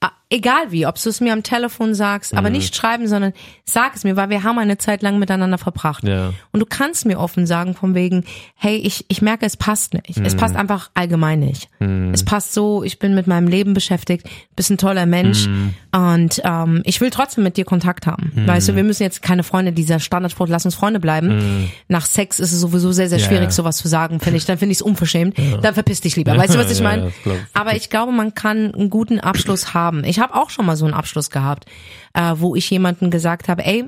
Ah, 0.00 0.10
Egal 0.34 0.70
wie, 0.70 0.86
ob 0.86 1.00
du 1.00 1.10
es 1.10 1.20
mir 1.20 1.34
am 1.34 1.42
Telefon 1.42 1.94
sagst, 1.94 2.34
aber 2.34 2.48
nicht 2.48 2.74
schreiben, 2.74 3.06
sondern 3.06 3.34
sag 3.66 3.94
es 3.94 4.02
mir, 4.02 4.16
weil 4.16 4.30
wir 4.30 4.42
haben 4.42 4.58
eine 4.58 4.78
Zeit 4.78 5.02
lang 5.02 5.18
miteinander 5.18 5.58
verbracht. 5.58 6.04
Ja. 6.04 6.32
Und 6.52 6.60
du 6.60 6.64
kannst 6.66 7.04
mir 7.04 7.20
offen 7.20 7.46
sagen, 7.46 7.74
von 7.74 7.94
wegen, 7.94 8.24
hey, 8.54 8.76
ich, 8.76 9.04
ich 9.08 9.20
merke, 9.20 9.44
es 9.44 9.58
passt 9.58 9.92
nicht. 9.92 10.16
Es 10.16 10.34
passt 10.34 10.56
einfach 10.56 10.90
allgemein 10.94 11.40
nicht. 11.40 11.68
Es 12.12 12.24
passt 12.24 12.54
so, 12.54 12.82
ich 12.82 12.98
bin 12.98 13.14
mit 13.14 13.26
meinem 13.26 13.46
Leben 13.46 13.74
beschäftigt, 13.74 14.26
bist 14.56 14.70
ein 14.70 14.78
toller 14.78 15.04
Mensch 15.04 15.48
und 15.94 16.40
ähm, 16.44 16.80
ich 16.84 17.00
will 17.02 17.10
trotzdem 17.10 17.44
mit 17.44 17.58
dir 17.58 17.66
Kontakt 17.66 18.06
haben. 18.06 18.32
Weißt 18.46 18.70
du, 18.70 18.74
wir 18.76 18.84
müssen 18.84 19.02
jetzt 19.02 19.20
keine 19.20 19.42
Freunde, 19.42 19.72
dieser 19.72 20.00
Standardspruch, 20.00 20.46
lass 20.48 20.64
uns 20.64 20.74
Freunde 20.74 20.98
bleiben. 20.98 21.70
Nach 21.88 22.06
Sex 22.06 22.40
ist 22.40 22.52
es 22.52 22.60
sowieso 22.60 22.90
sehr, 22.92 23.10
sehr 23.10 23.18
Ja, 23.18 23.26
schwierig, 23.26 23.44
ja. 23.44 23.50
sowas 23.50 23.76
zu 23.76 23.86
sagen, 23.88 24.18
finde 24.18 24.38
ich. 24.38 24.46
Dann 24.46 24.56
finde 24.56 24.72
ich 24.72 24.78
es 24.78 24.82
unverschämt. 24.82 25.36
Dann 25.60 25.74
verpiss 25.74 26.00
dich 26.00 26.16
lieber. 26.16 26.34
Weißt 26.38 26.54
du, 26.54 26.58
was 26.58 26.70
ich 26.70 26.78
Ja, 26.82 26.84
meine? 26.84 27.12
ja. 27.26 27.32
Aber 27.52 27.76
ich 27.76 27.90
glaube, 27.90 28.12
man 28.12 28.32
kann 28.34 28.72
einen 28.74 28.88
guten 28.88 29.20
Abschluss 29.20 29.74
haben. 29.74 30.04
Ich 30.04 30.21
habe 30.22 30.34
auch 30.34 30.48
schon 30.48 30.64
mal 30.64 30.76
so 30.76 30.86
einen 30.86 30.94
Abschluss 30.94 31.28
gehabt, 31.28 31.66
äh, 32.14 32.34
wo 32.36 32.54
ich 32.56 32.70
jemanden 32.70 33.10
gesagt 33.10 33.48
habe, 33.48 33.64
ey, 33.64 33.84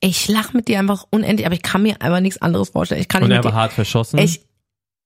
ich 0.00 0.28
lach 0.28 0.52
mit 0.52 0.68
dir 0.68 0.78
einfach 0.78 1.06
unendlich, 1.10 1.46
aber 1.46 1.54
ich 1.54 1.62
kann 1.62 1.82
mir 1.82 2.00
einfach 2.00 2.20
nichts 2.20 2.42
anderes 2.42 2.70
vorstellen. 2.70 3.00
Ich 3.00 3.08
kann 3.08 3.22
Und 3.22 3.28
nicht 3.30 3.38
er 3.38 3.44
war 3.44 3.54
hart 3.54 3.72
verschossen? 3.72 4.18
ich, 4.18 4.44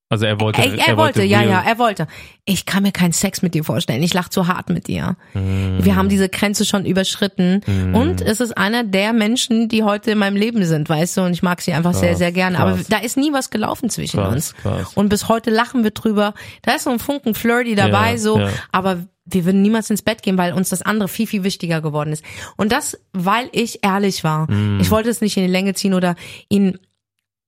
also 0.09 0.25
er 0.25 0.40
wollte, 0.40 0.62
er, 0.62 0.88
er, 0.88 0.97
wollte, 0.97 1.23
ja, 1.25 1.40
real- 1.40 1.51
ja, 1.51 1.64
er 1.66 1.79
wollte. 1.79 2.07
Ich 2.45 2.64
kann 2.64 2.85
mir 2.85 2.92
keinen 2.92 3.12
Sex 3.12 3.42
mit 3.42 3.55
dir 3.55 3.64
vorstellen. 3.64 4.03
Ich 4.03 4.14
lach 4.14 4.29
zu 4.29 4.47
hart 4.47 4.69
mit 4.69 4.87
dir. 4.87 5.16
Mm. 5.35 5.83
Wir 5.85 5.97
haben 5.97 6.09
diese 6.09 6.29
Grenze 6.29 6.64
schon 6.64 6.85
überschritten. 6.87 7.62
Und 7.92 8.21
es 8.21 8.40
ist 8.40 8.57
einer 8.57 8.85
der 8.85 9.12
Menschen, 9.12 9.69
die 9.69 9.83
heute 9.83 10.12
in 10.12 10.19
meinem 10.19 10.37
Leben 10.37 10.64
sind, 10.64 10.88
weißt 10.88 11.16
du, 11.16 11.23
und 11.23 11.33
ich 11.33 11.42
mag 11.42 11.61
sie 11.61 11.73
einfach 11.73 11.92
sehr, 11.92 12.11
Krass, 12.11 12.19
sehr 12.19 12.33
gerne. 12.33 12.61
Aber 12.61 12.79
da 12.88 12.99
ist 12.99 13.16
nie 13.16 13.33
was 13.33 13.51
gelaufen 13.51 13.90
zwischen 13.90 14.21
Krass, 14.21 14.55
uns. 14.64 14.92
Und 14.95 15.09
bis 15.09 15.29
heute 15.29 15.51
lachen 15.51 15.83
wir 15.83 15.90
drüber. 15.90 16.35
Da 16.62 16.75
ist 16.77 16.85
so 16.85 16.90
ein 16.90 17.01
Funken 17.01 17.35
Flirty 17.35 17.75
dabei, 17.75 18.12
Ja, 18.12 18.19
so. 18.19 18.38
ja. 18.38 18.49
Aber 18.71 18.99
wir 19.25 19.45
würden 19.45 19.61
niemals 19.61 19.90
ins 19.90 20.03
Bett 20.03 20.23
gehen, 20.23 20.38
weil 20.38 20.53
uns 20.53 20.69
das 20.69 20.83
andere 20.83 21.09
viel, 21.09 21.27
viel 21.27 21.42
wichtiger 21.42 21.81
geworden 21.81 22.12
ist. 22.12 22.23
Und 22.57 22.71
das, 22.71 22.97
weil 23.12 23.49
ich 23.51 23.81
ehrlich 23.83 24.23
war. 24.23 24.49
Mm. 24.49 24.79
Ich 24.81 24.92
wollte 24.92 25.11
es 25.11 25.21
nicht 25.21 25.37
in 25.37 25.42
die 25.42 25.51
Länge 25.51 25.75
ziehen 25.75 25.95
oder 25.95 26.14
ihn 26.49 26.79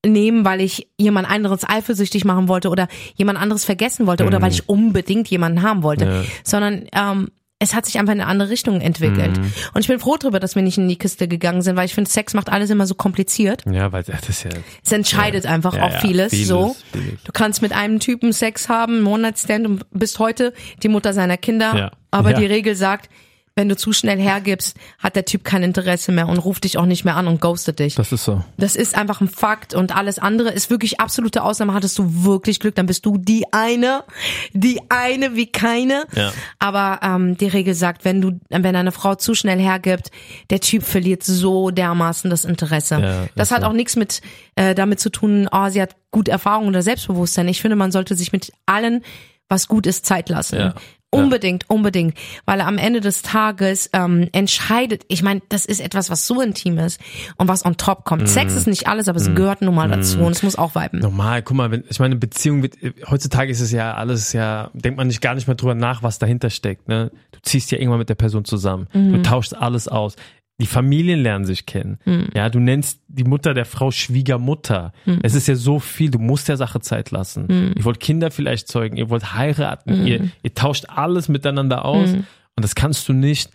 nehmen, 0.07 0.45
weil 0.45 0.61
ich 0.61 0.89
jemand 0.97 1.29
anderes 1.31 1.69
eifersüchtig 1.69 2.25
machen 2.25 2.49
wollte 2.49 2.71
oder 2.71 2.89
jemand 3.17 3.41
anderes 3.41 3.65
vergessen 3.65 4.07
wollte 4.07 4.27
oder 4.27 4.41
weil 4.41 4.53
ich 4.53 4.69
unbedingt 4.69 5.29
jemanden 5.29 5.63
haben 5.63 5.83
wollte, 5.83 6.07
Mhm. 6.07 6.13
Ja. 6.13 6.25
sondern 6.45 6.87
ähm, 6.93 7.29
es 7.61 7.75
hat 7.75 7.87
sich 7.87 7.99
einfach 7.99 8.13
in 8.15 8.21
eine 8.21 8.31
andere 8.31 8.51
Richtung 8.51 8.81
entwickelt. 8.81 9.37
Mhm. 9.37 9.53
Und 9.75 9.81
ich 9.81 9.89
bin 9.89 9.99
froh 9.99 10.17
darüber, 10.17 10.39
dass 10.39 10.55
wir 10.55 10.63
nicht 10.63 10.79
in 10.79 10.87
die 10.89 10.97
Kiste 10.97 11.27
gegangen 11.27 11.61
sind, 11.63 11.75
weil 11.75 11.87
ich 11.87 11.95
finde, 11.95 12.09
Sex 12.09 12.33
macht 12.33 12.49
alles 12.51 12.71
immer 12.71 12.87
so 12.87 12.95
kompliziert. 12.95 13.65
Ja, 13.69 13.91
weil 13.91 14.05
das 14.05 14.29
ist 14.29 14.45
ja. 14.45 14.51
Es 14.85 14.93
entscheidet 14.93 15.45
einfach 15.45 15.75
Ja, 15.75 15.83
auch 15.87 15.93
ja, 15.95 15.99
vieles, 15.99 16.31
vieles, 16.31 16.47
so. 16.47 16.77
vieles. 16.93 17.21
Du 17.25 17.33
kannst 17.33 17.61
mit 17.61 17.73
einem 17.73 17.99
Typen 17.99 18.33
Sex 18.33 18.69
haben, 18.69 19.05
One-Night-Stand 19.05 19.67
und 19.67 19.85
bist 19.91 20.21
heute 20.21 20.53
die 20.85 20.89
Mutter 20.89 21.13
seiner 21.13 21.37
Kinder. 21.37 21.77
Ja. 21.77 21.91
Aber 22.13 22.31
Ja. 22.31 22.39
die 22.39 22.47
Regel 22.47 22.77
sagt, 22.77 23.11
wenn 23.59 23.69
du 23.69 23.77
zu 23.77 23.93
schnell 23.93 24.21
hergibst, 24.21 24.77
hat 25.01 25.17
der 25.17 25.25
Typ 25.25 25.43
kein 25.43 25.65
Interesse 25.65 26.13
mehr 26.13 26.29
und 26.29 26.39
ruft 26.39 26.63
dich 26.63 26.79
auch 26.79 26.87
nicht 26.87 27.05
mehr 27.05 27.17
an 27.17 27.27
und 27.27 27.41
ghostet 27.41 27.81
dich. 27.81 27.97
Das 27.97 28.13
ist 28.13 28.23
so. 28.23 28.45
Das 28.57 28.77
ist 28.77 28.95
einfach 28.97 29.21
ein 29.21 29.27
Fakt 29.29 29.75
und 29.75 29.95
alles 29.95 30.21
andere 30.21 30.51
ist 30.51 30.71
wirklich 30.71 31.01
absolute 31.01 31.43
Ausnahme. 31.43 31.75
Hattest 31.75 31.99
du 31.99 32.25
wirklich 32.25 32.61
Glück, 32.61 32.77
dann 32.77 32.87
bist 32.87 33.05
du 33.05 33.19
die 33.19 33.45
eine, 33.51 34.05
die 34.53 34.81
eine 34.91 35.35
wie 35.35 35.51
keine. 35.51 36.07
Ja. 36.15 36.33
Aber 36.61 37.01
ähm, 37.03 37.37
die 37.37 37.49
Regel 37.49 37.75
sagt, 37.75 38.05
wenn 38.05 38.21
du, 38.21 38.39
wenn 38.49 38.77
eine 38.77 38.93
Frau 38.93 39.17
zu 39.17 39.35
schnell 39.35 39.59
hergibt, 39.59 40.13
der 40.51 40.61
Typ 40.61 40.85
verliert 40.85 41.25
so 41.25 41.71
dermaßen 41.71 42.31
das 42.31 42.45
Interesse. 42.45 43.01
Ja, 43.01 43.27
das 43.35 43.51
hat 43.51 43.63
so. 43.63 43.67
auch 43.67 43.73
nichts 43.73 43.97
mit 43.97 44.21
äh, 44.55 44.77
damit 44.77 45.01
zu 45.01 45.11
tun, 45.11 45.49
oh, 45.51 45.69
sie 45.69 45.83
hat 45.83 45.97
gut 46.13 46.29
Erfahrung 46.29 46.69
oder 46.69 46.83
Selbstbewusstsein. 46.83 47.49
Ich 47.49 47.61
finde, 47.61 47.75
man 47.75 47.91
sollte 47.91 48.15
sich 48.15 48.31
mit 48.31 48.53
allen, 48.67 49.03
was 49.49 49.67
gut 49.67 49.89
ist, 49.89 50.07
Zeit 50.07 50.29
lassen. 50.29 50.61
Ja. 50.61 50.75
Unbedingt, 51.11 51.71
unbedingt, 51.71 52.15
weil 52.45 52.61
am 52.61 52.77
Ende 52.77 53.01
des 53.01 53.23
Tages 53.23 53.89
ähm, 53.95 54.29
entscheidet, 54.33 55.05
ich 55.09 55.23
meine, 55.23 55.41
das 55.49 55.65
ist 55.65 55.81
etwas, 55.81 56.11
was 56.11 56.27
so 56.27 56.43
intim 56.43 56.77
ist 56.77 57.01
und 57.39 57.49
was 57.49 57.65
on 57.65 57.79
top 57.79 58.05
kommt. 58.05 58.29
Sex 58.29 58.55
ist 58.55 58.67
nicht 58.67 58.89
alles, 58.89 59.09
aber 59.09 59.17
es 59.17 59.35
gehört 59.35 59.63
nun 59.63 59.75
mal 59.75 59.89
dazu 59.89 60.19
und 60.19 60.33
es 60.33 60.43
muss 60.43 60.57
auch 60.57 60.75
viben. 60.75 60.99
Normal, 60.99 61.43
guck 61.43 61.57
mal, 61.57 61.71
wenn, 61.71 61.85
ich 61.89 61.99
meine, 61.99 62.17
Beziehung 62.17 62.63
wird, 62.63 62.75
heutzutage 63.11 63.51
ist 63.51 63.61
es 63.61 63.73
ja 63.73 63.95
alles 63.95 64.35
ja, 64.35 64.71
denkt 64.75 64.99
man 64.99 65.07
nicht 65.07 65.23
gar 65.23 65.35
nicht 65.35 65.47
mehr 65.47 65.57
drüber 65.57 65.75
nach, 65.75 66.03
was 66.03 66.19
dahinter 66.19 66.51
steckt, 66.51 66.89
ne? 66.89 67.11
Du 67.33 67.39
ziehst 67.43 67.71
ja 67.71 67.79
irgendwann 67.79 68.01
mit 68.01 68.11
der 68.11 68.15
Person 68.15 68.45
zusammen. 68.45 68.89
Du 68.93 69.23
tauschst 69.23 69.57
alles 69.57 69.89
aus. 69.89 70.17
Die 70.61 70.67
Familien 70.67 71.21
lernen 71.21 71.45
sich 71.45 71.67
kennen. 71.67 71.99
Ja, 72.35 72.49
du 72.51 72.59
nennst 72.59 73.01
die 73.07 73.25
Mutter 73.25 73.55
der 73.55 73.65
Frau 73.65 73.91
Schwiegermutter. 73.93 74.93
Es 75.23 75.35
ist 75.35 75.47
ja 75.47 75.55
so 75.55 75.79
viel, 75.79 76.11
du 76.11 76.19
musst 76.19 76.49
der 76.49 76.57
Sache 76.57 76.81
Zeit 76.81 77.11
lassen. 77.13 77.75
Ihr 77.77 77.85
wollt 77.85 78.01
Kinder 78.01 78.31
vielleicht 78.31 78.67
zeugen, 78.69 78.97
ihr 78.97 79.09
wollt 79.09 79.35
heiraten, 79.35 80.07
ihr, 80.07 80.31
ihr 80.43 80.55
tauscht 80.55 80.87
alles 80.89 81.29
miteinander 81.29 81.85
aus 81.85 82.11
und 82.57 82.65
das 82.65 82.75
kannst 82.75 83.09
du 83.09 83.13
nicht 83.13 83.51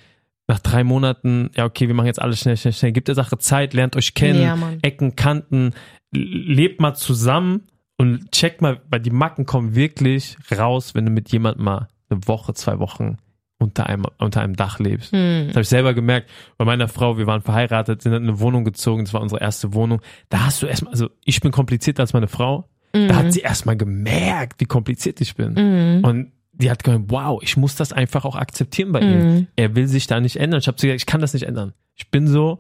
nach 0.48 0.60
drei 0.60 0.84
Monaten, 0.84 1.52
ja 1.56 1.66
okay, 1.66 1.88
wir 1.88 1.96
machen 1.96 2.08
jetzt 2.08 2.22
alles 2.22 2.40
schnell, 2.40 2.58
schnell, 2.58 2.74
schnell. 2.74 2.92
Gebt 2.92 3.08
der 3.08 3.16
Sache 3.16 3.38
Zeit, 3.38 3.74
lernt 3.74 3.96
euch 3.96 4.14
kennen, 4.14 4.42
Ja. 4.42 4.58
Ecken, 4.82 5.16
Kanten, 5.16 5.72
lebt 6.12 6.80
mal 6.82 6.96
zusammen 6.96 7.64
und 7.98 8.32
checkt 8.32 8.62
mal, 8.62 8.82
weil 8.90 9.00
die 9.00 9.10
Macken 9.10 9.46
kommen 9.46 9.76
wirklich 9.76 10.36
raus, 10.58 10.96
wenn 10.96 11.06
du 11.06 11.12
mit 11.12 11.32
jemandem 11.32 11.64
mal 11.66 11.88
eine 12.10 12.28
Woche, 12.28 12.54
zwei 12.54 12.80
Wochen 12.80 13.18
unter 13.64 13.88
einem, 13.88 14.06
unter 14.20 14.42
einem 14.42 14.56
Dach 14.56 14.80
lebst. 14.80 15.12
Hm. 15.12 15.46
Das 15.48 15.56
habe 15.56 15.62
ich 15.62 15.70
selber 15.70 15.94
gemerkt. 15.94 16.30
Bei 16.58 16.66
meiner 16.66 16.88
Frau, 16.88 17.18
wir 17.18 17.28
waren 17.28 17.42
verheiratet, 17.42 18.02
sind 18.02 18.14
in 18.14 18.24
eine 18.24 18.40
Wohnung 18.40 18.66
gezogen, 18.66 19.06
das 19.06 19.14
war 19.14 19.22
unsere 19.22 19.42
erste 19.42 19.74
Wohnung. 19.74 20.02
Da 20.30 20.46
hast 20.46 20.62
du 20.62 20.68
erstmal, 20.68 20.92
also 20.92 21.10
ich 21.26 21.42
bin 21.42 21.52
komplizierter 21.52 22.02
als 22.04 22.14
meine 22.14 22.28
Frau. 22.28 22.70
Da 22.92 23.16
hat 23.16 23.34
sie 23.34 23.40
erstmal 23.40 23.76
gemerkt, 23.76 24.62
wie 24.62 24.66
kompliziert 24.66 25.20
ich 25.20 25.34
bin. 25.34 25.56
Und 26.04 26.32
die 26.52 26.70
hat 26.70 26.84
gesagt, 26.84 27.06
wow, 27.08 27.42
ich 27.42 27.58
muss 27.58 27.76
das 27.76 27.92
einfach 27.92 28.24
auch 28.24 28.36
akzeptieren 28.36 28.92
bei 28.92 29.00
ihm. 29.02 29.48
Er 29.56 29.76
will 29.76 29.88
sich 29.88 30.06
da 30.06 30.20
nicht 30.20 30.36
ändern. 30.36 30.60
Ich 30.60 30.68
habe 30.68 30.78
zu 30.78 30.86
ihr 30.86 30.94
gesagt, 30.94 31.02
ich 31.02 31.12
kann 31.12 31.22
das 31.22 31.34
nicht 31.34 31.48
ändern. 31.48 31.74
Ich 31.96 32.12
bin 32.12 32.28
so, 32.28 32.60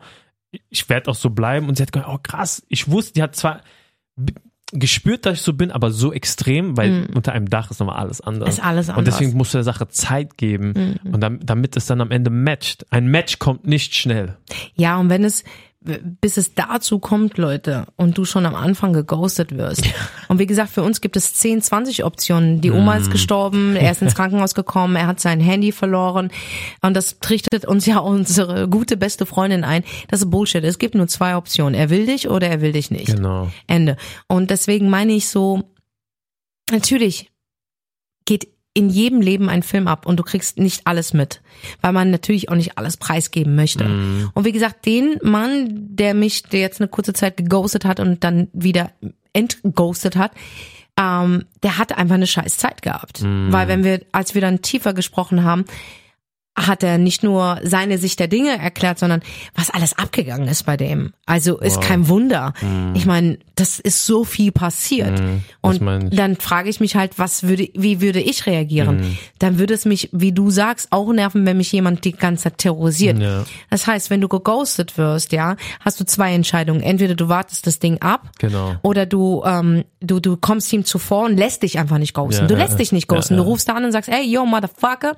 ich 0.69 0.89
werde 0.89 1.11
auch 1.11 1.15
so 1.15 1.29
bleiben. 1.29 1.69
Und 1.69 1.77
sie 1.77 1.83
hat 1.83 1.91
gesagt, 1.91 2.09
oh 2.11 2.17
krass, 2.21 2.65
ich 2.67 2.89
wusste, 2.89 3.13
die 3.13 3.21
hat 3.21 3.35
zwar 3.35 3.61
gespürt, 4.73 5.25
dass 5.25 5.33
ich 5.39 5.41
so 5.43 5.53
bin, 5.53 5.71
aber 5.71 5.91
so 5.91 6.11
extrem, 6.13 6.75
weil 6.77 7.07
unter 7.15 7.31
einem 7.33 7.49
Dach 7.49 7.71
ist 7.71 7.79
nochmal 7.79 7.97
alles 7.99 8.21
anders. 8.21 8.49
Ist 8.49 8.63
alles 8.63 8.89
Und 8.89 8.95
anders. 8.97 9.17
deswegen 9.17 9.37
musst 9.37 9.53
du 9.53 9.57
der 9.57 9.63
Sache 9.63 9.87
Zeit 9.87 10.37
geben 10.37 10.99
und 11.03 11.21
dam- 11.21 11.39
damit 11.45 11.75
es 11.77 11.85
dann 11.85 12.01
am 12.01 12.11
Ende 12.11 12.29
matcht. 12.29 12.85
Ein 12.89 13.07
Match 13.07 13.39
kommt 13.39 13.65
nicht 13.67 13.95
schnell. 13.95 14.37
Ja, 14.75 14.97
und 14.99 15.09
wenn 15.09 15.23
es, 15.23 15.43
bis 15.83 16.37
es 16.37 16.53
dazu 16.55 16.99
kommt, 16.99 17.37
Leute, 17.37 17.85
und 17.95 18.17
du 18.17 18.25
schon 18.25 18.45
am 18.45 18.55
Anfang 18.55 18.93
geghostet 18.93 19.57
wirst. 19.57 19.83
Und 20.29 20.39
wie 20.39 20.45
gesagt, 20.45 20.69
für 20.69 20.83
uns 20.83 21.01
gibt 21.01 21.17
es 21.17 21.33
10, 21.33 21.61
20 21.61 22.03
Optionen. 22.03 22.61
Die 22.61 22.71
Oma 22.71 22.95
ist 22.95 23.11
gestorben, 23.11 23.75
er 23.75 23.91
ist 23.91 24.01
ins 24.01 24.15
Krankenhaus 24.15 24.55
gekommen, 24.55 24.95
er 24.95 25.07
hat 25.07 25.19
sein 25.19 25.39
Handy 25.39 25.71
verloren. 25.71 26.31
Und 26.81 26.95
das 26.95 27.19
trichtet 27.19 27.65
uns 27.65 27.85
ja 27.85 27.99
unsere 27.99 28.67
gute 28.69 28.97
beste 28.97 29.25
Freundin 29.25 29.63
ein. 29.63 29.83
Das 30.07 30.21
ist 30.21 30.29
Bullshit. 30.29 30.63
Es 30.63 30.79
gibt 30.79 30.95
nur 30.95 31.07
zwei 31.07 31.35
Optionen. 31.35 31.73
Er 31.73 31.89
will 31.89 32.05
dich 32.05 32.29
oder 32.29 32.47
er 32.47 32.61
will 32.61 32.71
dich 32.71 32.89
nicht. 32.89 33.15
Genau. 33.15 33.51
Ende. 33.67 33.97
Und 34.27 34.49
deswegen 34.49 34.89
meine 34.89 35.13
ich 35.13 35.27
so, 35.27 35.63
natürlich 36.71 37.31
geht 38.25 38.52
in 38.73 38.89
jedem 38.89 39.21
Leben 39.21 39.49
einen 39.49 39.63
Film 39.63 39.87
ab 39.87 40.05
und 40.05 40.17
du 40.17 40.23
kriegst 40.23 40.57
nicht 40.57 40.87
alles 40.87 41.13
mit, 41.13 41.41
weil 41.81 41.93
man 41.93 42.09
natürlich 42.09 42.49
auch 42.49 42.55
nicht 42.55 42.77
alles 42.77 42.97
preisgeben 42.97 43.55
möchte. 43.55 43.85
Mhm. 43.85 44.31
Und 44.33 44.45
wie 44.45 44.51
gesagt, 44.51 44.85
den 44.85 45.19
Mann, 45.21 45.67
der 45.95 46.13
mich, 46.13 46.43
der 46.43 46.61
jetzt 46.61 46.81
eine 46.81 46.87
kurze 46.87 47.13
Zeit 47.13 47.37
geghostet 47.37 47.85
hat 47.85 47.99
und 47.99 48.23
dann 48.23 48.47
wieder 48.51 48.91
entghostet 49.33 50.15
hat, 50.15 50.31
ähm, 50.99 51.45
der 51.61 51.77
hatte 51.77 51.97
einfach 51.97 52.15
eine 52.15 52.27
scheiß 52.27 52.57
Zeit 52.57 52.81
gehabt. 52.81 53.21
Mhm. 53.21 53.51
Weil 53.51 53.67
wenn 53.67 53.83
wir, 53.83 54.01
als 54.11 54.33
wir 54.33 54.41
dann 54.41 54.61
tiefer 54.61 54.93
gesprochen 54.93 55.43
haben, 55.43 55.65
hat 56.55 56.83
er 56.83 56.97
nicht 56.97 57.23
nur 57.23 57.59
seine 57.63 57.97
Sicht 57.97 58.19
der 58.19 58.27
Dinge 58.27 58.57
erklärt, 58.57 58.99
sondern 58.99 59.21
was 59.55 59.71
alles 59.71 59.97
abgegangen 59.97 60.47
ist 60.47 60.63
bei 60.63 60.77
dem. 60.77 61.13
Also 61.25 61.57
ist 61.59 61.77
Wow. 61.77 61.85
kein 61.87 62.07
Wunder. 62.09 62.53
Ich 62.95 63.05
meine, 63.05 63.37
das 63.55 63.79
ist 63.79 64.05
so 64.05 64.25
viel 64.25 64.51
passiert. 64.51 65.21
Mhm, 65.21 65.43
Und 65.61 65.81
dann 66.17 66.35
frage 66.35 66.69
ich 66.69 66.81
mich 66.81 66.97
halt, 66.97 67.17
was 67.17 67.43
würde, 67.43 67.69
wie 67.75 68.01
würde 68.01 68.19
ich 68.19 68.45
reagieren? 68.45 68.97
Mhm. 68.97 69.17
Dann 69.39 69.57
würde 69.57 69.73
es 69.73 69.85
mich, 69.85 70.09
wie 70.11 70.33
du 70.33 70.49
sagst, 70.49 70.87
auch 70.91 71.13
nerven, 71.13 71.45
wenn 71.45 71.55
mich 71.55 71.71
jemand 71.71 72.03
die 72.03 72.11
ganze 72.11 72.43
Zeit 72.45 72.57
terrorisiert. 72.57 73.19
Ja. 73.19 73.45
Das 73.69 73.87
heißt, 73.87 74.09
wenn 74.09 74.19
du 74.19 74.27
geghostet 74.27 74.97
wirst, 74.97 75.31
ja, 75.31 75.55
hast 75.79 75.97
du 76.01 76.05
zwei 76.05 76.33
Entscheidungen. 76.33 76.81
Entweder 76.81 77.15
du 77.15 77.29
wartest 77.29 77.67
das 77.67 77.79
Ding 77.79 78.01
ab 78.01 78.29
Genau. 78.39 78.75
oder 78.81 79.05
du, 79.05 79.43
ähm, 79.45 79.85
du, 80.01 80.19
du 80.19 80.35
kommst 80.35 80.73
ihm 80.73 80.83
zuvor 80.83 81.23
und 81.25 81.37
lässt 81.37 81.63
dich 81.63 81.79
einfach 81.79 81.99
nicht 81.99 82.13
ghosten. 82.13 82.41
Ja, 82.41 82.47
du 82.47 82.55
ja, 82.55 82.63
lässt 82.65 82.79
dich 82.79 82.91
nicht 82.91 83.09
ja, 83.09 83.15
ghosten. 83.15 83.35
ja. 83.35 83.43
Du 83.43 83.47
rufst 83.47 83.69
da 83.69 83.75
an 83.75 83.85
und 83.85 83.93
sagst, 83.93 84.09
ey, 84.09 84.23
yo, 84.29 84.45
Motherfucker, 84.45 85.15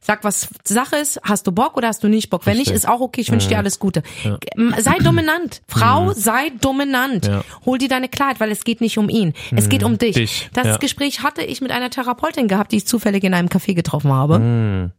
sag, 0.00 0.22
was 0.22 0.46
Sache 0.62 0.96
ist, 0.96 1.18
hast 1.24 1.48
du 1.48 1.52
Bock 1.52 1.76
oder 1.76 1.88
hast 1.88 2.04
du 2.04 2.08
nicht 2.08 2.30
Bock? 2.30 2.46
Wenn 2.46 2.58
nicht, 2.58 2.70
ist 2.70 2.86
auch 2.88 3.00
okay, 3.00 3.22
ich 3.22 3.32
wünsche 3.32 3.48
dir 3.48 3.58
alles 3.58 3.80
Gute. 3.80 4.04
Sei 4.78 4.98
dominant. 5.02 5.47
Frau, 5.68 6.12
sei 6.12 6.50
dominant. 6.60 7.26
Mhm. 7.26 7.34
Ja. 7.34 7.44
Hol 7.66 7.78
dir 7.78 7.88
deine 7.88 8.08
Klarheit, 8.08 8.40
weil 8.40 8.50
es 8.50 8.64
geht 8.64 8.80
nicht 8.80 8.98
um 8.98 9.08
ihn. 9.08 9.34
Es 9.54 9.68
geht 9.68 9.82
um 9.82 9.98
dich. 9.98 10.14
Dich, 10.14 10.50
Das 10.52 10.66
ja. 10.66 10.76
Gespräch 10.76 11.22
hatte 11.22 11.42
ich 11.42 11.60
mit 11.60 11.70
einer 11.70 11.90
Therapeutin 11.90 12.48
gehabt, 12.48 12.72
die 12.72 12.78
ich 12.78 12.86
zufällig 12.86 13.24
in 13.24 13.34
einem 13.34 13.48
Café 13.48 13.74
getroffen 13.74 14.12
habe. 14.12 14.38
Mhm. 14.38 14.92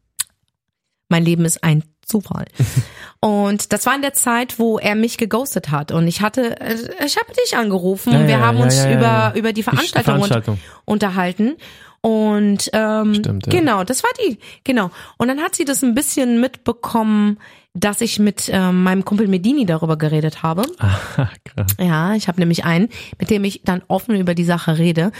Mein 1.10 1.26
Leben 1.26 1.46
ist 1.46 1.64
ein 1.64 1.84
Zufall. 2.06 2.46
Und 3.20 3.74
das 3.74 3.86
war 3.86 3.96
in 3.96 4.02
der 4.02 4.14
Zeit, 4.14 4.60
wo 4.60 4.80
er 4.80 4.96
mich 4.96 5.18
geghostet 5.18 5.72
hat. 5.72 5.92
Und 5.92 6.08
ich 6.08 6.22
hatte, 6.22 6.60
äh, 6.62 6.76
ich 7.06 7.18
habe 7.18 7.34
dich 7.46 7.58
angerufen 7.58 8.14
Ja, 8.14 8.20
und 8.20 8.28
wir 8.28 8.40
haben 8.40 8.58
uns 8.60 8.86
über, 8.86 9.34
über 9.36 9.52
die 9.52 9.64
Veranstaltung, 9.64 10.16
Veranstaltung. 10.16 10.54
Und, 10.86 10.94
unterhalten. 10.94 11.58
Und 12.02 12.70
ähm, 12.74 13.16
Stimmt, 13.16 13.46
ja. 13.48 13.52
genau, 13.60 13.84
das 13.84 14.04
war 14.04 14.10
die, 14.26 14.38
genau. 14.64 14.90
Und 15.18 15.28
dann 15.28 15.40
hat 15.42 15.56
sie 15.56 15.66
das 15.66 15.84
ein 15.84 15.96
bisschen 15.96 16.40
mitbekommen, 16.40 17.40
dass 17.76 18.02
ich 18.02 18.18
mit 18.20 18.50
ähm, 18.52 18.84
meinem 18.84 19.06
Kumpel 19.06 19.28
Medini 19.28 19.66
darüber 19.66 19.98
geredet 19.98 20.42
habe. 20.44 20.64
Ah, 21.18 21.28
krass. 21.44 21.76
Ja, 21.78 22.14
ich 22.16 22.30
habe 22.30 22.40
nämlich 22.40 22.64
einen, 22.64 22.88
mit 23.20 23.30
dem 23.30 23.44
ich 23.44 23.62
dann 23.66 23.82
offen 23.90 24.16
über 24.16 24.34
die 24.36 24.46
Sache 24.46 24.78
rede. 24.78 25.12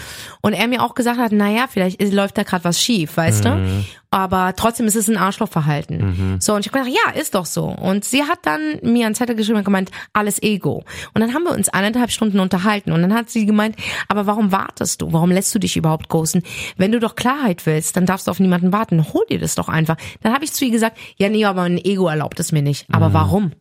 Und 0.42 0.54
er 0.54 0.68
mir 0.70 0.82
auch 0.82 0.96
gesagt 0.96 1.20
hat, 1.20 1.34
naja, 1.34 1.66
vielleicht 1.70 2.02
ist- 2.02 2.14
läuft 2.14 2.38
da 2.38 2.44
gerade 2.44 2.64
was 2.64 2.82
schief, 2.82 3.18
weißt 3.18 3.44
Mhm. 3.44 3.50
du? 3.50 3.86
Aber 4.12 4.54
trotzdem 4.56 4.88
ist 4.88 4.96
es 4.96 5.08
ein 5.10 5.18
Arschlochverhalten. 5.18 6.38
So, 6.40 6.56
und 6.56 6.66
ich 6.66 6.72
habe 6.72 6.84
gedacht, 6.86 7.00
ja, 7.06 7.20
ist 7.20 7.36
doch 7.36 7.46
so. 7.46 7.66
Und 7.66 8.06
sie 8.06 8.24
hat 8.24 8.40
dann 8.44 8.80
mir 8.82 9.06
einen 9.06 9.14
Zettel 9.14 9.36
geschrieben 9.36 9.58
und 9.60 9.66
gemeint, 9.66 9.92
alles 10.14 10.42
Ego. 10.42 10.84
Und 11.14 11.22
dann 11.22 11.34
haben 11.34 11.44
wir 11.44 11.52
uns 11.52 11.70
eineinhalb 11.70 12.10
Stunden 12.12 12.40
unterhalten. 12.40 12.92
Und 12.94 13.02
dann 13.02 13.14
hat 13.14 13.30
sie 13.30 13.46
gemeint, 13.46 13.76
aber 14.08 14.26
warum 14.26 14.52
wartest 14.52 15.02
du? 15.02 15.12
Warum 15.14 15.30
lässt 15.32 15.54
du 15.54 15.60
dich 15.60 15.76
überhaupt 15.78 16.10
ghosten? 16.10 16.42
Wenn 16.78 16.92
du 16.92 17.00
doch 17.00 17.16
Klarheit 17.16 17.66
willst, 17.66 17.96
dann 17.98 18.06
darfst 18.06 18.28
du 18.28 18.32
auf 18.32 18.40
niemanden 18.40 18.72
warten. 18.72 19.14
Hol 19.14 19.26
dir 19.30 19.40
das 19.40 19.56
doch 19.56 19.70
einfach. 19.70 19.98
Dann 20.22 20.34
habe 20.34 20.44
ich 20.46 20.54
zu 20.54 20.66
ihr 20.66 20.72
gesagt, 20.72 20.98
ja, 21.18 21.30
nee, 21.30 21.46
aber 21.46 21.62
mein 21.64 21.78
Ego 21.84 22.08
erlaubt 22.08 22.40
es 22.40 22.52
mir 22.52 22.62
nicht. 22.62 22.86
Aber 22.92 23.14
warum? 23.14 23.52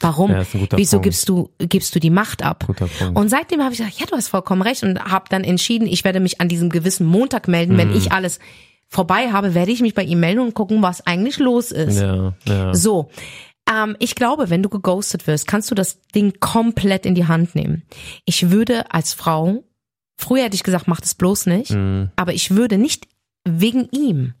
Warum? 0.00 0.30
Mhm. 0.32 0.36
Ja, 0.38 0.44
Wieso 0.76 0.96
Punkt. 0.96 1.04
gibst 1.04 1.28
du, 1.28 1.50
gibst 1.58 1.94
du 1.94 2.00
die 2.00 2.10
Macht 2.10 2.42
ab? 2.42 2.66
Und 3.14 3.28
seitdem 3.28 3.62
habe 3.62 3.72
ich 3.72 3.78
gesagt, 3.78 4.00
ja, 4.00 4.06
du 4.06 4.16
hast 4.16 4.28
vollkommen 4.28 4.62
recht 4.62 4.82
und 4.82 4.98
habe 5.04 5.26
dann 5.28 5.44
entschieden, 5.44 5.86
ich 5.86 6.02
werde 6.04 6.18
mich 6.20 6.40
an 6.40 6.48
diesem 6.48 6.70
gewissen 6.70 7.06
Montag 7.06 7.46
melden, 7.46 7.74
Mhm. 7.74 7.78
wenn 7.78 7.96
ich 7.96 8.10
alles 8.10 8.40
vorbei 8.88 9.30
habe, 9.32 9.54
werde 9.54 9.70
ich 9.70 9.80
mich 9.80 9.94
bei 9.94 10.02
ihm 10.02 10.20
melden 10.20 10.40
und 10.40 10.54
gucken, 10.54 10.82
was 10.82 11.06
eigentlich 11.06 11.38
los 11.38 11.70
ist. 11.70 12.00
ja, 12.00 12.34
ja. 12.46 12.74
So. 12.74 13.10
Ähm, 13.72 13.96
ich 14.00 14.16
glaube, 14.16 14.50
wenn 14.50 14.62
du 14.62 14.68
geghostet 14.68 15.28
wirst, 15.28 15.46
kannst 15.46 15.70
du 15.70 15.76
das 15.76 16.00
Ding 16.14 16.32
komplett 16.40 17.06
in 17.06 17.14
die 17.14 17.26
Hand 17.28 17.54
nehmen. 17.54 17.84
Ich 18.24 18.50
würde 18.50 18.92
als 18.92 19.14
Frau, 19.14 19.62
früher 20.22 20.44
hätte 20.44 20.54
ich 20.54 20.62
gesagt, 20.62 20.88
mach 20.88 21.00
das 21.00 21.14
bloß 21.14 21.46
nicht, 21.46 21.70
Mhm. 21.72 22.10
aber 22.16 22.32
ich 22.34 22.50
würde 22.52 22.78
nicht 22.78 23.06
wegen 23.44 23.88
ihm, 23.92 24.34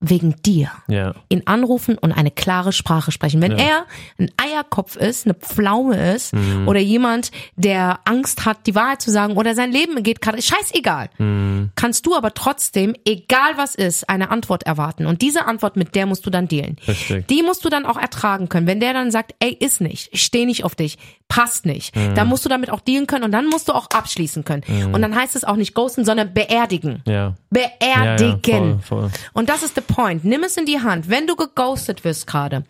wegen 0.00 0.36
dir 0.42 0.70
Ja. 0.88 1.14
ihn 1.30 1.42
anrufen 1.46 1.96
und 1.96 2.12
eine 2.12 2.30
klare 2.30 2.72
Sprache 2.72 3.12
sprechen. 3.12 3.40
Wenn 3.40 3.52
Ja. 3.52 3.64
er 3.64 3.86
ein 4.18 4.30
Eierkopf 4.36 4.94
ist, 4.96 5.24
eine 5.26 5.32
Pflaume 5.34 6.14
ist 6.14 6.34
Mhm. 6.34 6.68
oder 6.68 6.80
jemand, 6.80 7.30
der 7.56 8.00
Angst 8.04 8.44
hat, 8.44 8.66
die 8.66 8.74
Wahrheit 8.74 9.00
zu 9.00 9.10
sagen 9.10 9.36
oder 9.38 9.54
sein 9.54 9.72
Leben 9.72 10.02
geht 10.02 10.20
gerade, 10.20 10.42
scheißegal. 10.42 11.08
Mhm. 11.16 11.70
Kannst 11.76 12.04
du 12.04 12.14
aber 12.14 12.34
trotzdem, 12.34 12.94
egal 13.06 13.56
was 13.56 13.74
ist, 13.74 14.08
eine 14.10 14.30
Antwort 14.30 14.64
erwarten. 14.64 15.06
Und 15.06 15.22
diese 15.22 15.46
Antwort, 15.46 15.76
mit 15.76 15.94
der 15.94 16.04
musst 16.04 16.26
du 16.26 16.30
dann 16.30 16.46
dealen. 16.46 16.76
Richtig. 16.86 17.26
Die 17.28 17.42
musst 17.42 17.64
du 17.64 17.70
dann 17.70 17.86
auch 17.86 17.96
ertragen 17.96 18.50
können. 18.50 18.66
Wenn 18.66 18.80
der 18.80 18.92
dann 18.92 19.10
sagt, 19.10 19.34
ey, 19.38 19.50
ist 19.58 19.80
nicht, 19.80 20.10
ich 20.12 20.22
stehe 20.22 20.44
nicht 20.46 20.62
auf 20.64 20.74
dich, 20.74 20.98
passt 21.28 21.64
nicht, 21.64 21.96
Mhm. 21.96 22.14
dann 22.14 22.28
musst 22.28 22.44
du 22.44 22.48
damit 22.50 22.70
auch 22.70 22.80
dealen 22.80 23.06
können 23.06 23.24
und 23.24 23.32
dann 23.32 23.46
musst 23.46 23.68
du 23.68 23.72
auch 23.72 23.88
abschließen 23.90 24.44
können. 24.44 24.62
Und 24.92 25.00
dann 25.02 25.14
heißt 25.16 25.34
es 25.36 25.42
auch 25.44 25.56
nicht 25.56 25.74
ghosten, 25.74 26.04
sondern 26.04 26.34
beerdigen. 26.34 27.02
Ja. 27.06 27.34
Ja, 27.52 27.62
ja, 27.82 28.16
Beerdigen. 28.16 28.80
voll, 28.82 29.08
voll. 29.08 29.10
Und 29.32 29.48
das 29.48 29.62
ist 29.62 29.76
der 29.76 29.85
Point. 29.86 30.24
Nimm 30.24 30.42
es 30.42 30.56
in 30.56 30.66
die 30.66 30.80
Hand. 30.80 31.08
Wenn 31.08 31.26
du 31.26 31.36
geghostet 31.36 32.04
wirst 32.04 32.26
gerade, 32.26 32.64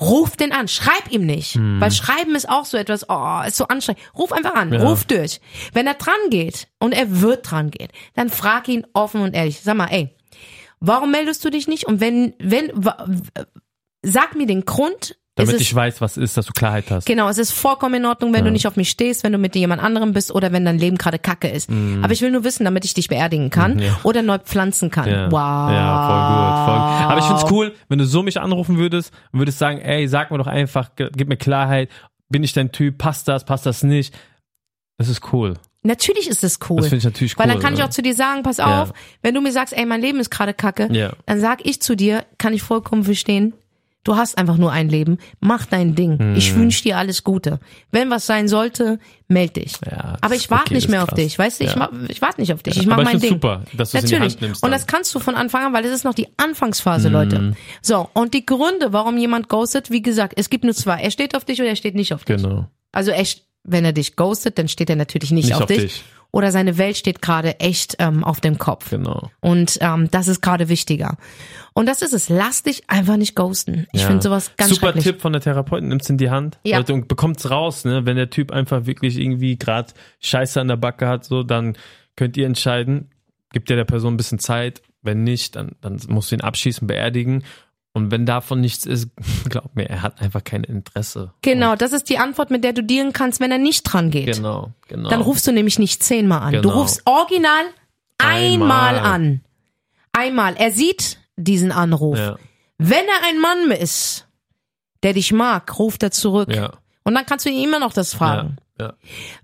ruf 0.00 0.36
den 0.36 0.52
an. 0.52 0.68
Schreib 0.68 1.10
ihm 1.10 1.26
nicht. 1.26 1.54
Hm. 1.54 1.80
Weil 1.80 1.90
schreiben 1.90 2.34
ist 2.34 2.48
auch 2.48 2.64
so 2.64 2.76
etwas, 2.76 3.08
oh, 3.08 3.40
ist 3.46 3.56
so 3.56 3.66
anstrengend. 3.68 4.02
Ruf 4.16 4.32
einfach 4.32 4.54
an. 4.54 4.72
Ja. 4.72 4.82
Ruf 4.82 5.04
durch. 5.04 5.40
Wenn 5.72 5.86
er 5.86 5.94
dran 5.94 6.14
geht 6.30 6.68
und 6.78 6.92
er 6.92 7.20
wird 7.20 7.50
dran 7.50 7.70
gehen, 7.70 7.88
dann 8.14 8.30
frag 8.30 8.68
ihn 8.68 8.86
offen 8.92 9.20
und 9.20 9.34
ehrlich. 9.34 9.60
Sag 9.60 9.76
mal, 9.76 9.88
ey, 9.90 10.14
warum 10.80 11.10
meldest 11.10 11.44
du 11.44 11.50
dich 11.50 11.68
nicht? 11.68 11.86
Und 11.86 12.00
wenn, 12.00 12.34
wenn, 12.38 12.72
sag 14.02 14.36
mir 14.36 14.46
den 14.46 14.64
Grund. 14.64 15.17
Damit 15.38 15.54
ist 15.56 15.60
ich 15.62 15.74
weiß, 15.74 16.00
was 16.00 16.16
ist, 16.16 16.36
dass 16.36 16.46
du 16.46 16.52
Klarheit 16.52 16.90
hast. 16.90 17.06
Genau, 17.06 17.28
es 17.28 17.38
ist 17.38 17.52
vollkommen 17.52 17.94
in 17.94 18.06
Ordnung, 18.06 18.32
wenn 18.34 18.44
du 18.44 18.50
nicht 18.50 18.66
auf 18.66 18.76
mich 18.76 18.90
stehst, 18.90 19.24
wenn 19.24 19.32
du 19.32 19.38
mit 19.38 19.54
jemand 19.56 19.82
anderem 19.82 20.12
bist 20.12 20.30
oder 20.34 20.52
wenn 20.52 20.64
dein 20.64 20.78
Leben 20.78 20.98
gerade 20.98 21.18
kacke 21.18 21.48
ist. 21.48 21.70
Aber 22.02 22.12
ich 22.12 22.20
will 22.20 22.30
nur 22.30 22.44
wissen, 22.44 22.64
damit 22.64 22.84
ich 22.84 22.94
dich 22.94 23.08
beerdigen 23.08 23.50
kann 23.50 23.74
Mhm, 23.74 23.78
ja. 23.80 24.00
oder 24.02 24.22
neu 24.22 24.38
pflanzen 24.38 24.90
kann. 24.90 25.08
Ja. 25.08 25.30
Wow. 25.30 25.70
Ja, 25.72 26.06
voll 26.06 26.26
gut. 26.28 26.98
Voll. 26.98 27.12
Aber 27.12 27.18
ich 27.20 27.24
find's 27.26 27.50
cool, 27.52 27.74
wenn 27.88 27.98
du 27.98 28.04
so 28.06 28.22
mich 28.22 28.40
anrufen 28.40 28.76
würdest 28.78 29.12
und 29.32 29.38
würdest 29.38 29.58
sagen, 29.58 29.78
ey, 29.80 30.06
sag 30.08 30.30
mir 30.30 30.38
doch 30.38 30.46
einfach, 30.46 30.90
gib 30.96 31.28
mir 31.28 31.36
Klarheit, 31.36 31.88
bin 32.28 32.42
ich 32.42 32.52
dein 32.52 32.72
Typ, 32.72 32.98
passt 32.98 33.28
das, 33.28 33.44
passt 33.44 33.64
das 33.66 33.82
nicht. 33.82 34.14
Das 34.98 35.08
ist 35.08 35.32
cool. 35.32 35.54
Natürlich 35.84 36.28
ist 36.28 36.42
es 36.42 36.58
cool. 36.68 36.78
Das 36.78 36.86
finde 36.88 36.98
ich 36.98 37.04
natürlich 37.04 37.34
cool. 37.38 37.44
Weil 37.44 37.52
dann 37.52 37.60
kann 37.62 37.72
ich 37.72 37.78
ne? 37.78 37.84
auch 37.84 37.90
zu 37.90 38.02
dir 38.02 38.14
sagen, 38.14 38.42
pass 38.42 38.56
Ja. 38.56 38.82
auf, 38.82 38.92
wenn 39.22 39.32
du 39.34 39.40
mir 39.40 39.52
sagst, 39.52 39.72
ey, 39.76 39.86
mein 39.86 40.00
Leben 40.00 40.18
ist 40.18 40.28
gerade 40.30 40.52
kacke, 40.52 40.88
Ja. 40.90 41.12
dann 41.26 41.40
sag 41.40 41.64
ich 41.64 41.80
zu 41.80 41.94
dir, 41.94 42.24
kann 42.36 42.52
ich 42.52 42.62
vollkommen 42.62 43.04
verstehen, 43.04 43.54
du 44.04 44.16
hast 44.16 44.38
einfach 44.38 44.56
nur 44.56 44.72
ein 44.72 44.88
Leben, 44.88 45.18
mach 45.40 45.66
dein 45.66 45.94
Ding. 45.94 46.18
Hm. 46.18 46.34
Ich 46.36 46.54
wünsche 46.54 46.82
dir 46.82 46.96
alles 46.96 47.24
Gute. 47.24 47.60
Wenn 47.90 48.08
was 48.10 48.26
sein 48.26 48.48
sollte, 48.48 48.98
meld 49.26 49.56
dich. 49.56 49.72
Ja, 49.84 50.16
Aber 50.22 50.34
ich 50.34 50.50
warte 50.50 50.66
okay, 50.66 50.74
nicht 50.74 50.88
mehr 50.88 51.02
auf 51.02 51.12
dich, 51.12 51.38
weißt 51.38 51.60
du, 51.60 51.64
ich, 51.64 51.74
Ja. 51.74 51.90
ich 52.08 52.22
warte 52.22 52.40
nicht 52.40 52.52
auf 52.54 52.62
dich, 52.62 52.78
ich 52.78 52.86
mach 52.86 52.94
Aber 52.94 53.02
ich 53.02 53.08
mein 53.12 53.20
Ding. 53.20 53.30
super, 53.34 53.64
dass 53.76 53.92
es 53.92 54.02
in 54.02 54.06
die 54.08 54.14
Natürlich. 54.14 54.32
Hand 54.34 54.42
nimmst 54.42 54.62
Und 54.64 54.70
das 54.70 54.86
kannst 54.86 55.14
du 55.14 55.18
von 55.20 55.34
Anfang 55.34 55.66
an, 55.66 55.72
weil 55.74 55.84
es 55.84 55.92
ist 55.92 56.04
noch 56.04 56.14
die 56.14 56.28
Anfangsphase, 56.38 57.08
Mhm. 57.08 57.12
Leute. 57.14 57.56
So, 57.82 58.08
und 58.14 58.32
die 58.34 58.46
Gründe, 58.46 58.92
warum 58.92 59.18
jemand 59.18 59.48
ghostet, 59.48 59.90
wie 59.90 60.00
gesagt, 60.02 60.32
es 60.36 60.48
gibt 60.48 60.64
nur 60.64 60.74
zwei. 60.74 61.00
Er 61.02 61.10
steht 61.10 61.36
auf 61.36 61.44
dich 61.44 61.60
oder 61.60 61.68
er 61.68 61.76
steht 61.76 61.94
nicht 61.94 62.14
auf 62.14 62.24
dich. 62.24 62.36
Genau. 62.42 62.66
Also 62.92 63.10
echt, 63.10 63.44
wenn 63.64 63.84
er 63.84 63.92
dich 63.92 64.16
ghostet, 64.16 64.56
dann 64.58 64.68
steht 64.68 64.88
er 64.88 64.96
natürlich 64.96 65.30
nicht, 65.32 65.46
Nicht 65.46 65.54
auf, 65.54 65.62
auf 65.62 65.66
dich. 65.68 65.78
dich. 65.82 66.04
Oder 66.38 66.52
seine 66.52 66.78
Welt 66.78 66.96
steht 66.96 67.20
gerade 67.20 67.58
echt 67.58 67.96
ähm, 67.98 68.22
auf 68.22 68.40
dem 68.40 68.58
Kopf. 68.58 68.90
Genau. 68.90 69.28
Und 69.40 69.76
ähm, 69.80 70.08
das 70.12 70.28
ist 70.28 70.40
gerade 70.40 70.68
wichtiger. 70.68 71.16
Und 71.74 71.86
das 71.86 72.00
ist 72.00 72.12
es. 72.12 72.28
Lass 72.28 72.62
dich 72.62 72.88
einfach 72.88 73.16
nicht 73.16 73.34
ghosten. 73.34 73.88
Ich 73.92 74.02
Ja. 74.02 74.06
finde 74.06 74.22
sowas 74.22 74.52
ganz 74.56 74.70
Super. 74.70 74.94
Tipp 74.94 75.20
von 75.20 75.32
der 75.32 75.42
Therapeutin, 75.42 75.88
nimm's 75.88 76.08
in 76.08 76.16
die 76.16 76.30
Hand 76.30 76.60
Ja. 76.62 76.76
Leute, 76.78 76.94
und 76.94 77.08
bekommt's 77.08 77.50
raus, 77.50 77.84
ne? 77.84 78.06
Wenn 78.06 78.14
der 78.14 78.30
Typ 78.30 78.52
einfach 78.52 78.86
wirklich 78.86 79.18
irgendwie 79.18 79.58
gerade 79.58 79.92
Scheiße 80.20 80.60
an 80.60 80.68
der 80.68 80.76
Backe 80.76 81.08
hat, 81.08 81.24
so, 81.24 81.42
dann 81.42 81.76
könnt 82.14 82.36
ihr 82.36 82.46
entscheiden, 82.46 83.10
gibt 83.52 83.68
ihr 83.68 83.74
der 83.74 83.84
Person 83.84 84.14
ein 84.14 84.16
bisschen 84.16 84.38
Zeit. 84.38 84.80
Wenn 85.02 85.24
nicht, 85.24 85.56
dann, 85.56 85.72
dann 85.80 85.98
musst 86.06 86.30
du 86.30 86.36
ihn 86.36 86.40
abschießen, 86.40 86.86
beerdigen. 86.86 87.42
Und 87.98 88.10
wenn 88.10 88.24
davon 88.26 88.60
nichts 88.60 88.86
ist, 88.86 89.08
glaub 89.50 89.74
mir, 89.76 89.88
er 89.90 90.02
hat 90.02 90.20
einfach 90.22 90.42
kein 90.42 90.64
Interesse. 90.64 91.32
Genau, 91.42 91.76
das 91.76 91.92
ist 91.92 92.08
die 92.08 92.18
Antwort, 92.18 92.50
mit 92.50 92.64
der 92.64 92.72
du 92.72 92.82
dealen 92.82 93.12
kannst, 93.12 93.40
wenn 93.40 93.50
er 93.52 93.58
nicht 93.58 93.82
dran 93.84 94.10
geht. 94.10 94.34
Genau, 94.34 94.72
genau. 94.88 95.08
Dann 95.10 95.20
rufst 95.20 95.46
du 95.46 95.52
nämlich 95.52 95.78
nicht 95.78 96.02
zehnmal 96.02 96.40
an. 96.40 96.52
Du 96.54 96.62
Genau. 96.62 96.74
rufst 96.80 97.02
original 97.06 97.64
einmal, 98.18 98.96
Einmal. 98.96 98.98
an. 98.98 99.40
Einmal. 100.12 100.56
Er 100.56 100.72
sieht 100.72 101.18
diesen 101.36 101.70
Anruf. 101.72 102.18
ja, 102.18 102.36
Wenn 102.78 103.04
er 103.04 103.28
ein 103.28 103.40
Mann 103.40 103.70
ist, 103.70 104.26
der 105.02 105.12
dich 105.12 105.32
mag, 105.32 105.78
ruft 105.78 106.02
er 106.02 106.10
zurück. 106.10 106.52
ja, 106.54 106.72
Und 107.04 107.14
dann 107.14 107.26
kannst 107.26 107.46
du 107.46 107.50
ihn 107.50 107.62
immer 107.62 107.78
noch 107.78 107.92
das 107.92 108.14
fragen. 108.14 108.56
ja. 108.80 108.94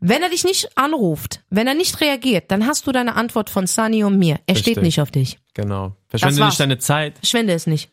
Wenn 0.00 0.22
er 0.22 0.30
dich 0.30 0.42
nicht 0.44 0.76
anruft, 0.76 1.42
wenn 1.50 1.66
er 1.66 1.74
nicht 1.74 2.00
reagiert, 2.00 2.50
dann 2.50 2.66
hast 2.66 2.86
du 2.86 2.92
deine 2.92 3.14
Antwort 3.14 3.50
von 3.50 3.66
Sunny 3.66 4.02
und 4.04 4.18
mir. 4.18 4.40
Er 4.46 4.54
steht 4.56 4.68
Richtig. 4.78 4.82
nicht 4.82 5.00
auf 5.00 5.10
dich. 5.12 5.38
genau. 5.54 5.96
Verschwende 6.08 6.44
nicht 6.46 6.60
deine 6.60 6.78
Zeit. 6.78 7.18
Verschwende 7.18 7.52
es 7.54 7.66
nicht. 7.66 7.90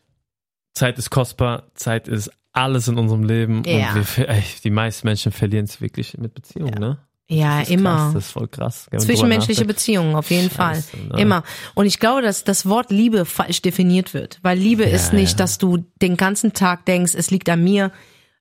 Zeit 0.74 0.98
ist 0.98 1.10
kostbar. 1.10 1.64
Zeit 1.74 2.08
ist 2.08 2.30
alles 2.52 2.88
in 2.88 2.98
unserem 2.98 3.24
Leben. 3.24 3.62
Ja. 3.64 3.94
Und 3.94 4.16
wir, 4.16 4.28
ey, 4.28 4.42
die 4.62 4.70
meisten 4.70 5.06
Menschen 5.06 5.32
verlieren 5.32 5.64
es 5.64 5.80
wirklich 5.80 6.16
mit 6.18 6.34
Beziehungen, 6.34 6.78
ne? 6.78 6.98
Ja, 7.28 7.60
Das 7.60 7.70
immer. 7.70 7.96
Krass, 7.96 8.14
das 8.14 8.24
ist 8.26 8.30
voll 8.32 8.48
krass. 8.48 8.90
Zwischenmenschliche 8.98 9.64
Beziehungen, 9.64 10.14
auf 10.14 10.30
jeden 10.30 10.50
Fall. 10.50 10.74
Scheiße, 10.74 10.96
ne? 10.98 11.20
Immer. 11.20 11.44
Und 11.74 11.86
ich 11.86 11.98
glaube, 11.98 12.20
dass 12.20 12.44
das 12.44 12.68
Wort 12.68 12.90
Liebe 12.90 13.24
falsch 13.24 13.62
definiert 13.62 14.12
wird. 14.12 14.38
Weil 14.42 14.58
Liebe 14.58 14.84
ist 14.84 15.12
nicht, 15.12 15.32
ja. 15.32 15.36
dass 15.38 15.56
du 15.56 15.78
den 16.02 16.16
ganzen 16.16 16.52
Tag 16.52 16.84
denkst, 16.84 17.14
es 17.14 17.30
liegt 17.30 17.48
an 17.48 17.64
mir, 17.64 17.90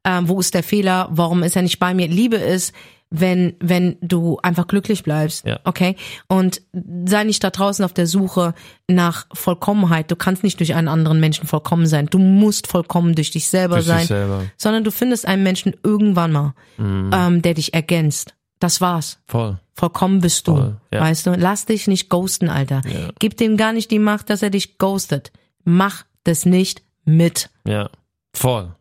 ähm, 0.04 0.28
wo 0.28 0.40
ist 0.40 0.54
der 0.56 0.64
Fehler, 0.64 1.08
warum 1.12 1.44
ist 1.44 1.56
er 1.56 1.62
nicht 1.62 1.80
bei 1.80 1.94
mir. 1.94 2.08
Liebe 2.08 2.36
ist, 2.36 2.74
wenn, 3.14 3.56
wenn 3.60 3.98
du 4.02 4.38
einfach 4.42 4.68
glücklich 4.68 5.04
bleibst. 5.04 5.46
Ja. 5.46 5.60
Okay? 5.66 5.96
Und 6.28 6.62
sei 7.06 7.26
nicht 7.26 7.44
da 7.44 7.50
draußen 7.50 7.84
auf 7.86 7.94
der 7.94 8.08
Suche 8.08 8.54
nach 8.88 9.28
Vollkommenheit. 9.34 10.10
Du 10.10 10.16
kannst 10.16 10.44
nicht 10.44 10.60
durch 10.60 10.74
einen 10.74 10.88
anderen 10.88 11.20
Menschen 11.20 11.46
vollkommen 11.46 11.86
sein. 11.88 12.08
Du 12.08 12.18
musst 12.20 12.68
vollkommen 12.68 13.14
durch 13.14 13.30
dich 13.32 13.50
selber 13.50 13.76
Durch 13.76 13.86
dich 13.88 13.96
sein. 13.96 14.08
selber. 14.08 14.44
Sondern 14.58 14.84
du 14.86 14.92
findest 14.92 15.28
einen 15.28 15.44
Menschen 15.44 15.76
irgendwann 15.84 16.32
mal, 16.32 16.54
Mhm. 16.78 17.12
ähm, 17.14 17.42
der 17.42 17.54
dich 17.54 17.74
ergänzt. 17.74 18.34
Das 18.60 18.80
war's. 18.80 19.20
Voll. 19.28 19.60
Vollkommen 19.74 20.22
bist 20.22 20.48
du. 20.48 20.56
Voll, 20.56 20.78
ja. 20.94 21.02
Weißt 21.02 21.26
du? 21.28 21.32
Lass 21.32 21.66
dich 21.66 21.88
nicht 21.88 22.10
ghosten, 22.10 22.48
Alter. 22.50 22.82
Ja. 22.88 23.10
Gib 23.20 23.36
dem 23.38 23.58
gar 23.58 23.74
nicht 23.74 23.92
die 23.92 24.00
Macht, 24.00 24.30
dass 24.30 24.42
er 24.44 24.52
dich 24.52 24.78
ghostet. 24.78 25.32
Mach 25.64 26.06
das 26.24 26.46
nicht 26.46 26.84
mit. 27.04 27.50
Ja. 27.68 27.90
Voll. 28.34 28.74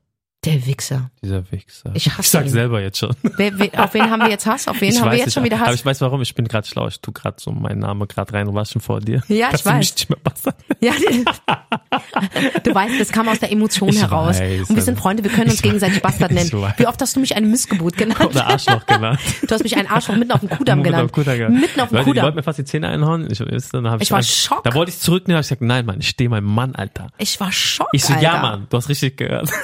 Der 0.43 0.65
Wichser. 0.65 1.11
Dieser 1.23 1.43
Wichser. 1.53 1.91
Ich 1.93 2.07
hasse 2.09 2.21
ich 2.23 2.29
sag 2.31 2.45
ihn. 2.47 2.49
selber 2.51 2.81
jetzt 2.81 2.97
schon. 2.97 3.15
Wer, 3.37 3.59
wer, 3.59 3.85
auf 3.85 3.93
wen 3.93 4.11
haben 4.11 4.23
wir 4.23 4.31
jetzt 4.31 4.47
Hass? 4.47 4.69
Auf 4.69 4.81
wen 4.81 4.89
ich 4.89 4.99
haben 4.99 5.11
wir 5.11 5.19
jetzt 5.19 5.27
nicht, 5.27 5.35
schon 5.35 5.45
wieder 5.45 5.59
Aber 5.59 5.67
Hass? 5.67 5.75
ich 5.75 5.85
weiß 5.85 6.01
warum. 6.01 6.23
Ich 6.23 6.35
bin 6.35 6.49
gerade 6.49 6.67
schlau. 6.67 6.89
Ich 6.89 6.99
tu 6.99 7.13
gerade 7.13 7.37
so 7.39 7.51
meinen 7.53 7.81
Namen 7.81 8.09
gerade 8.09 8.33
rein 8.33 8.49
und 8.49 8.55
war 8.55 8.65
schon 8.65 8.81
vor 8.81 9.01
dir. 9.01 9.23
Ja, 9.29 9.51
ich 9.53 9.61
du 9.61 9.69
weiß. 9.69 9.77
mich 9.77 9.95
nicht 9.95 10.09
mehr 10.09 10.19
passt. 10.25 10.49
Ja, 10.81 10.93
du 12.65 12.75
weißt, 12.75 12.99
das 12.99 13.13
kam 13.13 13.29
aus 13.29 13.39
der 13.39 13.53
Emotion 13.53 13.91
Ich 13.91 14.01
heraus. 14.01 14.41
weiß, 14.41 14.71
und 14.71 14.77
wir 14.77 14.83
sind 14.83 14.95
aber- 14.95 15.03
Freunde, 15.03 15.25
wir 15.25 15.31
können 15.31 15.45
uns 15.51 15.57
ich 15.57 15.63
gegenseitig 15.63 15.97
weiß, 15.97 16.03
Bastard 16.13 16.33
nennen. 16.33 16.47
ich. 16.47 16.79
Wie 16.79 16.87
oft 16.87 17.03
hast 17.03 17.17
du 17.17 17.21
mich 17.21 17.37
eine 17.37 17.47
Missgeburt 17.47 17.99
genannt? 17.99 18.25
Oder 18.25 18.47
Arschloch 18.47 18.87
genannt. 18.87 19.21
Du 19.47 19.55
hast 19.55 19.63
mich 19.63 19.77
einen 19.77 19.89
Arschloch 19.89 20.17
mitten 20.17 20.33
auf 20.33 20.41
dem 20.41 20.49
Kudamm 20.49 20.83
genannt. 20.83 21.05
auf 21.05 21.11
dem 21.13 21.25
Kudamm. 21.25 21.61
Mitten 21.61 21.81
auf 21.83 21.89
dem 21.91 21.97
Leute, 21.97 22.05
Kudamm. 22.09 22.25
wollten 22.25 22.37
mir 22.37 22.43
fast 22.43 22.59
die 22.59 22.65
Zähne 22.65 22.89
einhauen. 22.89 23.29
Ich, 23.31 23.39
dann 23.73 23.87
hab 23.91 23.97
ich, 24.01 24.05
Ich 24.09 24.11
war 24.13 24.23
Schock. 24.23 24.65
Da 24.65 24.73
wollte 24.73 24.91
ich 24.91 24.99
zurücknehmen, 25.01 25.37
hab 25.37 25.43
ich 25.43 25.49
gesagt, 25.51 25.61
nein, 25.61 25.85
Mann, 25.85 26.01
ich 26.01 26.09
stehe 26.09 26.31
meinem 26.31 26.45
Mann, 26.47 26.75
Alter. 26.75 27.09
Ich 27.19 27.39
war 27.41 27.53
schock, 27.53 27.89
Ich 27.93 28.05
so, 28.05 28.15
Alter. 28.15 28.25
ja, 28.25 28.41
Mann, 28.41 28.67
du 28.71 28.77
hast 28.79 28.89
richtig 28.89 29.19
gehört. 29.19 29.51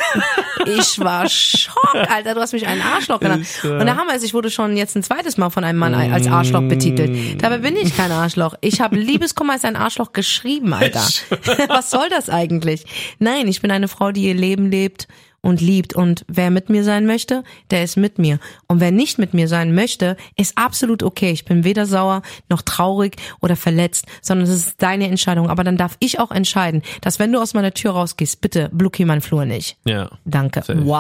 Ich 0.67 0.99
war 0.99 1.29
schock, 1.29 1.95
Alter. 2.09 2.35
Du 2.35 2.41
hast 2.41 2.53
mich 2.53 2.67
einen 2.67 2.83
Arschloch 2.83 3.21
genannt. 3.21 3.47
Und 3.63 3.87
der 3.87 3.97
Hammer 3.97 4.15
ist, 4.15 4.25
ich 4.25 4.35
wurde 4.35 4.51
schon 4.51 4.77
jetzt 4.77 4.97
ein 4.97 5.03
zweites 5.03 5.37
Mal 5.37 5.51
von 5.51 5.65
einem 5.65 5.79
Mann 5.79 5.95
als 5.95 6.27
Arschloch 6.27 6.61
Mm. 6.61 6.69
betitelt. 6.69 7.43
Dabei 7.43 7.59
bin 7.59 7.77
ich 7.77 7.97
kein 7.97 8.11
Arschloch. 8.11 8.55
Ich 8.61 8.81
habe 8.81 8.97
Liebeskummer 8.97 9.55
als 9.55 9.65
ein 9.65 9.77
Arschloch 9.77 10.13
geschrieben, 10.13 10.73
Alter. 10.73 11.01
Was 11.69 11.91
soll 11.91 12.09
das 12.11 12.29
eigentlich? 12.31 12.85
Nein, 13.19 13.49
ich 13.49 13.61
bin 13.63 13.71
eine 13.71 13.89
Frau, 13.89 14.13
die 14.13 14.23
ihr 14.25 14.35
Leben 14.35 14.71
lebt 14.71 15.07
und 15.47 15.61
liebt. 15.61 15.95
Und 15.95 16.25
wer 16.27 16.51
mit 16.51 16.69
mir 16.69 16.83
sein 16.83 17.07
möchte, 17.07 17.45
der 17.71 17.85
ist 17.85 17.97
mit 17.97 18.19
mir. 18.19 18.41
Und 18.67 18.81
wer 18.81 18.91
nicht 18.91 19.19
mit 19.19 19.33
mir 19.33 19.47
sein 19.47 19.75
möchte, 19.75 20.17
ist 20.37 20.59
absolut 20.59 21.05
okay. 21.05 21.31
Ich 21.31 21.45
bin 21.45 21.63
weder 21.63 21.87
sauer 21.87 22.23
noch 22.49 22.63
traurig 22.63 23.17
oder 23.41 23.55
verletzt, 23.55 24.07
sondern 24.21 24.49
es 24.49 24.55
ist 24.55 24.83
deine 24.83 25.07
Entscheidung. 25.07 25.49
Aber 25.49 25.63
dann 25.63 25.77
darf 25.77 25.97
ich 26.01 26.19
auch 26.19 26.33
entscheiden, 26.33 26.83
dass 27.01 27.21
wenn 27.21 27.33
du 27.33 27.41
aus 27.41 27.55
meiner 27.55 27.73
Tür 27.73 27.93
rausgehst, 27.93 28.41
bitte 28.41 28.71
blockier 28.73 29.07
meinen 29.07 29.21
Flur 29.21 29.45
nicht. 29.45 29.77
Ja. 29.85 30.11
Danke. 30.25 30.63
Safe. 30.63 30.85
Wow. 30.85 30.97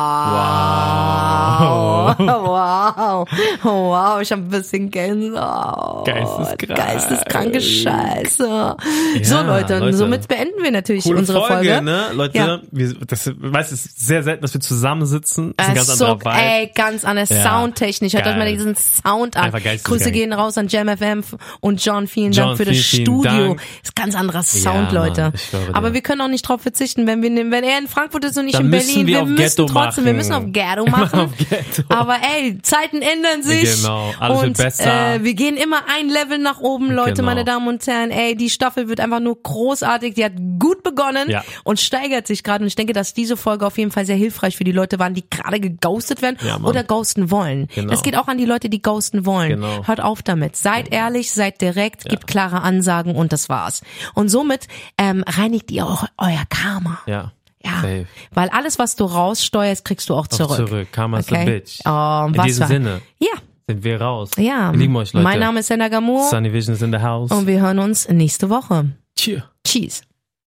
Wow. 1.61 1.95
Wow. 3.63 4.21
Ich 4.21 4.33
habe 4.33 4.43
ein 4.43 4.49
bisschen 4.49 4.91
Gänsehaut. 4.91 6.07
Geisteskrank. 6.07 6.77
Geisteskranke 6.79 7.61
Scheiße. 7.61 8.77
so, 9.23 9.43
Leute, 9.43 9.79
Leute. 9.79 9.97
somit 9.97 10.29
beenden 10.29 10.63
wir 10.63 10.71
natürlich 10.71 11.05
Coole 11.05 11.19
unsere 11.19 11.41
Folge, 11.41 11.55
Folge. 11.71 11.83
ne? 11.83 12.05
Leute, 12.13 12.39
Ja. 12.39 12.61
wir, 12.71 12.95
das, 13.07 13.31
weißt, 13.37 13.73
es 13.73 13.87
ist 13.87 14.07
sehr 14.07 14.23
selten, 14.23 14.43
dass 14.43 14.55
wir 14.55 14.61
zusammensitzen. 14.61 15.55
Das 15.57 15.67
ist 15.67 15.71
ein 15.71 15.77
ganz 15.77 15.99
so, 15.99 16.07
anderer 16.07 16.33
Vibe. 16.35 16.43
ey, 16.43 16.73
ganz 16.75 17.05
anders. 17.05 17.29
Ja. 17.31 17.43
Soundtechnisch. 17.43 18.13
Hört 18.15 18.27
euch 18.27 18.37
mal 18.37 18.51
diesen 18.51 18.77
Sound 18.77 19.37
an. 19.37 19.53
Grüße 19.85 20.11
gehen 20.13 20.33
raus 20.33 20.57
an 20.59 20.69
Jam 20.69 20.89
FM 20.89 21.23
und 21.61 21.85
John. 21.85 22.07
Vielen 22.07 22.33
John, 22.33 22.47
Dank 22.49 22.57
für 22.59 22.65
das 22.65 22.77
vielen, 22.77 22.85
vielen 23.07 23.21
Studio. 23.23 23.47
Dank. 23.49 23.61
Ist 23.83 23.97
ganz 23.97 24.15
anderer 24.15 24.43
Sound, 24.43 24.93
Mann, 24.93 24.95
Leute. 24.95 25.33
schwöre 25.51 25.75
Aber 25.75 25.95
wir 25.95 26.01
können 26.03 26.21
auch 26.21 26.29
nicht 26.29 26.43
drauf 26.49 26.63
verzichten, 26.63 27.07
wenn 27.07 27.23
wir, 27.23 27.31
wenn 27.31 27.65
er 27.65 27.79
in 27.79 27.89
Frankfurt 27.89 28.25
ist 28.25 28.37
und 28.39 28.45
nicht 28.47 28.55
Dann 28.59 28.67
in 28.67 28.71
Berlin. 28.71 29.07
wir 29.07 29.23
auf 29.23 29.29
müssen 29.29 29.37
Ghetto 29.43 29.67
trotzdem, 29.67 30.05
wir 30.05 30.13
müssen 30.15 30.33
auf 30.33 30.45
Ghetto 30.47 30.85
Wir 30.85 30.91
machen 30.91 31.03
machen. 31.03 31.21
auf 31.21 31.31
Ghetto. 31.39 31.83
Aber 31.97 32.16
ey, 32.36 32.61
Zeiten 32.62 33.03
ändern 33.03 33.42
sich. 33.42 33.76
Genau, 33.82 34.12
alles 34.18 34.38
wird 34.38 34.49
und, 34.49 34.57
besser. 34.57 35.14
Äh, 35.14 35.24
wir 35.24 35.34
gehen 35.34 35.57
immer 35.57 35.82
ein 35.88 36.09
Level 36.09 36.38
nach 36.38 36.61
oben, 36.61 36.90
Leute, 36.90 37.14
Genau. 37.14 37.26
meine 37.26 37.44
Damen 37.44 37.68
und 37.68 37.86
Herren. 37.86 38.11
Ey, 38.11 38.36
die 38.36 38.51
Staffel 38.51 38.88
wird 38.88 39.01
einfach 39.01 39.20
nur 39.20 39.40
großartig. 39.42 40.14
Die 40.14 40.24
hat 40.24 40.32
gut 40.59 40.82
begonnen 40.82 41.30
Ja. 41.30 41.44
und 41.64 41.80
steigert 41.80 42.26
sich 42.26 42.42
gerade. 42.42 42.62
Und 42.64 42.68
ich 42.68 42.74
denke, 42.76 42.92
dass 42.92 43.14
diese 43.14 43.36
Folge 43.36 43.66
auf 43.66 43.78
jeden 43.78 43.90
Fall 43.90 44.07
sehr 44.07 44.16
hilfreich 44.16 44.57
für 44.57 44.64
die 44.64 44.72
Leute 44.72 44.99
waren, 44.99 45.14
die 45.14 45.28
gerade 45.28 45.61
geghostet 45.61 46.22
werden 46.22 46.36
Ja, 46.47 46.59
oder 46.61 46.84
ghosten 46.84 47.30
wollen. 47.30 47.68
Genau. 47.74 47.90
Das 47.90 48.03
geht 48.03 48.16
auch 48.16 48.28
an 48.28 48.38
die 48.38 48.44
Leute, 48.44 48.68
die 48.68 48.82
ghosten 48.82 49.26
wollen. 49.26 49.51
Genau. 49.51 49.86
Hört 49.86 50.01
auf 50.01 50.22
damit. 50.22 50.57
Seid 50.57 50.92
ehrlich, 50.92 51.30
seid 51.32 51.61
direkt, 51.61 52.05
gebt 52.09 52.26
klare 52.26 52.62
Ansagen 52.62 53.14
und 53.16 53.32
das 53.32 53.49
war's. 53.49 53.82
Und 54.14 54.28
somit 54.28 54.66
ähm, 54.99 55.24
reinigt 55.26 55.70
ihr 55.70 55.86
auch 55.86 56.07
euer 56.18 56.44
Karma. 56.49 57.01
Ja. 57.07 57.32
Ja, 57.67 57.81
Safe. 57.83 58.07
weil 58.33 58.49
alles, 58.51 58.79
was 58.79 58.97
du 58.97 59.05
raussteuerst, 59.05 59.85
kriegst 59.85 60.09
du 60.09 60.14
auch 60.14 60.21
Auch 60.21 60.27
zurück. 60.29 60.57
zurück. 60.69 60.89
Karma 60.93 61.19
is 61.19 61.29
a 61.31 61.33
Okay. 61.35 61.45
bitch. 61.45 61.79
Oh, 61.85 62.27
In 62.29 62.37
was 62.39 62.47
diesem 62.47 62.61
war- 62.62 62.69
Sinne 62.69 63.01
Ja, 63.19 63.29
sind 63.69 63.83
wir 63.85 64.01
raus. 64.01 64.31
ja. 64.39 64.71
Wir 64.73 64.79
lieben 64.79 64.97
euch, 64.97 65.12
Leute. 65.12 65.25
Mein 65.25 65.41
Name 65.41 65.61
ist 65.61 65.67
Senda 65.67 65.89
Gamur 65.89 66.29
Sunny 66.31 66.53
Vision 66.53 66.75
is 66.77 66.83
in 66.83 66.93
the 66.93 66.99
house. 67.01 67.31
und 67.31 67.47
wir 67.47 67.61
hören 67.61 67.79
uns 67.79 68.09
nächste 68.09 68.49
Woche. 68.51 68.87
Cheer. 69.19 69.45
Cheese. 69.67 70.03